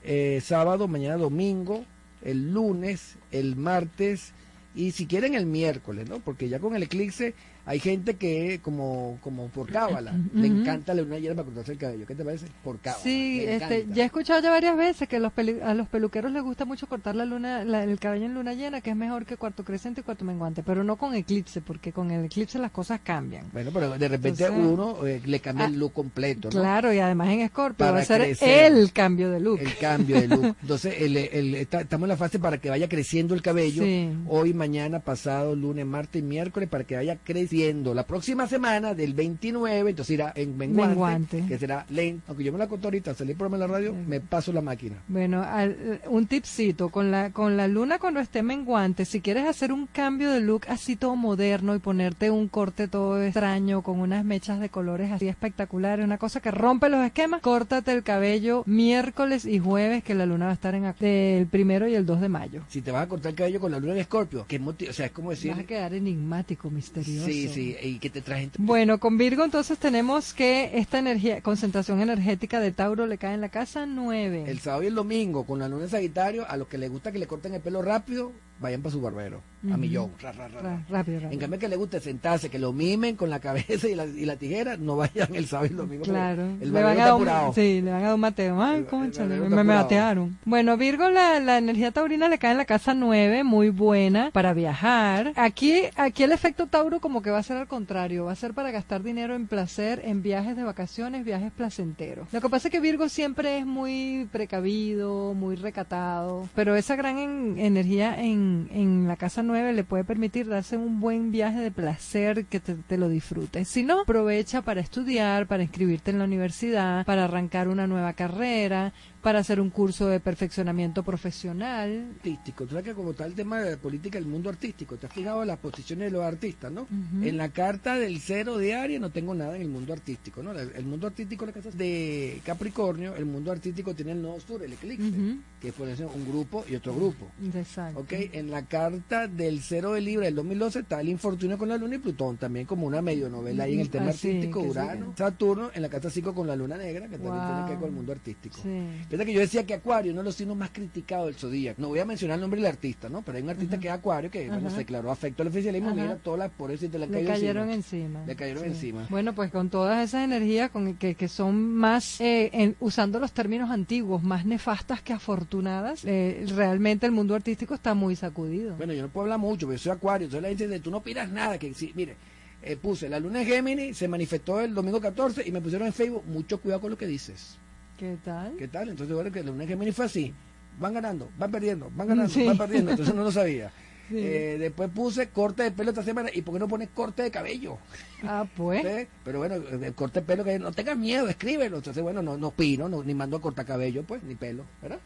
eh, 0.03 0.41
sábado, 0.43 0.87
mañana 0.87 1.17
domingo, 1.17 1.85
el 2.21 2.51
lunes, 2.53 3.17
el 3.31 3.55
martes 3.55 4.33
y 4.75 4.91
si 4.91 5.07
quieren 5.07 5.33
el 5.33 5.45
miércoles, 5.45 6.07
¿no? 6.09 6.19
Porque 6.19 6.49
ya 6.49 6.59
con 6.59 6.75
el 6.75 6.83
eclipse 6.83 7.33
hay 7.69 7.79
gente 7.79 8.15
que 8.15 8.59
como 8.63 9.19
como 9.21 9.47
por 9.49 9.71
cábala 9.71 10.13
le 10.33 10.49
Ujú. 10.49 10.59
encanta 10.61 10.93
la 10.95 11.03
luna 11.03 11.19
llena 11.19 11.35
para 11.35 11.45
cortarse 11.45 11.73
el 11.73 11.77
cabello. 11.77 12.05
¿Qué 12.07 12.15
te 12.15 12.25
parece? 12.25 12.47
Por 12.63 12.79
cábala. 12.79 13.03
Sí, 13.03 13.41
le 13.45 13.55
este, 13.57 13.85
ya 13.93 14.03
he 14.03 14.05
escuchado 14.07 14.41
ya 14.41 14.49
varias 14.49 14.75
veces 14.75 15.07
que 15.07 15.19
los 15.19 15.31
peli- 15.31 15.59
a 15.61 15.75
los 15.75 15.87
peluqueros 15.87 16.31
les 16.31 16.41
gusta 16.41 16.65
mucho 16.65 16.87
cortar 16.87 17.15
la 17.15 17.25
luna, 17.25 17.63
la- 17.63 17.83
el 17.83 17.99
cabello 17.99 18.25
en 18.25 18.33
luna 18.33 18.53
llena, 18.55 18.81
que 18.81 18.89
es 18.89 18.95
mejor 18.95 19.25
que 19.27 19.37
cuarto 19.37 19.63
creciente 19.63 20.01
y 20.01 20.03
cuarto 20.03 20.25
menguante, 20.25 20.63
pero 20.63 20.83
no 20.83 20.95
con 20.95 21.13
eclipse, 21.13 21.61
porque 21.61 21.91
con 21.91 22.09
el 22.09 22.25
eclipse 22.25 22.57
las 22.57 22.71
cosas 22.71 23.01
cambian. 23.03 23.45
Bueno, 23.53 23.69
pero 23.71 23.97
de 23.97 24.07
repente 24.07 24.45
Entonces- 24.45 24.67
uno 24.73 25.05
eh, 25.05 25.21
le 25.23 25.39
cambia 25.39 25.65
el 25.67 25.75
Ah, 25.75 25.77
look 25.77 25.93
completo, 25.93 26.49
¿no? 26.51 26.59
Claro, 26.59 26.91
y 26.91 26.97
además 26.99 27.29
en 27.29 27.47
Scorpio 27.49 27.77
Para 27.77 27.91
va 27.91 27.99
a 27.99 28.05
ser 28.05 28.21
crecer. 28.23 28.71
el 28.73 28.91
cambio 28.91 29.29
de 29.29 29.39
look. 29.39 29.59
El 29.59 29.75
cambio 29.77 30.19
de 30.19 30.27
look. 30.27 30.55
Entonces, 30.63 30.95
el- 30.99 31.17
el- 31.17 31.53
está- 31.55 31.81
estamos 31.81 32.05
en 32.05 32.09
la 32.09 32.17
fase 32.17 32.39
para 32.39 32.57
que 32.57 32.69
vaya 32.71 32.89
creciendo 32.89 33.35
el 33.35 33.41
cabello. 33.43 33.83
Sí. 33.83 34.09
Hoy, 34.27 34.53
mañana, 34.55 34.99
pasado, 35.01 35.55
lunes, 35.55 35.85
martes 35.85 36.21
y 36.21 36.25
miércoles, 36.25 36.67
para 36.67 36.83
que 36.83 36.95
vaya 36.95 37.17
creciendo 37.23 37.58
La 37.93 38.03
próxima 38.05 38.47
semana, 38.47 38.93
del 38.93 39.13
29, 39.13 39.89
entonces 39.89 40.13
irá 40.13 40.33
en 40.35 40.57
menguante, 40.57 40.89
Menguante. 40.95 41.45
que 41.47 41.57
será 41.57 41.85
lento. 41.89 42.23
Aunque 42.27 42.43
yo 42.43 42.51
me 42.51 42.59
la 42.59 42.67
conté 42.67 42.87
ahorita, 42.87 43.13
salí 43.15 43.33
por 43.33 43.49
la 43.51 43.67
radio, 43.67 43.93
me 43.93 44.19
paso 44.19 44.51
la 44.53 44.61
máquina. 44.61 44.97
Bueno, 45.07 45.41
al- 45.43 46.01
un 46.09 46.27
tipcito, 46.27 46.89
con 46.89 47.11
la, 47.11 47.31
con 47.31 47.57
la 47.57 47.67
luna 47.67 47.99
cuando 47.99 48.19
esté 48.19 48.43
menguante, 48.43 49.05
si 49.05 49.21
quieres 49.21 49.45
hacer 49.47 49.71
un 49.71 49.87
cambio 49.87 50.31
de 50.31 50.41
look 50.41 50.63
así 50.67 50.95
todo 50.95 51.15
moderno 51.15 51.75
y 51.75 51.79
ponerte 51.79 52.29
un 52.31 52.47
corte 52.47 52.87
todo 52.87 53.21
extraño 53.23 53.81
con 53.81 53.99
unas 53.99 54.23
mechas 54.25 54.59
de 54.59 54.69
colores 54.69 55.11
así 55.11 55.27
espectaculares, 55.27 56.05
una 56.05 56.17
cosa 56.17 56.39
que 56.41 56.51
rompe 56.51 56.89
los 56.89 57.05
esquemas, 57.05 57.41
córtate 57.41 57.91
el 57.91 58.03
cabello 58.03 58.63
miércoles 58.65 59.45
y 59.45 59.59
jueves 59.59 60.03
que 60.03 60.15
la 60.15 60.25
luna 60.25 60.45
va 60.45 60.51
a 60.51 60.55
estar 60.55 60.75
en 60.75 60.85
del 60.99 61.47
primero 61.47 61.87
y 61.87 61.95
el 61.95 62.05
2 62.05 62.21
de 62.21 62.29
mayo. 62.29 62.61
Si 62.69 62.81
te 62.81 62.91
vas 62.91 63.03
a 63.03 63.07
cortar 63.07 63.31
el 63.31 63.35
cabello 63.35 63.59
con 63.59 63.71
la 63.71 63.79
luna 63.79 63.93
en 63.93 63.99
escorpio, 63.99 64.45
que 64.47 64.59
o 64.59 64.93
sea, 64.93 65.07
es 65.07 65.11
como 65.11 65.29
decir... 65.31 65.51
Vas 65.51 65.59
a 65.59 65.63
quedar 65.63 65.93
enigmático, 65.93 66.69
misterioso. 66.69 67.27
Sí, 67.27 67.38
sí, 67.47 67.75
y 67.81 67.99
que 67.99 68.09
te. 68.09 68.21
Bueno, 68.57 68.99
con 68.99 69.17
Virgo 69.17 69.43
entonces 69.43 69.77
tenemos 69.77 70.33
que 70.33 70.71
esta 70.73 70.99
energía, 70.99 71.41
concentración 71.41 72.01
energética 72.01 72.59
de 72.59 72.71
Tauro 72.71 73.07
le 73.07 73.17
cae 73.17 73.33
en 73.33 73.41
la 73.41 73.49
casa 73.49 73.85
9. 73.85 74.45
El 74.47 74.59
sábado 74.59 74.83
y 74.83 74.87
el 74.87 74.95
domingo, 74.95 75.45
con 75.45 75.59
la 75.59 75.69
luna 75.69 75.85
en 75.85 75.89
Sagitario, 75.89 76.45
a 76.49 76.57
los 76.57 76.67
que 76.67 76.77
les 76.77 76.89
gusta 76.89 77.11
que 77.11 77.19
le 77.19 77.27
corten 77.27 77.53
el 77.53 77.61
pelo 77.61 77.81
rápido, 77.81 78.31
vayan 78.59 78.81
para 78.81 78.91
su 78.93 79.01
barbero. 79.01 79.41
A 79.65 79.67
Ujú. 79.71 79.77
millón. 79.77 80.11
Ra, 80.21 80.31
ra, 80.31 80.47
ra, 80.47 80.61
ra. 80.61 80.61
Ra- 80.61 80.85
rápido, 80.89 81.19
rápido. 81.19 81.31
En 81.33 81.39
cambio, 81.39 81.59
que 81.59 81.67
le 81.67 81.75
guste 81.75 81.99
sentarse, 81.99 82.49
que 82.49 82.59
lo 82.59 82.71
mimen 82.71 83.17
con 83.17 83.29
la 83.29 83.39
cabeza 83.41 83.89
y 83.89 83.95
la, 83.95 84.05
y 84.05 84.23
la 84.25 84.37
tijera, 84.37 84.77
no 84.77 84.95
vayan 84.95 85.35
el 85.35 85.47
sábado 85.47 85.67
y 85.67 85.71
el 85.71 85.75
domingo. 85.75 86.03
Claro, 86.05 86.43
El 86.61 86.71
le 86.71 86.83
van 86.83 86.97
a 86.97 87.05
dar 87.05 87.13
sí, 87.53 87.81
le 87.81 87.91
van 87.91 87.99
a 88.01 88.05
dar 88.05 88.13
un 88.15 88.21
mateo. 88.21 88.61
Ay, 88.63 88.83
barbero 88.83 89.25
me, 89.25 89.49
me 89.49 89.63
matearon. 89.65 90.37
Bueno, 90.45 90.77
Virgo, 90.77 91.09
la, 91.09 91.41
la 91.41 91.57
energía 91.57 91.91
taurina 91.91 92.29
le 92.29 92.37
cae 92.37 92.51
en 92.51 92.57
la 92.57 92.63
casa 92.65 92.93
9, 92.93 93.43
muy 93.43 93.69
buena 93.69 94.31
para 94.31 94.53
viajar. 94.53 95.33
Aquí, 95.35 95.81
aquí 95.97 96.23
el 96.23 96.31
efecto 96.31 96.67
Tauro 96.67 97.01
como 97.01 97.21
que 97.21 97.29
va 97.29 97.39
a 97.39 97.43
ser 97.43 97.57
al 97.57 97.67
contrario, 97.67 98.25
va 98.25 98.31
a 98.31 98.35
ser 98.35 98.53
para 98.53 98.71
gastar 98.71 99.03
dinero 99.03 99.35
en 99.35 99.47
placer, 99.47 100.01
en 100.05 100.21
viajes 100.23 100.55
de 100.55 100.63
vacaciones, 100.63 101.25
viajes 101.25 101.51
placenteros. 101.51 102.27
Lo 102.31 102.39
que 102.39 102.47
pasa 102.47 102.69
es 102.69 102.71
que 102.71 102.79
Virgo 102.79 103.09
siempre 103.09 103.57
es 103.57 103.65
muy 103.65 104.29
precavido, 104.31 105.33
muy 105.33 105.55
recatado, 105.57 106.47
pero 106.55 106.75
esa 106.77 106.95
gran 106.95 107.17
en- 107.17 107.59
energía 107.59 108.19
en, 108.21 108.48
en 108.71 109.07
la 109.07 109.15
casa 109.15 109.43
9 109.43 109.73
le 109.73 109.83
puede 109.83 110.03
permitir 110.03 110.47
darse 110.47 110.77
un 110.77 110.99
buen 110.99 111.31
viaje 111.31 111.59
de 111.59 111.71
placer 111.71 112.45
que 112.45 112.59
te, 112.59 112.75
te 112.75 112.97
lo 112.97 113.09
disfrutes. 113.09 113.67
Si 113.67 113.83
no, 113.83 114.01
aprovecha 114.01 114.61
para 114.61 114.81
estudiar, 114.81 115.47
para 115.47 115.63
inscribirte 115.63 116.11
en 116.11 116.19
la 116.19 116.25
universidad, 116.25 117.05
para 117.05 117.25
arrancar 117.25 117.67
una 117.67 117.87
nueva 117.87 118.13
carrera, 118.13 118.93
para 119.21 119.39
hacer 119.39 119.59
un 119.59 119.69
curso 119.69 120.07
de 120.07 120.19
perfeccionamiento 120.19 121.03
profesional. 121.03 122.07
artístico. 122.15 122.63
Tú 122.65 122.69
sabes 122.71 122.85
que 122.85 122.93
como 122.93 123.11
está 123.11 123.25
el 123.25 123.33
tema 123.33 123.59
de 123.61 123.71
la 123.71 123.77
política 123.77 124.17
del 124.17 124.27
mundo 124.27 124.49
artístico, 124.49 124.95
te 124.97 125.07
has 125.07 125.13
fijado 125.13 125.41
en 125.41 125.47
las 125.49 125.57
posiciones 125.59 126.11
de 126.11 126.17
los 126.17 126.23
artistas, 126.25 126.71
¿no? 126.71 126.87
En 127.21 127.37
la 127.37 127.49
carta 127.49 127.95
del 127.95 128.19
cero 128.19 128.57
de 128.57 128.75
Aries 128.75 129.01
no 129.01 129.09
tengo 129.11 129.33
nada 129.35 129.55
en 129.55 129.61
el 129.61 129.69
mundo 129.69 129.93
artístico, 129.93 130.41
¿no? 130.41 130.51
El 130.57 130.85
mundo 130.85 131.07
artístico 131.07 131.45
la 131.45 131.51
casa 131.51 131.69
de 131.71 132.41
Capricornio, 132.45 133.15
el 133.15 133.25
mundo 133.25 133.51
artístico 133.51 133.93
tiene 133.93 134.13
el 134.13 134.21
nodo 134.21 134.39
sur, 134.39 134.63
el 134.63 134.73
eclipse, 134.73 135.07
Ujú. 135.09 135.37
que 135.61 135.73
puede 135.73 135.95
ser 135.95 136.05
un 136.07 136.25
grupo 136.27 136.63
y 136.69 136.75
otro 136.75 136.95
grupo. 136.95 137.27
Exacto. 137.55 137.99
Ok, 137.99 138.11
en 138.33 138.49
la 138.51 138.65
carta 138.65 139.27
del 139.27 139.61
cero 139.61 139.93
de 139.93 140.01
Libra 140.01 140.25
del 140.25 140.35
2012 140.35 140.79
está 140.79 141.01
el 141.01 141.09
infortunio 141.09 141.57
con 141.57 141.69
la 141.69 141.77
Luna 141.77 141.95
y 141.95 141.99
Plutón, 141.99 142.37
también 142.37 142.65
como 142.65 142.87
una 142.87 143.01
medio 143.01 143.29
novela 143.29 143.65
ahí 143.65 143.73
en 143.73 143.79
el 143.81 143.89
tema 143.89 144.05
Ah, 144.07 144.09
artístico, 144.09 144.61
sí, 144.61 144.67
Urano, 144.69 145.13
Saturno, 145.17 145.71
en 145.73 145.81
la 145.81 145.89
carta 145.89 146.09
5 146.09 146.33
con 146.33 146.47
la 146.47 146.55
Luna 146.55 146.77
Negra, 146.77 147.07
que 147.07 147.17
también 147.17 147.45
tiene 147.45 147.63
que 147.65 147.69
ver 147.71 147.79
con 147.79 147.89
el 147.89 147.95
mundo 147.95 148.11
artístico. 148.11 148.59
Sí. 148.61 148.79
Fíjate 149.09 149.25
que 149.25 149.33
yo 149.33 149.39
decía 149.39 149.65
que 149.65 149.73
Acuario, 149.73 150.11
uno 150.11 150.21
de 150.21 150.25
los 150.25 150.35
signos 150.35 150.55
más 150.55 150.69
criticados 150.69 151.25
del 151.25 151.35
zodíaco. 151.35 151.81
No 151.81 151.87
voy 151.87 151.97
a 151.99 152.05
mencionar 152.05 152.35
el 152.35 152.41
nombre 152.41 152.61
del 152.61 152.69
artista, 152.69 153.09
¿no? 153.09 153.23
Pero 153.23 153.37
hay 153.37 153.43
un 153.43 153.49
artista 153.49 153.79
que 153.79 153.87
es 153.87 153.93
Acuario 153.93 154.29
que 154.29 154.47
bueno, 154.47 154.69
se 154.69 154.77
declaró 154.77 155.09
afecto 155.11 155.41
al 155.41 155.47
oficialismo. 155.49 155.95
Mira, 155.95 156.15
todas 156.17 156.39
las 156.39 156.51
por 156.51 156.69
eso 156.69 156.87
te 156.87 156.99
le, 156.99 157.07
Le 157.07 157.25
cayeron 157.25 157.71
encima. 157.71 158.03
encima. 158.19 158.25
Le 158.27 158.35
cayeron 158.35 158.65
encima. 158.65 159.07
Bueno, 159.09 159.33
pues 159.33 159.49
con 159.51 159.69
todas 159.71 160.07
esas 160.07 160.23
energías 160.23 160.69
con, 160.69 160.93
que, 160.95 161.15
que 161.15 161.27
son 161.27 161.59
más, 161.73 162.21
eh, 162.21 162.51
en- 162.53 162.75
usando 162.79 163.19
los 163.19 163.31
términos 163.31 163.71
antiguos, 163.71 164.21
más 164.21 164.45
nefastas 164.45 165.01
que 165.01 165.11
afortunadas, 165.13 166.05
eh, 166.05 166.45
realmente 166.55 167.07
el 167.07 167.11
mundo 167.11 167.33
artístico 167.33 167.73
está 167.73 167.95
muy 167.95 168.15
sacudido. 168.15 168.75
Bueno, 168.75 168.93
yo 168.93 169.01
no 169.01 169.09
puedo 169.09 169.23
hablar 169.23 169.39
mucho, 169.39 169.65
porque 169.65 169.77
yo 169.77 169.83
soy 169.85 169.91
Acuario. 169.93 170.25
Entonces 170.25 170.43
la 170.43 170.49
gente 170.49 170.67
dice, 170.67 170.79
tú 170.81 170.91
no 170.91 170.97
opinas 170.97 171.29
nada. 171.31 171.57
que 171.57 171.73
Mire, 171.95 172.15
eh, 172.61 172.75
puse 172.77 173.09
la 173.09 173.19
luna 173.19 173.41
en 173.41 173.47
Géminis, 173.47 173.97
se 173.97 174.07
manifestó 174.07 174.59
el 174.61 174.75
domingo 174.75 175.01
14 175.01 175.47
y 175.47 175.51
me 175.51 175.61
pusieron 175.61 175.87
en 175.87 175.93
Facebook, 175.93 176.23
mucho 176.27 176.59
cuidado 176.61 176.81
con 176.81 176.91
lo 176.91 176.97
que 176.97 177.07
dices. 177.07 177.57
¿Qué 177.99 178.17
tal? 178.23 178.55
¿Qué 178.57 178.67
tal? 178.67 178.89
Entonces, 178.89 179.13
bueno, 179.13 179.31
que 179.31 179.43
la 179.43 179.51
luna 179.51 179.63
en 179.63 179.69
Géminis 179.69 179.95
fue 179.95 180.05
así. 180.05 180.33
Van 180.79 180.93
ganando, 180.93 181.29
van 181.37 181.51
perdiendo, 181.51 181.91
van 181.95 182.07
ganando, 182.09 182.33
Sí. 182.33 182.45
van 182.45 182.57
perdiendo. 182.57 182.91
Entonces 182.91 183.13
no 183.13 183.23
lo 183.23 183.31
sabía. 183.31 183.71
Sí. 184.09 184.15
Eh, 184.17 184.55
después 184.57 184.89
puse 184.89 185.29
corte 185.29 185.61
de 185.61 185.69
pelo 185.71 185.91
esta 185.91 186.01
semana. 186.01 186.31
¿Y 186.33 186.41
por 186.41 186.55
qué 186.55 186.59
no 186.59 186.67
pones 186.67 186.89
corte 186.95 187.21
de 187.21 187.29
cabello? 187.29 187.77
Ah, 188.23 188.43
pues. 188.57 188.83
¿Eh? 188.83 189.07
Pero 189.23 189.37
bueno, 189.37 189.53
el 189.57 189.93
corte 189.93 190.21
de 190.21 190.25
pelo, 190.25 190.43
que 190.43 190.57
no 190.57 190.71
tengas 190.71 190.97
miedo, 190.97 191.27
escríbelo. 191.27 191.77
Entonces, 191.77 192.01
bueno, 192.01 192.23
no, 192.23 192.35
no 192.35 192.47
opino, 192.47 192.89
no, 192.89 193.03
ni 193.03 193.13
mando 193.13 193.37
a 193.37 193.41
cortar 193.41 193.67
cabello, 193.67 194.01
pues, 194.01 194.23
ni 194.23 194.33
pelo, 194.33 194.63
¿verdad? 194.81 194.97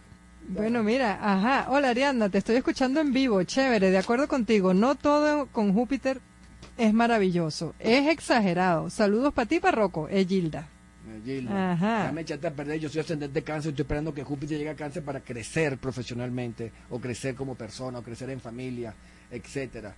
Bueno, 0.47 0.83
mira, 0.83 1.19
ajá. 1.21 1.69
Hola 1.69 1.89
Ariadna, 1.89 2.29
te 2.29 2.37
estoy 2.37 2.55
escuchando 2.55 3.01
en 3.01 3.11
vivo. 3.11 3.43
Chévere, 3.43 3.91
de 3.91 3.97
acuerdo 3.97 4.29
contigo. 4.29 4.73
No 4.73 4.95
todo 4.95 5.47
con 5.47 5.73
Júpiter 5.73 6.21
es 6.77 6.93
maravilloso. 6.93 7.75
Es 7.79 8.07
exagerado. 8.07 8.89
Saludos 8.89 9.33
para 9.33 9.49
ti, 9.49 9.59
Parroco. 9.59 10.07
Es 10.07 10.29
Eh, 11.25 11.45
Ajá. 11.49 12.05
Ya 12.05 12.11
me 12.11 12.21
echaste 12.21 12.47
a 12.47 12.51
perder, 12.51 12.79
yo 12.79 12.89
soy 12.89 13.01
ascendente 13.01 13.33
de 13.39 13.43
cáncer, 13.43 13.71
estoy 13.71 13.83
esperando 13.83 14.13
que 14.13 14.23
Júpiter 14.23 14.57
llegue 14.57 14.69
a 14.69 14.75
cáncer 14.75 15.03
para 15.03 15.19
crecer 15.21 15.77
profesionalmente, 15.77 16.71
o 16.89 16.99
crecer 16.99 17.35
como 17.35 17.55
persona, 17.55 17.99
o 17.99 18.03
crecer 18.03 18.29
en 18.29 18.39
familia, 18.39 18.93
etcétera. 19.31 19.95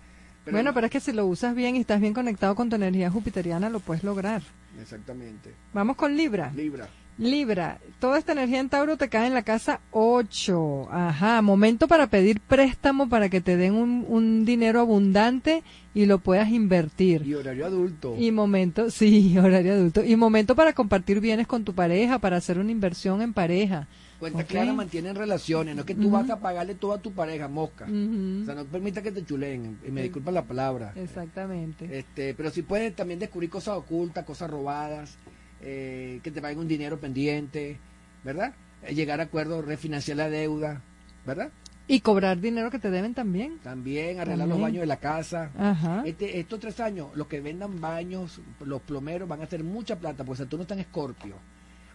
bueno, 0.52 0.74
pero 0.74 0.88
es 0.88 0.92
que 0.92 1.00
si 1.00 1.12
lo 1.12 1.26
usas 1.26 1.56
bien 1.56 1.76
y 1.76 1.82
estás 1.82 2.02
bien 2.02 2.14
conectado 2.14 2.56
con 2.56 2.70
tu 2.70 2.76
energía 2.76 3.10
jupiteriana, 3.10 3.70
lo 3.70 3.80
puedes 3.80 4.04
lograr. 4.04 4.42
Exactamente. 4.82 5.54
Vamos 5.74 5.96
con 5.96 6.16
Libra. 6.16 6.52
Libra. 6.56 6.88
Libra, 7.18 7.80
toda 8.00 8.18
esta 8.18 8.34
energía 8.34 8.60
en 8.60 8.68
Tauro 8.68 8.98
te 8.98 9.08
cae 9.08 9.28
en 9.28 9.34
la 9.34 9.44
casa 9.44 9.80
8. 9.92 10.90
Ajá, 10.92 11.42
momento 11.42 11.88
para 11.88 12.08
pedir 12.08 12.42
préstamo 12.42 13.08
para 13.08 13.30
que 13.30 13.40
te 13.40 13.56
den 13.56 13.74
un, 13.74 14.06
un 14.08 14.44
dinero 14.44 14.82
abundante 14.82 15.64
y 15.94 16.06
lo 16.08 16.20
puedas 16.20 16.50
invertir. 16.50 17.26
Y 17.26 17.34
horario 17.36 17.66
adulto. 17.66 18.16
Y 18.18 18.32
momento, 18.32 18.90
sí, 18.92 19.38
horario 19.38 19.74
adulto. 19.74 20.04
Y 20.04 20.18
momento 20.18 20.56
para 20.56 20.74
compartir 20.74 21.22
bienes 21.22 21.48
con 21.48 21.64
tu 21.64 21.74
pareja, 21.74 22.20
para 22.20 22.36
hacer 22.36 22.60
una 22.60 22.72
inversión 22.72 23.22
en 23.22 23.34
pareja. 23.34 23.88
Cuenta 24.20 24.44
clara 24.44 24.74
mantienen 24.74 25.16
relaciones, 25.16 25.76
no 25.76 25.82
es 25.82 25.86
que 25.86 25.96
tú 25.96 26.10
vas 26.10 26.30
a 26.30 26.40
pagarle 26.40 26.76
todo 26.76 26.94
a 26.94 27.00
tu 27.00 27.12
pareja, 27.12 27.48
mosca. 27.48 27.86
O 27.86 28.46
sea, 28.46 28.56
no 28.56 28.66
permita 28.66 29.02
que 29.02 29.12
te 29.12 29.26
chuleen, 29.26 29.78
y 29.86 29.92
me 29.92 30.04
disculpa 30.04 30.32
la 30.32 30.44
palabra. 30.44 30.94
Exactamente. 30.96 32.00
Este, 32.00 32.34
pero 32.34 32.50
si 32.50 32.62
puedes 32.62 32.96
también 32.96 33.20
descubrir 33.20 33.50
cosas 33.50 33.76
ocultas, 33.76 34.24
cosas 34.24 34.50
robadas, 34.50 35.18
eh, 35.66 36.20
que 36.24 36.32
te 36.32 36.42
paguen 36.42 36.60
un 36.60 36.68
dinero 36.68 37.00
pendiente, 37.00 37.78
¿verdad? 38.24 38.54
Eh, 38.84 38.94
llegar 38.94 39.20
a 39.20 39.24
acuerdos, 39.24 39.66
refinanciar 39.66 40.18
la 40.18 40.30
deuda, 40.30 40.82
¿verdad? 41.26 41.50
Y 41.88 42.00
cobrar 42.00 42.40
dinero 42.40 42.72
que 42.72 42.80
te 42.80 42.90
deben 42.90 43.14
también. 43.14 43.60
También 43.60 44.20
arreglar 44.20 44.40
También. 44.40 44.50
los 44.50 44.62
baños 44.62 44.82
de 44.82 44.88
la 44.88 44.98
casa. 44.98 45.52
Ajá. 45.58 46.02
Este, 46.06 46.40
estos 46.40 46.60
tres 46.60 46.80
años, 46.80 47.10
los 47.16 47.28
que 47.28 47.42
vendan 47.42 47.80
baños, 47.82 48.42
los 48.64 48.82
plomeros 48.82 49.28
van 49.28 49.42
a 49.42 49.44
hacer 49.44 49.64
mucha 49.64 49.96
plata, 50.00 50.24
porque 50.24 50.44
Saturno 50.44 50.64
está 50.64 50.74
en 50.76 50.80
Escorpio, 50.82 51.36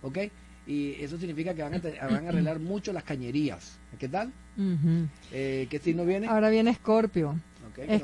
¿ok? 0.03 0.19
Y 0.67 0.93
eso 1.03 1.17
significa 1.19 1.55
que 1.55 1.63
van 1.63 1.75
a, 1.75 1.79
van 2.09 2.27
a 2.27 2.29
arreglar 2.29 2.61
mucho 2.61 2.93
las 2.93 3.03
cañerías. 3.03 3.79
¿Qué 3.99 4.09
tal? 4.09 4.33
Ujú. 4.57 5.09
Eh, 5.33 5.67
¿Qué 5.71 5.79
signo 5.81 6.05
viene? 6.05 6.27
Ahora 6.29 6.51
viene 6.51 6.71
Escorpio. 6.71 7.37
Que- 7.75 7.95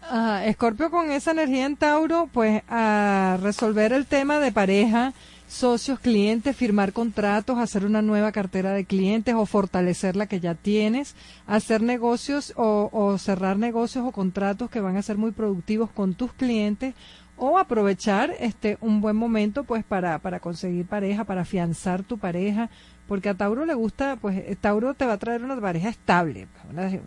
Escorpio, 0.00 0.18
ajá, 0.18 0.46
Escorpio 0.46 0.90
con 0.90 1.10
esa 1.10 1.30
energía 1.32 1.66
en 1.66 1.76
Tauro, 1.76 2.28
pues 2.32 2.62
a 2.68 3.38
resolver 3.42 3.92
el 3.92 4.06
tema 4.06 4.38
de 4.38 4.52
pareja, 4.52 5.12
socios, 5.48 5.98
clientes, 6.00 6.56
firmar 6.56 6.92
contratos, 6.92 7.58
hacer 7.58 7.84
una 7.84 8.02
nueva 8.02 8.32
cartera 8.32 8.72
de 8.72 8.84
clientes 8.84 9.34
o 9.34 9.46
fortalecer 9.46 10.16
la 10.16 10.26
que 10.26 10.40
ya 10.40 10.54
tienes, 10.54 11.14
hacer 11.46 11.82
negocios 11.82 12.52
o, 12.56 12.88
o 12.92 13.18
cerrar 13.18 13.58
negocios 13.58 14.04
o 14.06 14.12
contratos 14.12 14.70
que 14.70 14.80
van 14.80 14.96
a 14.96 15.02
ser 15.02 15.18
muy 15.18 15.32
productivos 15.32 15.90
con 15.90 16.14
tus 16.14 16.32
clientes 16.32 16.94
o 17.36 17.58
aprovechar 17.58 18.34
este 18.38 18.76
un 18.80 19.00
buen 19.00 19.16
momento 19.16 19.64
pues 19.64 19.82
para, 19.82 20.18
para 20.18 20.40
conseguir 20.40 20.86
pareja, 20.86 21.24
para 21.24 21.42
afianzar 21.42 22.02
tu 22.02 22.18
pareja, 22.18 22.68
porque 23.08 23.30
a 23.30 23.34
Tauro 23.34 23.64
le 23.64 23.74
gusta, 23.74 24.16
pues 24.20 24.44
Tauro 24.60 24.94
te 24.94 25.06
va 25.06 25.14
a 25.14 25.18
traer 25.18 25.42
una 25.42 25.58
pareja 25.60 25.88
estable, 25.88 26.48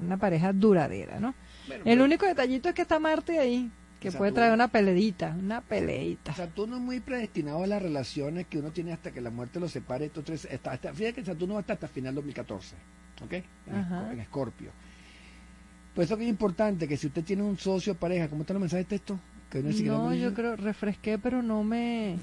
una 0.02 0.18
pareja 0.18 0.52
duradera, 0.52 1.20
¿no? 1.20 1.36
Bueno, 1.68 1.84
El 1.86 1.92
pero 1.92 2.04
único 2.06 2.26
detallito 2.26 2.70
es 2.70 2.76
que 2.76 2.82
está 2.84 3.00
Marte 3.00 3.40
ahí, 3.40 3.72
que 4.00 4.12
puede 4.12 4.32
traer 4.32 4.54
una 4.54 4.68
peleita, 4.68 5.36
una 5.40 5.62
peleita. 5.62 6.34
Saturno 6.34 6.76
es 6.78 6.82
muy 6.82 7.00
predestinado 7.00 7.64
a 7.64 7.68
las 7.68 7.82
relaciones 7.82 8.48
que 8.48 8.60
uno 8.60 8.72
tiene 8.72 8.92
hasta 8.94 9.12
que 9.12 9.22
la 9.22 9.30
muerte 9.30 9.60
lo 9.60 9.70
separe. 9.70 10.06
Estos 10.06 10.26
tres, 10.26 10.48
hasta, 10.52 10.72
hasta- 10.72 10.94
fíjate 10.94 11.16
que 11.22 11.26
Saturno 11.26 11.54
va 11.56 11.60
a 11.60 11.62
estar 11.62 11.76
hasta 11.76 11.88
final 11.88 12.16
2014, 12.16 12.76
¿ok? 13.24 13.34
En, 13.34 14.12
en 14.14 14.20
Escorpio. 14.20 14.72
Por 15.96 16.04
eso 16.04 16.18
que 16.18 16.24
es 16.24 16.30
importante 16.30 16.88
que 16.88 16.98
si 16.98 17.08
usted 17.08 17.24
tiene 17.24 17.44
un 17.44 17.58
socio 17.58 17.96
pareja, 17.96 18.28
¿cómo 18.28 18.42
están 18.42 18.56
los 18.56 18.62
mensajes 18.62 18.88
de 18.90 18.98
texto? 18.98 19.20
Que 19.52 19.62
no, 19.62 19.70
No, 20.10 20.14
yo 20.16 20.34
creo, 20.34 20.56
refresqué, 20.56 21.18
pero 21.20 21.42
no 21.44 21.64
me... 21.64 22.18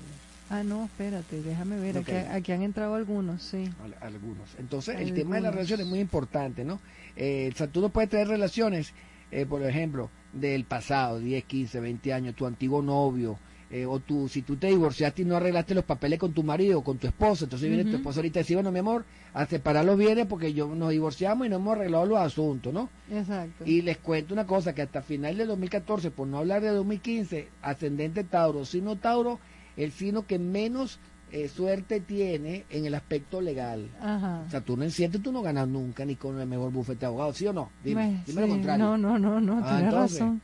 Ah, 0.52 0.64
no, 0.64 0.86
espérate, 0.86 1.40
déjame 1.42 1.78
ver, 1.78 1.98
aquí, 1.98 2.10
aquí 2.10 2.50
han 2.50 2.62
entrado 2.62 2.96
algunos, 2.96 3.40
sí. 3.40 3.70
Al- 3.84 3.94
Algunos. 4.00 4.48
Entonces, 4.58 4.96
el 4.98 5.14
tema 5.14 5.36
de 5.36 5.42
las 5.42 5.54
relaciones 5.54 5.86
es 5.86 5.90
muy 5.90 6.00
importante, 6.00 6.64
¿no? 6.64 6.80
Eh, 7.14 7.46
el 7.46 7.54
Saturno 7.54 7.90
puede 7.90 8.08
traer 8.08 8.26
relaciones, 8.26 8.92
eh, 9.30 9.46
por 9.46 9.62
ejemplo, 9.62 10.10
del 10.32 10.64
pasado, 10.64 11.18
10, 11.18 11.44
15, 11.44 11.80
20 11.80 12.12
años, 12.12 12.34
tu 12.34 12.46
antiguo 12.46 12.82
novio, 12.82 13.38
eh, 13.72 13.86
o 13.86 14.00
tú, 14.00 14.28
si 14.28 14.42
tú 14.42 14.56
te 14.56 14.66
divorciaste 14.66 15.22
y 15.22 15.24
no 15.24 15.36
arreglaste 15.36 15.76
los 15.76 15.84
papeles 15.84 16.18
con 16.18 16.32
tu 16.32 16.42
marido 16.42 16.80
o 16.80 16.84
con 16.84 16.98
tu 16.98 17.06
esposa, 17.06 17.44
entonces 17.44 17.68
viene 17.68 17.88
tu 17.88 17.96
esposa 17.96 18.18
ahorita 18.18 18.40
y 18.40 18.42
dice, 18.42 18.54
bueno, 18.54 18.72
mi 18.72 18.80
amor, 18.80 19.04
a 19.32 19.46
separar 19.46 19.84
los 19.84 19.96
bienes 19.96 20.26
porque 20.26 20.52
yo 20.52 20.74
nos 20.74 20.90
divorciamos 20.90 21.46
y 21.46 21.50
no 21.50 21.56
hemos 21.56 21.76
arreglado 21.76 22.04
los 22.04 22.18
asuntos, 22.18 22.74
¿no? 22.74 22.90
Exacto. 23.12 23.64
Y 23.64 23.82
les 23.82 23.98
cuento 23.98 24.34
una 24.34 24.44
cosa, 24.44 24.74
que 24.74 24.82
hasta 24.82 25.02
final 25.02 25.36
del 25.36 25.46
2014, 25.46 26.10
por 26.10 26.26
no 26.26 26.38
hablar 26.38 26.62
de 26.62 26.70
2015, 26.70 27.48
ascendente 27.62 28.24
Tauro, 28.24 28.64
sino 28.64 28.96
Tauro, 28.96 29.38
el 29.76 29.92
signo 29.92 30.26
que 30.26 30.40
menos 30.40 30.98
eh, 31.32 31.48
suerte 31.48 32.00
tiene 32.00 32.64
en 32.70 32.86
el 32.86 32.94
aspecto 32.94 33.40
legal. 33.40 33.88
Ajá. 34.00 34.44
Saturno 34.50 34.84
en 34.84 34.90
7 34.90 35.18
tú 35.18 35.32
no 35.32 35.42
ganas 35.42 35.68
nunca 35.68 36.04
ni 36.04 36.16
con 36.16 36.38
el 36.40 36.46
mejor 36.46 36.72
bufete 36.72 37.00
de 37.00 37.06
abogados, 37.06 37.36
¿sí 37.36 37.46
o 37.46 37.52
no? 37.52 37.70
Dime, 37.84 38.20
Pues, 38.24 38.26
dime 38.34 38.46
lo 38.46 38.48
contrario. 38.54 38.84
No, 38.84 38.98
no, 38.98 39.18
no, 39.18 39.40
no, 39.40 39.60
Ah, 39.62 39.68
tienes 39.68 39.84
entonces, 39.84 40.20
razón. 40.20 40.42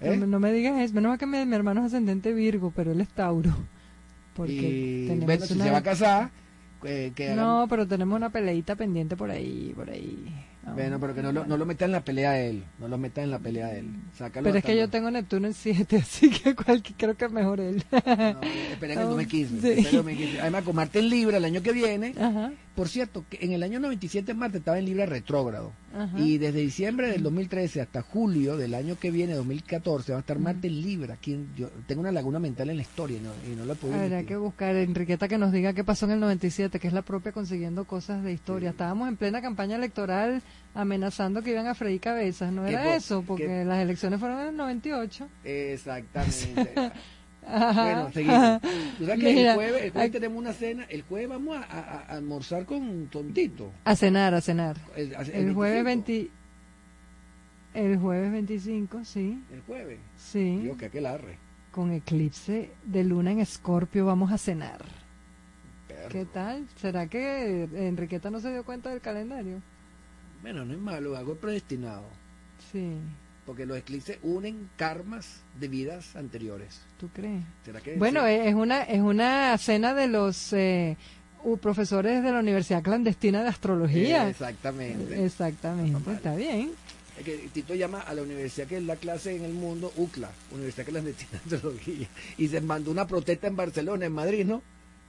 ¿eh? 0.00 0.10
No, 0.10 0.16
me- 0.20 0.26
no 0.26 0.40
me 0.40 0.52
digas 0.52 0.80
eso. 0.80 0.94
Menos 0.94 1.10
mal 1.10 1.18
que 1.18 1.26
mi, 1.26 1.44
mi 1.46 1.54
hermano 1.56 1.80
es 1.80 1.86
ascendente 1.86 2.32
Virgo, 2.32 2.72
pero 2.74 2.92
él 2.92 3.00
es 3.00 3.08
Tauro. 3.08 3.54
Porque 4.34 4.52
y 4.52 5.06
tenemos 5.06 5.26
bueno, 5.26 5.46
si 5.46 5.52
una- 5.54 5.64
se 5.64 5.70
va 5.70 5.78
a 5.78 5.82
casar, 5.82 6.30
eh, 6.84 7.12
que 7.14 7.26
hagan- 7.30 7.36
No, 7.36 7.66
pero 7.68 7.86
tenemos 7.86 8.16
una 8.16 8.30
peleita 8.30 8.74
pendiente 8.76 9.16
por 9.16 9.30
ahí, 9.30 9.72
por 9.76 9.88
ahí. 9.90 10.26
No. 10.66 10.74
bueno, 10.74 10.98
pero 10.98 11.14
que 11.14 11.22
no 11.22 11.30
lo, 11.32 11.44
no 11.46 11.56
lo 11.56 11.66
meta 11.66 11.84
en 11.84 11.92
la 11.92 12.00
pelea 12.02 12.30
a 12.30 12.38
él, 12.40 12.64
no 12.78 12.88
lo 12.88 12.96
meta 12.98 13.22
en 13.22 13.30
la 13.30 13.38
pelea 13.38 13.66
a 13.66 13.72
él. 13.74 13.88
Sácalo 14.16 14.44
Pero 14.44 14.58
es 14.58 14.64
que 14.64 14.76
yo 14.76 14.88
tengo 14.88 15.10
Neptuno 15.10 15.46
en 15.46 15.54
7, 15.54 15.96
así 16.02 16.30
que 16.30 16.54
cualquier, 16.54 16.96
creo 16.96 17.14
que 17.16 17.24
es 17.26 17.32
mejor 17.32 17.60
él. 17.60 17.84
No, 17.92 17.98
esperen 18.72 18.98
el 18.98 19.04
No, 19.04 19.10
2015. 19.10 19.60
sí. 19.60 19.68
esperen 19.68 19.86
el 19.86 19.96
2015. 19.96 20.40
Además, 20.40 20.62
con 20.64 20.76
Marte 20.76 20.98
en 21.00 21.08
Libra 21.10 21.36
el 21.36 21.44
año 21.44 21.62
que 21.62 21.72
viene, 21.72 22.14
Ajá, 22.18 22.52
por 22.74 22.88
cierto, 22.88 23.24
que 23.30 23.38
en 23.40 23.52
el 23.52 23.62
año 23.62 23.78
97 23.80 24.34
Marte 24.34 24.58
estaba 24.58 24.78
en 24.78 24.84
Libra 24.86 25.06
retrógrado. 25.06 25.72
ajá. 25.96 26.18
Y 26.18 26.38
desde 26.38 26.58
diciembre 26.60 27.08
del 27.08 27.22
2013 27.22 27.80
hasta 27.80 28.02
julio 28.02 28.56
del 28.56 28.74
año 28.74 28.98
que 28.98 29.10
viene, 29.10 29.34
2014, 29.34 30.12
va 30.12 30.18
a 30.18 30.20
estar 30.20 30.38
Marte 30.38 30.66
en 30.66 30.80
Libra. 30.82 31.16
Quien, 31.20 31.54
yo 31.56 31.70
tengo 31.86 32.00
una 32.00 32.10
laguna 32.12 32.38
mental 32.40 32.70
en 32.70 32.76
la 32.76 32.82
historia 32.82 33.18
y 33.18 33.20
no, 33.20 33.30
y 33.52 33.56
no 33.56 33.64
la 33.64 33.74
puedo 33.74 33.94
Habrá 33.94 34.24
que 34.24 34.36
buscar, 34.36 34.74
Enriqueta, 34.74 35.28
que 35.28 35.38
nos 35.38 35.52
diga 35.52 35.72
qué 35.72 35.84
pasó 35.84 36.06
en 36.06 36.12
el 36.12 36.20
97, 36.20 36.80
que 36.80 36.88
es 36.88 36.92
la 36.92 37.02
propia 37.02 37.32
consiguiendo 37.32 37.84
cosas 37.84 38.24
de 38.24 38.32
historia. 38.32 38.70
Estábamos 38.70 39.08
en 39.08 39.16
plena 39.16 39.40
campaña 39.40 39.76
electoral 39.76 40.42
amenazando 40.74 41.42
que 41.42 41.52
iban 41.52 41.68
a 41.68 41.74
freír 41.76 42.00
cabezas, 42.00 42.52
¿no 42.52 42.66
era 42.66 42.82
po- 42.82 42.90
eso? 42.90 43.22
Porque 43.26 43.46
que- 43.46 43.64
las 43.64 43.78
elecciones 43.80 44.18
fueron 44.18 44.40
en 44.40 44.48
el 44.48 44.56
98. 44.56 45.28
Exactamente. 45.44 46.74
Ajá. 47.46 47.82
bueno, 47.84 48.12
seguimos. 48.12 48.60
Que 48.98 49.16
Mira, 49.34 49.50
el 49.52 49.54
jueves, 49.56 49.82
el 49.84 49.90
jueves 49.92 50.12
tenemos 50.12 50.38
una 50.38 50.52
cena. 50.52 50.84
El 50.88 51.02
jueves 51.02 51.28
vamos 51.28 51.56
a, 51.56 51.62
a- 51.62 51.80
a 51.80 52.00
almorzar 52.16 52.64
con 52.64 53.06
Tontito. 53.08 53.70
A 53.84 53.94
cenar, 53.96 54.34
a 54.34 54.40
cenar. 54.40 54.76
El, 54.96 55.12
El 55.32 55.54
jueves 55.54 55.84
25. 55.84 55.84
20... 55.84 56.30
El 57.74 57.98
jueves 57.98 58.30
25, 58.30 59.04
sí, 59.04 59.42
El 59.52 59.60
jueves. 59.62 59.98
sí. 60.16 60.58
Digo 60.58 60.76
que 60.76 60.86
aquel 60.86 61.06
arre. 61.06 61.38
Con 61.72 61.90
eclipse 61.92 62.70
de 62.84 63.02
luna 63.02 63.32
en 63.32 63.40
Escorpio 63.40 64.06
vamos 64.06 64.30
a 64.30 64.38
cenar. 64.38 64.80
perro. 65.88 66.08
¿Qué 66.08 66.24
tal? 66.24 66.68
¿Será 66.76 67.08
que 67.08 67.64
Enriqueta 67.74 68.30
no 68.30 68.38
se 68.38 68.52
dio 68.52 68.64
cuenta 68.64 68.90
del 68.90 69.00
calendario? 69.00 69.60
Bueno, 70.40 70.64
no 70.64 70.72
es 70.72 70.78
malo, 70.78 71.16
algo 71.16 71.34
predestinado. 71.34 72.04
Sí, 72.70 72.92
Porque 73.46 73.66
los 73.66 73.76
eclipses 73.76 74.18
unen 74.22 74.70
karmas 74.76 75.42
de 75.60 75.68
vidas 75.68 76.16
anteriores. 76.16 76.80
¿tú 76.98 77.08
crees? 77.12 77.42
¿Será 77.64 77.80
que 77.80 77.96
Bueno, 77.96 78.20
sí? 78.26 78.32
es 78.32 78.54
una 78.54 78.82
es 78.82 79.00
una 79.00 79.56
cena 79.58 79.94
de 79.94 80.06
los 80.08 80.52
eh, 80.52 80.96
profesores 81.60 82.22
de 82.22 82.32
la 82.32 82.38
Universidad 82.38 82.82
Clandestina 82.82 83.42
de 83.42 83.48
Astrología. 83.48 84.28
Exactamente. 84.28 85.24
Exactamente, 85.24 86.00
No 86.04 86.12
está 86.12 86.34
bien. 86.34 86.72
Es 87.18 87.24
que 87.24 87.48
Tito 87.52 87.74
llama 87.74 88.00
a 88.00 88.14
la 88.14 88.22
universidad 88.22 88.66
que 88.66 88.78
es 88.78 88.82
la 88.82 88.96
clase 88.96 89.36
en 89.36 89.44
el 89.44 89.52
mundo, 89.52 89.92
UCLA, 89.96 90.30
Universidad 90.52 90.86
Clandestina 90.86 91.40
de 91.44 91.56
Astrología. 91.56 92.08
Y 92.38 92.48
se 92.48 92.60
mandó 92.60 92.90
una 92.90 93.06
protesta 93.06 93.46
en 93.46 93.56
Barcelona, 93.56 94.06
en 94.06 94.12
Madrid, 94.12 94.44
¿no? 94.44 94.62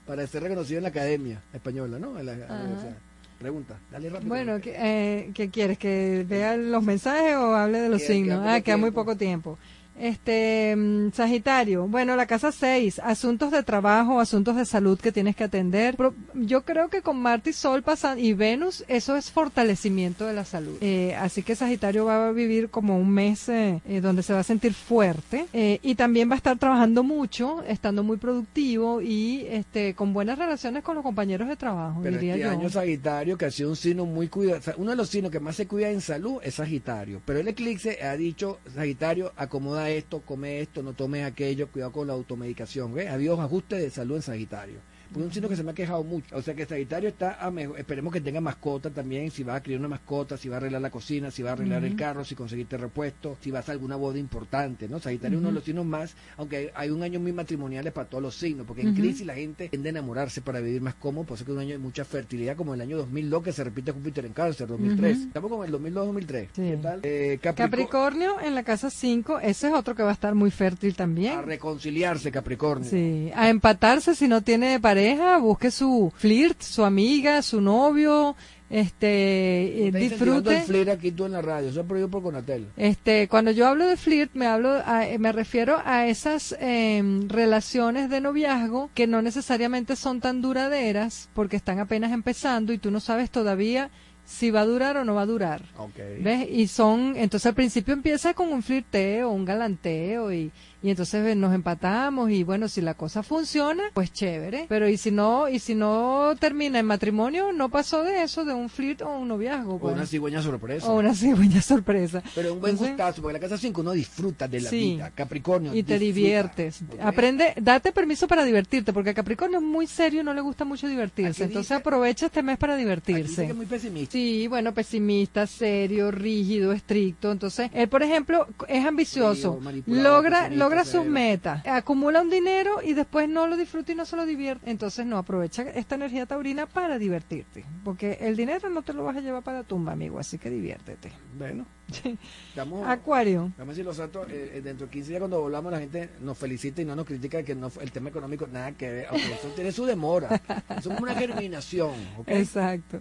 Para 0.05 0.27
ser 0.27 0.43
reconocido 0.43 0.77
en 0.77 0.83
la 0.83 0.89
academia 0.89 1.41
española, 1.51 1.97
¿no? 1.97 2.19
En 2.19 2.25
la, 2.27 2.33
universidad. 2.33 2.97
Pregunta, 3.39 3.77
dale 3.91 4.09
rápido. 4.09 4.29
Bueno, 4.29 4.61
¿qué, 4.61 4.73
eh, 4.77 5.31
¿qué 5.33 5.49
quieres? 5.49 5.77
¿Que 5.77 6.25
vea 6.27 6.55
los 6.55 6.81
mensajes 6.83 7.35
o 7.35 7.53
hable 7.55 7.79
de 7.81 7.89
los 7.89 8.01
Queda- 8.01 8.07
signos? 8.13 8.39
queda 8.41 8.53
ah, 8.55 8.61
queda 8.61 8.77
muy 8.77 8.91
poco 8.91 9.15
tiempo. 9.17 9.57
Este, 9.99 10.75
mm, 10.75 11.11
Sagitario, 11.13 11.87
bueno, 11.87 12.15
la 12.15 12.25
casa 12.25 12.51
6, 12.51 12.99
asuntos 12.99 13.51
de 13.51 13.63
trabajo, 13.63 14.19
asuntos 14.19 14.55
de 14.55 14.65
salud 14.65 14.99
que 14.99 15.11
tienes 15.11 15.35
que 15.35 15.45
atender. 15.45 15.95
Pro- 15.95 16.13
yo 16.33 16.63
creo 16.63 16.89
que 16.89 17.01
con 17.01 17.17
Marte 17.21 17.51
y 17.51 17.53
Sol 17.53 17.81
pasan, 17.83 18.19
y 18.19 18.33
Venus, 18.33 18.83
eso 18.87 19.15
es 19.15 19.31
fortalecimiento 19.31 20.25
de 20.25 20.33
la 20.33 20.45
salud. 20.45 20.77
Eh, 20.81 21.15
así 21.15 21.43
que 21.43 21.55
Sagitario 21.55 22.05
va 22.05 22.27
a 22.27 22.31
vivir 22.31 22.69
como 22.69 22.97
un 22.97 23.09
mes 23.09 23.47
eh, 23.49 23.81
eh, 23.87 24.01
donde 24.01 24.23
se 24.23 24.33
va 24.33 24.39
a 24.39 24.43
sentir 24.43 24.73
fuerte 24.73 25.45
eh, 25.53 25.79
y 25.81 25.95
también 25.95 26.29
va 26.29 26.33
a 26.33 26.37
estar 26.37 26.57
trabajando 26.57 27.03
mucho, 27.03 27.63
estando 27.67 28.03
muy 28.03 28.17
productivo 28.17 29.01
y 29.01 29.45
este 29.49 29.93
con 29.95 30.13
buenas 30.13 30.37
relaciones 30.37 30.83
con 30.83 30.95
los 30.95 31.03
compañeros 31.03 31.47
de 31.47 31.55
trabajo, 31.55 32.01
Pero 32.03 32.17
diría 32.17 32.33
este 32.35 32.45
yo. 32.45 32.51
año 32.51 32.69
Sagitario, 32.69 33.37
que 33.37 33.45
ha 33.45 33.51
sido 33.51 33.69
un 33.69 33.75
signo 33.75 34.05
muy 34.05 34.27
cuidado, 34.27 34.61
uno 34.77 34.91
de 34.91 34.97
los 34.97 35.09
signos 35.09 35.31
que 35.31 35.39
más 35.39 35.55
se 35.55 35.67
cuida 35.67 35.89
en 35.89 36.01
salud 36.01 36.39
es 36.43 36.55
Sagitario. 36.55 37.21
Pero 37.25 37.39
el 37.39 37.47
eclipse 37.47 38.03
ha 38.03 38.15
dicho, 38.17 38.59
Sagitario, 38.73 39.31
acomoda 39.37 39.84
esto, 39.89 40.21
come 40.21 40.59
esto, 40.61 40.83
no 40.83 40.93
tomes 40.93 41.25
aquello, 41.25 41.67
cuidado 41.67 41.91
con 41.91 42.07
la 42.07 42.13
automedicación. 42.13 42.93
¿ves? 42.93 43.07
Ha 43.09 43.13
habido 43.13 43.39
ajustes 43.41 43.81
de 43.81 43.89
salud 43.89 44.15
en 44.17 44.21
Sagitario. 44.21 44.79
Porque 45.15 45.27
es 45.27 45.29
un 45.29 45.33
signo 45.33 45.47
que 45.49 45.55
se 45.55 45.63
me 45.63 45.71
ha 45.71 45.73
quejado 45.73 46.03
mucho. 46.03 46.35
O 46.35 46.41
sea 46.41 46.53
que 46.53 46.65
Sagitario 46.65 47.07
está 47.07 47.35
a 47.43 47.49
mejor, 47.49 47.79
esperemos 47.79 48.11
que 48.11 48.19
tenga 48.19 48.41
mascota 48.41 48.89
también, 48.89 49.31
si 49.31 49.43
va 49.43 49.55
a 49.55 49.63
criar 49.63 49.79
una 49.79 49.87
mascota, 49.87 50.35
si 50.35 50.49
va 50.49 50.55
a 50.55 50.57
arreglar 50.57 50.81
la 50.81 50.89
cocina, 50.89 51.31
si 51.31 51.41
va 51.41 51.51
a 51.51 51.53
arreglar 51.53 51.85
el 51.85 51.95
carro, 51.95 52.25
si 52.25 52.35
conseguiste 52.35 52.77
repuesto, 52.77 53.37
si 53.39 53.49
vas 53.49 53.69
a 53.69 53.71
alguna 53.71 53.95
boda 53.95 54.19
importante, 54.19 54.89
¿no? 54.89 54.99
Sagitario 54.99 55.37
es 55.37 55.39
uno 55.39 55.49
de 55.49 55.55
los 55.55 55.63
signos 55.63 55.85
más, 55.85 56.15
aunque 56.35 56.57
hay, 56.57 56.69
hay 56.75 56.89
un 56.89 57.01
año 57.01 57.19
muy 57.21 57.31
matrimoniales 57.31 57.93
para 57.93 58.09
todos 58.09 58.21
los 58.21 58.35
signos, 58.35 58.67
porque 58.67 58.81
en 58.81 58.89
Ujú. 58.89 58.97
crisis 59.01 59.25
la 59.25 59.35
gente 59.35 59.69
tiende 59.69 59.87
a 59.89 59.91
enamorarse 59.91 60.41
para 60.41 60.59
vivir 60.59 60.81
más 60.81 60.95
cómodo, 60.95 61.23
por 61.25 61.35
eso 61.37 61.45
que 61.45 61.51
es 61.51 61.55
un 61.55 61.61
año 61.61 61.71
de 61.71 61.77
mucha 61.77 62.03
fertilidad, 62.03 62.57
como 62.57 62.73
el 62.73 62.81
año 62.81 62.97
2002, 62.97 63.41
que 63.43 63.53
se 63.53 63.63
repite 63.63 63.93
Júpiter 63.93 64.25
en 64.25 64.33
cáncer, 64.33 64.67
2003. 64.67 65.17
Ujú. 65.17 65.27
Estamos 65.27 65.49
con 65.51 65.65
el 65.65 65.71
2002-2003. 65.71 66.47
Sí. 66.53 66.61
¿Qué 66.61 66.79
tal? 66.81 66.99
Eh, 67.03 67.39
Caprico- 67.41 67.55
Capricornio 67.55 68.41
en 68.41 68.53
la 68.55 68.63
casa 68.63 68.89
5, 68.89 69.39
ese 69.39 69.67
es 69.67 69.73
otro 69.73 69.95
que 69.95 70.03
va 70.03 70.09
a 70.09 70.13
estar 70.13 70.35
muy 70.35 70.51
fértil 70.51 70.91
A 70.93 70.97
también. 70.97 71.43
reconciliarse, 71.45 72.31
Capricornio. 72.31 72.89
Sí, 72.89 73.31
a 73.33 73.49
empatarse 73.49 74.13
si 74.15 74.27
no 74.27 74.41
tiene 74.41 74.79
pareja, 74.79 75.04
busque 75.41 75.71
su 75.71 76.11
flirt, 76.15 76.61
su 76.61 76.83
amiga, 76.83 77.41
su 77.41 77.61
novio, 77.61 78.35
este, 78.69 79.07
eh, 79.07 79.87
Está 79.87 79.99
incentivando 79.99 80.49
el 80.51 80.57
disfrute. 80.57 80.61
flir 80.61 80.89
aquí 80.89 81.11
tú 81.11 81.25
en 81.25 81.33
la 81.33 81.41
radio, 81.41 81.69
eso 81.69 81.81
es 81.81 81.85
prohibido 81.85 82.09
por 82.09 82.23
Conatel. 82.23 82.67
Este, 82.77 83.27
cuando 83.27 83.51
yo 83.51 83.67
hablo 83.67 83.85
de 83.87 83.95
flirt, 83.97 84.31
me 84.33 84.47
hablo, 84.47 84.81
a- 84.85 85.07
eh, 85.07 85.19
me 85.19 85.31
refiero 85.31 85.81
a 85.85 86.07
esas 86.07 86.55
em, 86.59 87.27
relaciones 87.29 88.09
de 88.09 88.21
noviazgo 88.21 88.89
que 88.93 89.07
no 89.07 89.21
necesariamente 89.21 89.95
son 89.95 90.19
tan 90.19 90.41
duraderas 90.41 91.29
porque 91.33 91.55
están 91.57 91.79
apenas 91.79 92.11
empezando 92.11 92.73
y 92.73 92.77
tú 92.77 92.91
no 92.91 92.99
sabes 92.99 93.29
todavía 93.29 93.89
si 94.27 94.49
va 94.49 94.61
a 94.61 94.65
durar 94.65 94.97
o 94.97 95.05
no 95.05 95.13
va 95.13 95.21
a 95.21 95.25
durar. 95.27 95.61
Ok. 95.77 95.97
¿Ves? 96.21 96.47
Y 96.49 96.65
son, 96.67 97.13
entonces 97.15 97.45
al 97.45 97.53
principio 97.53 97.93
empieza 97.93 98.33
con 98.33 98.51
un 98.51 98.63
flirteo, 98.63 99.29
un 99.29 99.45
galanteo 99.45 100.33
y, 100.33 100.51
y 100.85 100.91
entonces 100.91 101.23
ve, 101.23 101.33
nos 101.35 101.53
empatamos 101.53 102.29
y 102.29 102.43
bueno, 102.43 102.67
si 102.67 102.79
la 102.81 102.93
cosa 102.93 103.23
funciona, 103.23 103.83
pues 103.93 104.13
chévere. 104.13 104.65
Pero 104.69 104.87
y 104.87 104.97
si 104.97 105.09
no, 105.11 105.49
y 105.49 105.57
si 105.59 105.73
no 105.73 106.33
termina 106.39 106.77
en 106.79 106.85
matrimonio, 106.85 107.51
no 107.51 107.69
pasó 107.69 108.03
de 108.03 108.21
eso, 108.21 108.45
de 108.45 108.53
un 108.53 108.69
flirt 108.69 109.01
o 109.01 109.09
un 109.17 109.27
noviazgo. 109.27 109.75
O 109.75 109.79
pues. 109.79 109.95
una 109.95 110.05
cigüeña 110.05 110.41
sorpresa. 110.41 110.87
O 110.91 110.99
una 110.99 111.15
cigüeña 111.15 111.61
sorpresa. 111.61 112.21
Pero 112.35 112.53
un 112.53 112.59
buen 112.61 112.73
Entonces, 112.73 112.95
gustazo, 112.95 113.21
porque 113.21 113.33
la 113.33 113.39
casa 113.39 113.57
5 113.57 113.81
uno 113.81 113.91
disfruta 113.93 114.47
de 114.47 114.61
la 114.61 114.69
Sí. 114.69 114.77
vida. 114.93 115.11
Capricornio. 115.15 115.73
Y 115.73 115.81
te 115.83 115.97
disfruta, 115.97 116.05
diviertes. 116.15 116.79
Aprende, 117.01 117.53
date 117.59 117.91
permiso 117.91 118.27
para 118.27 118.43
divertirte, 118.45 118.93
porque 118.93 119.09
a 119.09 119.13
Capricornio 119.15 119.57
es 119.59 119.63
muy 119.65 119.87
serio 119.87 120.21
y 120.21 120.23
no 120.23 120.33
le 120.33 120.41
gusta 120.41 120.65
mucho 120.65 120.87
divertirse. 120.87 121.45
Entonces 121.45 121.69
dice- 121.69 121.73
aprovecha 121.73 122.27
este 122.27 122.43
mes 122.43 122.57
para 122.59 122.75
Aquí 122.75 122.83
dice 122.83 123.01
que 123.01 123.11
divertirse. 123.13 123.45
es 123.45 123.55
muy 123.55 123.65
pesimista. 123.65 124.11
Sí, 124.11 124.47
bueno, 124.47 124.73
pesimista, 124.73 125.47
serio, 125.47 126.11
rígido, 126.11 126.71
estricto. 126.73 127.31
Entonces, 127.31 127.71
él, 127.73 127.87
por 127.89 128.03
ejemplo, 128.03 128.47
es 128.67 128.85
ambicioso, 128.85 129.59
logra, 129.87 130.41
pesimista, 130.43 130.65
logra 130.75 130.91
sus 130.91 131.05
metas, 131.05 131.65
acumula 131.65 132.21
un 132.21 132.29
dinero 132.29 132.81
y 132.83 132.93
después 132.93 133.29
no 133.29 133.47
lo 133.47 133.57
disfruta 133.57 133.91
y 133.91 133.95
no 133.95 134.05
se 134.05 134.15
lo 134.15 134.25
divierte. 134.25 134.69
Entonces, 134.69 135.05
no, 135.05 135.17
aprovecha 135.17 135.63
esta 135.63 135.95
energía 135.95 136.25
taurina 136.25 136.65
para 136.65 136.97
divertirte, 136.97 137.65
porque 137.83 138.17
el 138.21 138.35
dinero 138.35 138.69
no 138.69 138.81
te 138.81 138.93
lo 138.93 139.03
vas 139.03 139.17
a 139.17 139.21
llevar 139.21 139.43
para 139.43 139.59
la 139.59 139.63
tumba, 139.63 139.93
amigo, 139.93 140.19
así 140.19 140.37
que 140.37 140.49
diviértete. 140.49 141.11
Bueno, 141.37 141.65
estamos... 142.49 142.87
Acuario. 142.87 143.51
Vamos 143.57 143.59
a 143.59 143.65
decir 143.71 143.85
los 143.85 143.97
santos, 143.97 144.27
eh, 144.29 144.61
dentro 144.63 144.87
de 144.87 144.91
15 144.91 145.09
días 145.09 145.19
cuando 145.19 145.39
volvamos 145.39 145.71
la 145.71 145.79
gente 145.79 146.09
nos 146.21 146.37
felicita 146.37 146.81
y 146.81 146.85
no 146.85 146.95
nos 146.95 147.05
critica 147.05 147.43
que 147.43 147.55
no, 147.55 147.71
el 147.79 147.91
tema 147.91 148.09
económico 148.09 148.47
nada 148.47 148.71
que 148.73 148.89
ver, 148.89 149.07
aunque 149.09 149.33
eso 149.33 149.47
tiene 149.55 149.71
su 149.71 149.85
demora, 149.85 150.41
eso 150.77 150.91
es 150.91 150.99
una 150.99 151.15
germinación. 151.15 151.93
Exacto. 152.27 152.99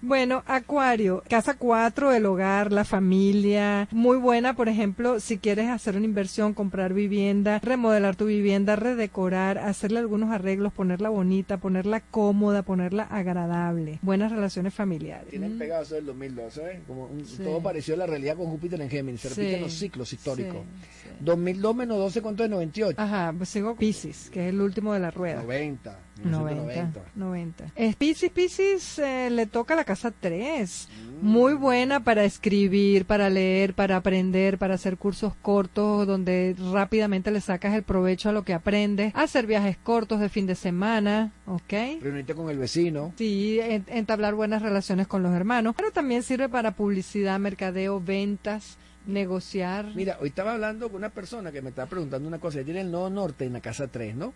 Bueno, 0.00 0.44
Acuario, 0.46 1.24
casa 1.28 1.54
4, 1.58 2.12
el 2.12 2.24
hogar, 2.26 2.70
la 2.70 2.84
familia, 2.84 3.88
muy 3.90 4.16
buena, 4.16 4.54
por 4.54 4.68
ejemplo, 4.68 5.18
si 5.18 5.38
quieres 5.38 5.68
hacer 5.68 5.96
una 5.96 6.04
inversión, 6.04 6.54
comprar 6.54 6.94
vivienda, 6.94 7.58
remodelar 7.58 8.14
tu 8.14 8.26
vivienda, 8.26 8.76
redecorar, 8.76 9.58
hacerle 9.58 9.98
algunos 9.98 10.30
arreglos, 10.30 10.72
ponerla 10.72 11.08
bonita, 11.08 11.56
ponerla 11.56 12.00
cómoda, 12.00 12.62
ponerla 12.62 13.02
agradable. 13.02 13.98
Buenas 14.02 14.30
relaciones 14.30 14.72
familiares. 14.72 15.30
Tienen 15.30 15.56
Mm. 15.56 15.58
pegado 15.58 15.82
eso 15.82 15.96
del 15.96 16.06
2012, 16.06 16.62
¿eh? 16.62 16.80
Como 16.86 17.06
un- 17.06 17.26
Sí. 17.26 17.42
todo 17.42 17.60
pareció 17.60 17.96
la 17.96 18.06
realidad 18.06 18.36
con 18.36 18.46
Júpiter 18.46 18.80
en 18.80 18.90
Géminis. 18.90 19.22
Se 19.22 19.30
repiten 19.30 19.54
Sí, 19.56 19.60
los 19.62 19.72
ciclos 19.72 20.12
históricos. 20.12 20.62
sí. 21.02 21.08
2002 21.20 21.74
menos 21.74 21.98
12, 21.98 22.22
¿cuánto 22.22 22.44
es 22.44 22.50
98? 22.50 23.00
Ajá, 23.00 23.34
pues 23.36 23.48
sigo 23.48 23.74
Pisces, 23.74 24.30
que 24.30 24.44
es 24.46 24.50
el 24.54 24.60
último 24.60 24.94
de 24.94 25.00
la 25.00 25.10
rueda. 25.10 25.42
90. 25.42 25.98
90, 26.24 26.62
1990. 26.64 27.00
90. 27.14 27.64
Es 27.76 27.96
Piscis, 27.96 28.30
Piscis 28.30 28.98
eh, 28.98 29.28
le 29.30 29.46
toca 29.46 29.74
la 29.76 29.84
casa 29.84 30.10
3. 30.10 30.88
Muy 31.20 31.54
buena 31.54 32.00
para 32.04 32.24
escribir, 32.24 33.04
para 33.04 33.28
leer, 33.28 33.74
para 33.74 33.96
aprender, 33.96 34.56
para 34.58 34.74
hacer 34.74 34.96
cursos 34.96 35.34
cortos 35.42 36.06
donde 36.06 36.54
rápidamente 36.72 37.30
le 37.30 37.40
sacas 37.40 37.74
el 37.74 37.82
provecho 37.82 38.28
a 38.28 38.32
lo 38.32 38.44
que 38.44 38.54
aprendes, 38.54 39.12
hacer 39.16 39.46
viajes 39.46 39.76
cortos 39.76 40.20
de 40.20 40.28
fin 40.28 40.46
de 40.46 40.54
semana, 40.54 41.32
¿ok? 41.46 42.00
Reunirte 42.00 42.34
con 42.34 42.50
el 42.50 42.58
vecino. 42.58 43.12
Sí, 43.16 43.58
en- 43.60 43.84
entablar 43.88 44.34
buenas 44.34 44.62
relaciones 44.62 45.06
con 45.08 45.22
los 45.24 45.32
hermanos, 45.34 45.74
pero 45.76 45.90
también 45.90 46.22
sirve 46.22 46.48
para 46.48 46.72
publicidad, 46.76 47.38
mercadeo, 47.40 48.00
ventas, 48.00 48.76
negociar. 49.08 49.86
Mira, 49.94 50.18
hoy 50.20 50.28
estaba 50.28 50.52
hablando 50.52 50.88
con 50.88 50.96
una 50.98 51.08
persona 51.10 51.50
que 51.50 51.62
me 51.62 51.70
estaba 51.70 51.88
preguntando 51.88 52.28
una 52.28 52.38
cosa. 52.38 52.58
Ella 52.58 52.66
tiene 52.66 52.80
el 52.82 52.90
nodo 52.90 53.10
norte 53.10 53.44
en 53.44 53.52
la 53.54 53.60
casa 53.60 53.88
3, 53.88 54.14
¿no? 54.14 54.32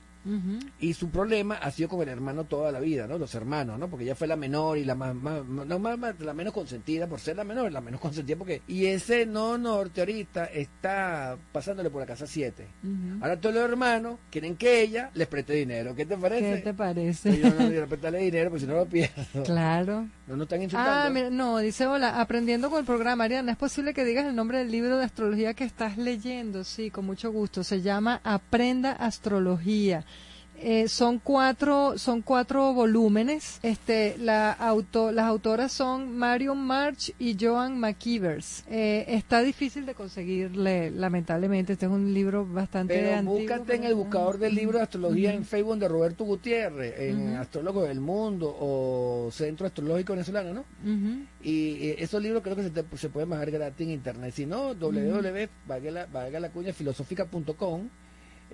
Y 0.78 0.94
su 0.94 1.10
problema 1.10 1.56
ha 1.56 1.72
sido 1.72 1.88
con 1.88 2.00
el 2.02 2.08
hermano 2.08 2.44
toda 2.44 2.70
la 2.70 2.78
vida, 2.78 3.08
¿no? 3.08 3.18
Los 3.18 3.34
hermanos, 3.34 3.76
¿no? 3.80 3.88
Porque 3.88 4.04
ella 4.04 4.14
fue 4.14 4.28
la 4.28 4.36
menor 4.36 4.78
y 4.78 4.84
la 4.84 4.94
más, 4.94 5.16
más- 5.16 5.44
no, 5.44 5.78
más- 5.80 5.98
más- 5.98 6.20
la 6.20 6.32
menos 6.32 6.52
consentida 6.54 7.08
por 7.08 7.18
ser 7.18 7.34
la 7.34 7.42
menor, 7.42 7.72
la 7.72 7.80
menos 7.80 8.00
consentida 8.00 8.36
porque... 8.36 8.62
Y 8.68 8.86
ese 8.86 9.26
no 9.26 9.58
norte 9.58 10.00
ahorita 10.00 10.44
está 10.44 11.36
pasándole 11.50 11.90
por 11.90 12.02
la 12.02 12.06
casa 12.06 12.28
7. 12.28 12.64
Ujú. 12.84 12.92
Ahora 13.20 13.40
todos 13.40 13.52
los 13.56 13.64
hermanos 13.64 14.20
quieren 14.30 14.54
que 14.54 14.82
ella 14.82 15.10
les 15.14 15.26
preste 15.26 15.54
dinero. 15.54 15.92
¿Qué 15.96 16.06
te 16.06 16.16
parece? 16.16 16.54
¿Qué 16.54 16.62
te 16.62 16.74
parece? 16.74 17.40
Yo 17.40 17.50
no 17.50 17.86
prestarle 17.88 18.18
dinero 18.20 18.50
porque 18.50 18.60
si 18.60 18.66
no 18.68 18.76
lo 18.76 18.86
pierdo. 18.86 19.42
Claro. 19.42 20.06
No 20.28 20.36
nos 20.36 20.44
están 20.44 20.62
insultando. 20.62 20.92
Ah, 20.92 21.10
mira, 21.10 21.30
no, 21.30 21.58
dice, 21.58 21.84
hola, 21.88 22.20
aprendiendo 22.20 22.70
con 22.70 22.78
el 22.78 22.84
programa, 22.86 23.24
Ariana, 23.24 23.50
¿es 23.50 23.58
posible 23.58 23.92
que 23.92 24.04
digas 24.04 24.24
el 24.26 24.36
nombre 24.36 24.61
del 24.62 24.70
libro 24.70 24.96
de 24.96 25.04
astrología 25.04 25.54
que 25.54 25.64
estás 25.64 25.98
leyendo? 25.98 26.62
Sí, 26.62 26.88
con 26.88 27.04
mucho 27.04 27.32
gusto. 27.32 27.64
Se 27.64 27.82
llama 27.82 28.20
Aprenda 28.22 28.92
Astrología. 28.92 30.04
Eh, 30.64 30.86
son 30.88 31.18
cuatro, 31.18 31.98
son 31.98 32.22
cuatro 32.22 32.72
volúmenes. 32.72 33.58
Este, 33.64 34.16
la 34.18 34.52
auto, 34.52 35.10
las 35.10 35.24
autoras 35.26 35.72
son 35.72 36.16
Marion 36.16 36.56
March 36.58 37.12
y 37.18 37.36
Joan 37.38 37.80
McKeevers. 37.80 38.64
Eh, 38.70 39.04
está 39.08 39.42
difícil 39.42 39.84
de 39.86 39.94
conseguirle, 39.94 40.92
lamentablemente. 40.92 41.72
Este 41.72 41.86
es 41.86 41.92
un 41.92 42.14
libro 42.14 42.46
bastante 42.46 42.94
Pero 42.94 43.14
antiguo. 43.16 43.38
búscate 43.40 43.74
en 43.74 43.84
el 43.84 43.94
buscador 43.96 44.38
del 44.38 44.54
libro 44.54 44.78
de 44.78 44.84
astrología 44.84 45.34
en 45.34 45.44
Facebook 45.44 45.78
de 45.78 45.88
Roberto 45.88 46.24
Gutiérrez, 46.24 46.94
en 46.98 47.30
Ujú. 47.32 47.36
Astrólogo 47.40 47.82
del 47.82 48.00
Mundo 48.00 48.56
o 48.60 49.28
Centro 49.32 49.66
Astrológico 49.66 50.12
Venezolano, 50.12 50.54
¿no? 50.54 50.60
Ujú. 50.60 51.24
Y 51.42 51.90
esos 51.98 52.22
libros 52.22 52.42
creo 52.42 52.54
que 52.54 52.62
se, 52.62 52.70
te- 52.70 52.96
se 52.96 53.08
pueden 53.08 53.30
bajar 53.30 53.50
gratis 53.50 53.84
en 53.86 53.92
internet. 53.94 54.32
Si 54.32 54.46
no, 54.46 54.74
www, 54.74 55.48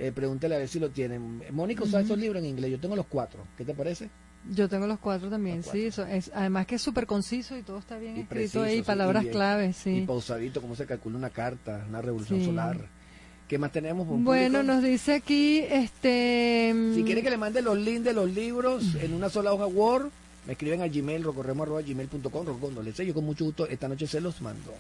Eh, 0.01 0.13
pregúntale 0.15 0.55
a 0.55 0.59
ver 0.59 0.69
si 0.69 0.79
lo 0.79 0.91
tienen. 0.91 1.43
Mónica 1.51 1.83
usa 1.83 2.01
esos 2.01 2.17
libros 2.19 2.41
en 2.43 2.49
inglés. 2.49 2.71
Yo 2.71 2.79
tengo 2.81 2.95
los 2.95 3.07
cuatro. 3.07 3.45
¿Qué 3.57 3.65
te 3.65 3.75
parece? 3.75 4.09
Yo 4.51 4.69
tengo 4.69 4.87
los 4.87 5.01
cuatro 5.01 5.29
también, 5.29 5.57
Los 5.59 5.67
sí. 5.67 5.87
eso 5.87 6.07
es, 6.07 6.31
además 6.33 6.67
que 6.67 6.77
es 6.77 6.83
súper 6.83 7.07
conciso 7.07 7.57
y 7.59 7.63
todo 7.63 7.79
está 7.79 7.99
bien 7.99 8.17
Y 8.17 8.21
escrito 8.21 8.35
preciso, 8.35 8.63
ahí, 8.63 8.83
palabras 8.83 9.23
y 9.23 9.27
bien- 9.27 9.35
claves, 9.35 9.77
Y 9.87 10.01
sí. 10.01 10.05
pausadito, 10.07 10.63
cómo 10.63 10.77
se 10.77 10.87
calcula 10.87 11.17
una 11.19 11.31
carta, 11.31 11.85
una 11.89 12.01
revolución 12.01 12.39
Sí. 12.39 12.47
solar. 12.47 12.79
¿Qué 13.49 13.59
más 13.59 13.73
tenemos? 13.73 14.07
Bueno, 14.07 14.63
nos 14.63 14.83
dice 14.83 15.15
aquí, 15.15 15.59
este... 15.59 16.71
Si 16.95 17.03
mm, 17.03 17.05
quieren 17.05 17.25
que 17.25 17.31
le 17.31 17.37
mande 17.37 17.63
los 17.63 17.77
links 17.77 18.05
de 18.05 18.13
los 18.13 18.31
libros 18.31 18.95
en 19.03 19.13
una 19.13 19.29
sola 19.29 19.53
hoja 19.53 19.67
Word, 19.67 20.11
me 20.47 20.53
escriben 20.53 20.83
a 20.83 20.87
gmail, 20.87 21.25
rocorremo.gmail.com, 21.25 22.47
sé, 22.95 23.07
yo 23.07 23.15
con 23.15 23.25
mucho 23.25 23.45
gusto 23.45 23.67
esta 23.67 23.89
noche 23.89 24.07
se 24.07 24.21
los 24.21 24.41
mando. 24.41 24.73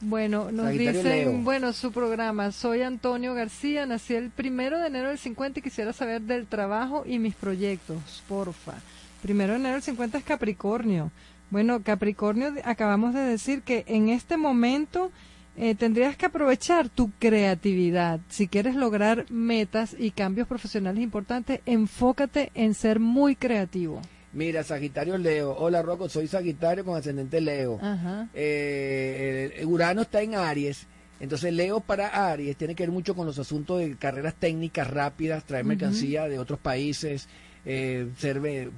Bueno, 0.00 0.50
nos 0.50 0.66
Sagitario 0.66 1.02
dicen, 1.02 1.18
Leo. 1.18 1.32
bueno, 1.42 1.72
su 1.74 1.92
programa, 1.92 2.52
soy 2.52 2.80
Antonio 2.82 3.34
García, 3.34 3.84
nací 3.84 4.14
el 4.14 4.30
primero 4.30 4.78
de 4.78 4.86
enero 4.86 5.08
del 5.08 5.18
50 5.18 5.58
y 5.58 5.62
quisiera 5.62 5.92
saber 5.92 6.22
del 6.22 6.46
trabajo 6.46 7.04
y 7.06 7.18
mis 7.18 7.34
proyectos, 7.34 8.22
porfa. 8.26 8.74
Primero 9.20 9.52
de 9.52 9.58
enero 9.58 9.74
del 9.74 9.82
50 9.82 10.18
es 10.18 10.24
Capricornio. 10.24 11.10
Bueno, 11.50 11.82
Capricornio, 11.82 12.54
acabamos 12.64 13.12
de 13.12 13.20
decir 13.20 13.60
que 13.60 13.84
en 13.88 14.08
este 14.08 14.38
momento 14.38 15.12
eh, 15.56 15.74
tendrías 15.74 16.16
que 16.16 16.26
aprovechar 16.26 16.88
tu 16.88 17.10
creatividad. 17.18 18.20
Si 18.30 18.48
quieres 18.48 18.76
lograr 18.76 19.26
metas 19.30 19.94
y 19.98 20.12
cambios 20.12 20.48
profesionales 20.48 21.02
importantes, 21.02 21.60
enfócate 21.66 22.52
en 22.54 22.72
ser 22.72 23.00
muy 23.00 23.36
creativo. 23.36 24.00
Mira, 24.32 24.62
Sagitario 24.62 25.18
Leo. 25.18 25.56
Hola, 25.58 25.82
Rocco, 25.82 26.08
soy 26.08 26.28
Sagitario 26.28 26.84
con 26.84 26.96
ascendente 26.96 27.40
Leo. 27.40 27.78
Ajá. 27.82 28.28
Eh, 28.34 29.62
Urano 29.66 30.02
está 30.02 30.22
en 30.22 30.34
Aries. 30.34 30.86
Entonces 31.20 31.52
Leo 31.52 31.80
para 31.80 32.30
Aries 32.30 32.56
tiene 32.56 32.74
que 32.74 32.82
ver 32.84 32.90
mucho 32.90 33.14
con 33.14 33.26
los 33.26 33.38
asuntos 33.38 33.78
de 33.78 33.96
carreras 33.96 34.34
técnicas 34.34 34.88
rápidas, 34.88 35.44
traer 35.44 35.66
mercancía 35.66 36.28
de 36.28 36.38
otros 36.38 36.58
países, 36.58 37.28
eh, 37.66 38.08
ser, 38.16 38.40
eh, 38.46 38.70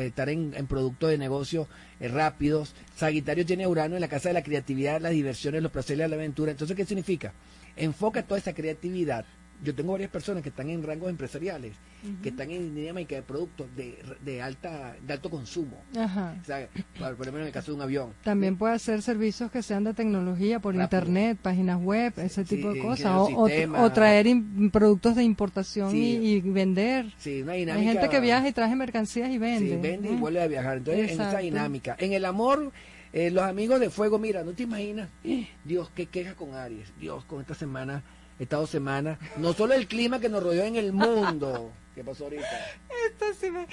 estar 0.00 0.28
en, 0.28 0.52
en 0.54 0.66
productos 0.66 1.08
de 1.08 1.16
negocio 1.16 1.68
eh, 1.98 2.08
rápidos. 2.08 2.74
Sagitario 2.96 3.46
tiene 3.46 3.64
a 3.64 3.68
Urano 3.68 3.94
en 3.94 4.02
la 4.02 4.08
casa 4.08 4.28
de 4.28 4.34
la 4.34 4.42
creatividad, 4.42 5.00
las 5.00 5.12
diversiones, 5.12 5.62
los 5.62 5.72
placeres, 5.72 6.10
la 6.10 6.16
aventura. 6.16 6.50
Entonces, 6.50 6.76
¿qué 6.76 6.84
significa? 6.84 7.32
Enfoca 7.76 8.22
toda 8.22 8.38
esa 8.38 8.52
creatividad. 8.52 9.24
Yo 9.62 9.74
tengo 9.74 9.92
varias 9.92 10.10
personas 10.10 10.42
que 10.42 10.50
están 10.50 10.68
en 10.70 10.82
rangos 10.82 11.08
empresariales, 11.10 11.72
que 12.22 12.28
están 12.28 12.50
en 12.50 12.74
dinámica 12.74 13.14
de 13.16 13.22
productos 13.22 13.66
de, 13.74 13.98
de 14.24 14.42
alta 14.42 14.94
de 15.04 15.12
alto 15.12 15.30
consumo. 15.30 15.76
Ajá. 15.98 16.36
O 16.40 16.44
sea, 16.44 16.68
por 16.98 17.16
por 17.16 17.24
ejemplo, 17.26 17.40
en 17.40 17.46
el 17.46 17.52
caso 17.52 17.72
de 17.72 17.76
un 17.76 17.82
avión. 17.82 18.12
También 18.22 18.56
puede 18.56 18.74
hacer 18.74 19.00
servicios 19.02 19.50
que 19.50 19.62
sean 19.62 19.84
de 19.84 19.94
tecnología 19.94 20.60
por 20.60 20.74
Rápido. 20.76 20.84
internet, 21.02 21.38
páginas 21.40 21.80
web, 21.82 22.12
ese 22.18 22.44
Sí, 22.44 22.56
tipo 22.56 22.72
de 22.72 22.80
cosas. 22.80 23.06
O, 23.16 23.24
o- 23.42 23.48
sistema. 23.48 23.82
o 23.82 23.90
traer 23.92 24.26
productos 24.72 25.16
de 25.16 25.24
importación 25.24 25.90
Sí. 25.90 26.18
y, 26.22 26.28
y 26.34 26.40
vender. 26.42 27.12
Sí, 27.18 27.42
una 27.42 27.52
Hay 27.52 27.60
dinámica. 27.60 27.92
gente 27.92 28.08
que 28.08 28.20
viaja 28.20 28.48
y 28.48 28.52
trae 28.52 28.76
mercancías 28.76 29.30
y 29.30 29.38
vende. 29.38 29.76
Sí, 29.76 29.80
vende 29.80 30.10
y 30.10 30.14
¿eh? 30.14 30.16
vuelve 30.16 30.42
a 30.42 30.46
viajar. 30.46 30.76
Entonces, 30.78 31.12
en 31.12 31.20
esa 31.20 31.38
dinámica. 31.38 31.96
En 31.98 32.12
el 32.12 32.24
amor, 32.24 32.72
eh, 33.12 33.30
los 33.30 33.44
amigos 33.44 33.80
de 33.80 33.88
fuego, 33.90 34.18
mira, 34.18 34.44
no 34.44 34.52
te 34.52 34.64
imaginas, 34.64 35.08
Dios, 35.64 35.90
qué 35.94 36.06
queja 36.06 36.34
con 36.34 36.54
Aries. 36.54 36.92
Dios, 37.00 37.24
con 37.24 37.40
esta 37.40 37.54
semana, 37.54 38.02
estas 38.38 38.60
dos 38.60 38.70
semanas, 38.70 39.18
no 39.36 39.52
solo 39.52 39.74
el 39.74 39.86
clima 39.86 40.20
que 40.20 40.28
nos 40.28 40.42
rodeó 40.42 40.64
en 40.64 40.76
el 40.76 40.92
mundo. 40.92 41.70
¿Qué 41.96 42.04
pasó 42.04 42.24
ahorita? 42.24 42.44
Esto 43.10 43.24
sí 43.40 43.50
me- 43.50 43.66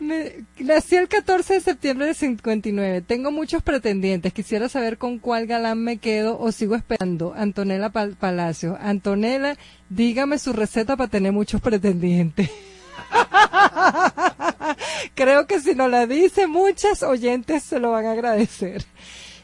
me- 0.00 0.44
nací 0.58 0.96
el 0.96 1.06
14 1.06 1.54
de 1.54 1.60
septiembre 1.60 2.06
del 2.06 2.16
59. 2.16 3.02
Tengo 3.02 3.30
muchos 3.30 3.62
pretendientes. 3.62 4.32
Quisiera 4.32 4.68
saber 4.68 4.98
con 4.98 5.20
cuál 5.20 5.46
galán 5.46 5.78
me 5.84 5.98
quedo 5.98 6.40
o 6.40 6.50
sigo 6.50 6.74
esperando. 6.74 7.34
Antonella 7.36 7.90
Pal- 7.90 8.16
Palacio. 8.16 8.76
Antonella, 8.80 9.56
dígame 9.88 10.40
su 10.40 10.52
receta 10.52 10.96
para 10.96 11.08
tener 11.08 11.30
muchos 11.30 11.60
pretendientes. 11.60 12.50
Creo 15.14 15.46
que 15.46 15.60
si 15.60 15.74
no 15.76 15.86
la 15.88 16.06
dice, 16.06 16.46
muchas 16.48 17.02
oyentes 17.04 17.62
se 17.62 17.78
lo 17.78 17.92
van 17.92 18.06
a 18.06 18.12
agradecer. 18.12 18.84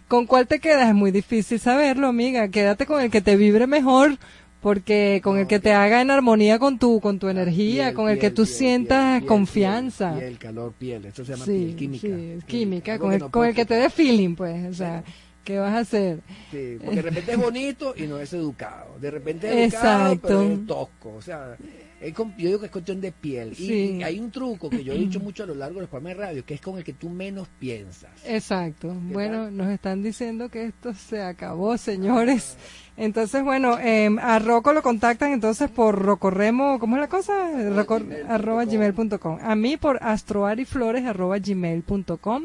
¿Con 0.09 0.27
cuál 0.27 0.47
te 0.47 0.61
quedas? 0.61 0.89
Es 0.89 0.95
muy 0.95 1.11
difícil 1.13 1.59
saberlo, 1.61 2.09
amiga. 2.09 2.49
Quédate 2.49 2.87
con 2.87 3.01
el 3.01 3.11
que 3.11 3.21
te 3.21 3.37
vibre 3.37 3.67
mejor, 3.67 4.19
porque 4.65 5.21
con 5.23 5.37
el 5.37 5.47
que 5.47 5.61
te 5.61 5.75
haga 5.75 6.01
en 6.01 6.11
armonía 6.11 6.59
con 6.59 6.79
tu, 6.79 6.99
con 6.99 7.19
tu 7.19 7.29
energía, 7.29 7.89
Piel, 7.89 7.95
con 7.95 8.09
el 8.09 8.19
que 8.19 8.31
tú 8.31 8.45
piel, 8.45 8.55
sientas 8.55 9.23
confianza. 9.25 10.17
Piel, 10.17 10.39
calor, 10.39 10.73
piel. 10.73 11.05
Eso 11.05 11.23
se 11.23 11.33
llama 11.33 11.45
sí, 11.45 11.53
piel, 11.53 11.77
química. 11.77 12.07
sí, 12.09 12.39
química, 12.47 12.99
con 12.99 13.13
el, 13.13 13.19
no 13.19 13.31
con 13.31 13.47
el 13.47 13.55
que 13.55 13.67
te 13.67 13.75
dé 13.75 13.91
feeling, 13.91 14.35
pues. 14.35 14.65
O 14.65 14.73
sea, 14.73 15.05
¿qué 15.45 15.59
vas 15.59 15.75
a 15.75 15.81
hacer? 15.81 16.21
Sí, 16.51 16.79
porque 16.83 16.97
de 16.97 17.03
repente 17.03 17.33
es 17.33 17.39
bonito 17.39 17.93
y 17.95 18.05
no 18.07 18.19
es 18.19 18.33
educado. 18.33 18.99
De 18.99 19.11
repente 19.11 19.49
es 19.49 19.75
educado, 19.75 20.13
Exacto. 20.15 20.29
pero 20.29 20.43
es 20.55 20.67
tosco. 20.67 21.15
O 21.15 21.21
sea, 21.21 21.59
es 22.01 22.15
con- 22.15 22.35
yo 22.39 22.47
digo 22.47 22.61
que 22.61 22.67
es 22.67 22.73
cuestión 22.73 23.03
de 23.03 23.13
piel. 23.13 23.55
Sí. 23.55 23.99
y 23.99 24.03
hay 24.03 24.19
un 24.19 24.31
truco 24.31 24.71
que 24.71 24.83
yo 24.83 24.95
he 24.95 24.99
dicho 24.99 25.21
mucho 25.21 25.43
a 25.43 25.47
lo 25.47 25.55
largo 25.55 25.75
de 25.75 25.81
los 25.83 25.91
programas 25.91 26.17
de 26.17 26.25
radio, 26.25 26.45
que 26.47 26.55
es 26.55 26.63
con 26.63 26.79
el 26.79 26.85
que 26.85 26.95
tú 26.95 27.11
menos 27.11 27.49
piensas. 27.59 28.13
Exacto. 28.25 28.95
Bueno, 28.95 29.51
nos 29.51 29.69
están 29.69 30.03
diciendo 30.03 30.49
que 30.49 30.65
esto 30.65 30.95
se 30.95 31.21
acabó, 31.21 31.77
señores. 31.77 32.57
Entonces, 32.97 33.43
bueno, 33.43 33.77
eh, 33.81 34.09
a 34.23 34.39
Rocco 34.39 34.73
lo 34.73 34.83
contactan 34.83 35.33
entonces 35.33 35.69
por 35.69 36.01
Rocorremo, 36.01 36.79
¿cómo 36.79 36.97
es 36.97 37.01
la 37.01 37.09
cosa? 37.09 37.33
Roco- 37.75 37.99
gmail.com. 37.99 38.31
arroba 38.31 38.65
gmail.com. 38.65 39.39
A 39.43 39.55
mí 39.57 39.77
por 39.77 39.99
astroariflores 40.03 41.05
arroba 41.05 41.39
gmail.com 41.39 42.45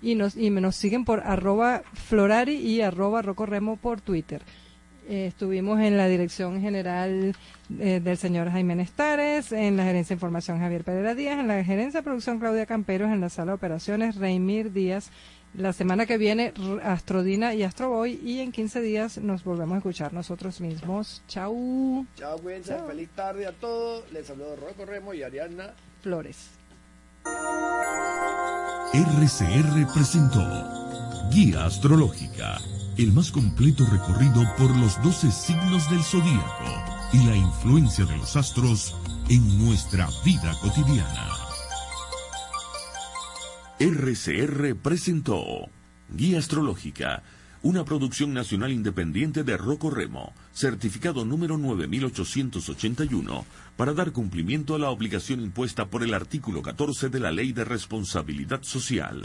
y 0.00 0.14
nos, 0.14 0.36
y 0.36 0.50
me 0.50 0.60
nos 0.60 0.76
siguen 0.76 1.04
por 1.04 1.20
arroba 1.20 1.82
florari 1.94 2.54
y 2.56 2.80
arroba 2.80 3.22
rocorremo 3.22 3.76
por 3.76 4.00
Twitter. 4.00 4.42
Eh, 5.08 5.26
estuvimos 5.26 5.80
en 5.80 5.96
la 5.96 6.06
dirección 6.06 6.60
general 6.60 7.34
eh, 7.80 7.98
del 8.04 8.16
señor 8.18 8.50
Jaime 8.50 8.76
Nestares, 8.76 9.50
en 9.52 9.76
la 9.78 9.84
gerencia 9.84 10.14
de 10.14 10.18
información 10.18 10.60
Javier 10.60 10.84
Pereira 10.84 11.14
Díaz, 11.14 11.40
en 11.40 11.48
la 11.48 11.64
gerencia 11.64 12.00
de 12.00 12.04
producción 12.04 12.38
Claudia 12.38 12.66
Camperos, 12.66 13.10
en 13.10 13.20
la 13.20 13.30
sala 13.30 13.52
de 13.52 13.56
operaciones 13.56 14.16
Reimir 14.16 14.70
Díaz, 14.70 15.10
La 15.54 15.72
semana 15.72 16.06
que 16.06 16.18
viene, 16.18 16.52
Astrodina 16.82 17.54
y 17.54 17.62
Astroboy. 17.62 18.20
Y 18.22 18.40
en 18.40 18.52
15 18.52 18.80
días 18.80 19.18
nos 19.18 19.44
volvemos 19.44 19.74
a 19.74 19.78
escuchar 19.78 20.12
nosotros 20.12 20.60
mismos. 20.60 21.22
Chau, 21.26 22.06
Chao, 22.16 22.38
cuídense. 22.38 22.76
Feliz 22.86 23.08
tarde 23.10 23.46
a 23.46 23.52
todos. 23.52 24.10
Les 24.12 24.26
saludo 24.26 24.56
Rocco 24.56 24.84
Remo 24.84 25.14
y 25.14 25.22
Ariana. 25.22 25.74
Flores. 26.02 26.50
RCR 28.94 29.92
presentó 29.92 30.40
Guía 31.30 31.66
Astrológica, 31.66 32.58
el 32.96 33.12
más 33.12 33.30
completo 33.30 33.84
recorrido 33.90 34.42
por 34.56 34.74
los 34.76 35.02
12 35.02 35.30
signos 35.30 35.90
del 35.90 36.02
zodíaco 36.02 36.98
y 37.12 37.26
la 37.26 37.36
influencia 37.36 38.04
de 38.06 38.16
los 38.16 38.36
astros 38.36 38.96
en 39.28 39.64
nuestra 39.64 40.08
vida 40.24 40.54
cotidiana. 40.62 41.37
RCR 43.80 44.74
presentó 44.74 45.68
Guía 46.10 46.40
Astrológica, 46.40 47.22
una 47.62 47.84
producción 47.84 48.34
nacional 48.34 48.72
independiente 48.72 49.44
de 49.44 49.56
Rocco 49.56 49.88
Remo, 49.88 50.32
certificado 50.52 51.24
número 51.24 51.58
9881, 51.58 53.46
para 53.76 53.92
dar 53.92 54.10
cumplimiento 54.10 54.74
a 54.74 54.80
la 54.80 54.90
obligación 54.90 55.40
impuesta 55.40 55.86
por 55.86 56.02
el 56.02 56.12
artículo 56.12 56.60
14 56.60 57.08
de 57.08 57.20
la 57.20 57.30
Ley 57.30 57.52
de 57.52 57.64
Responsabilidad 57.64 58.64
Social. 58.64 59.24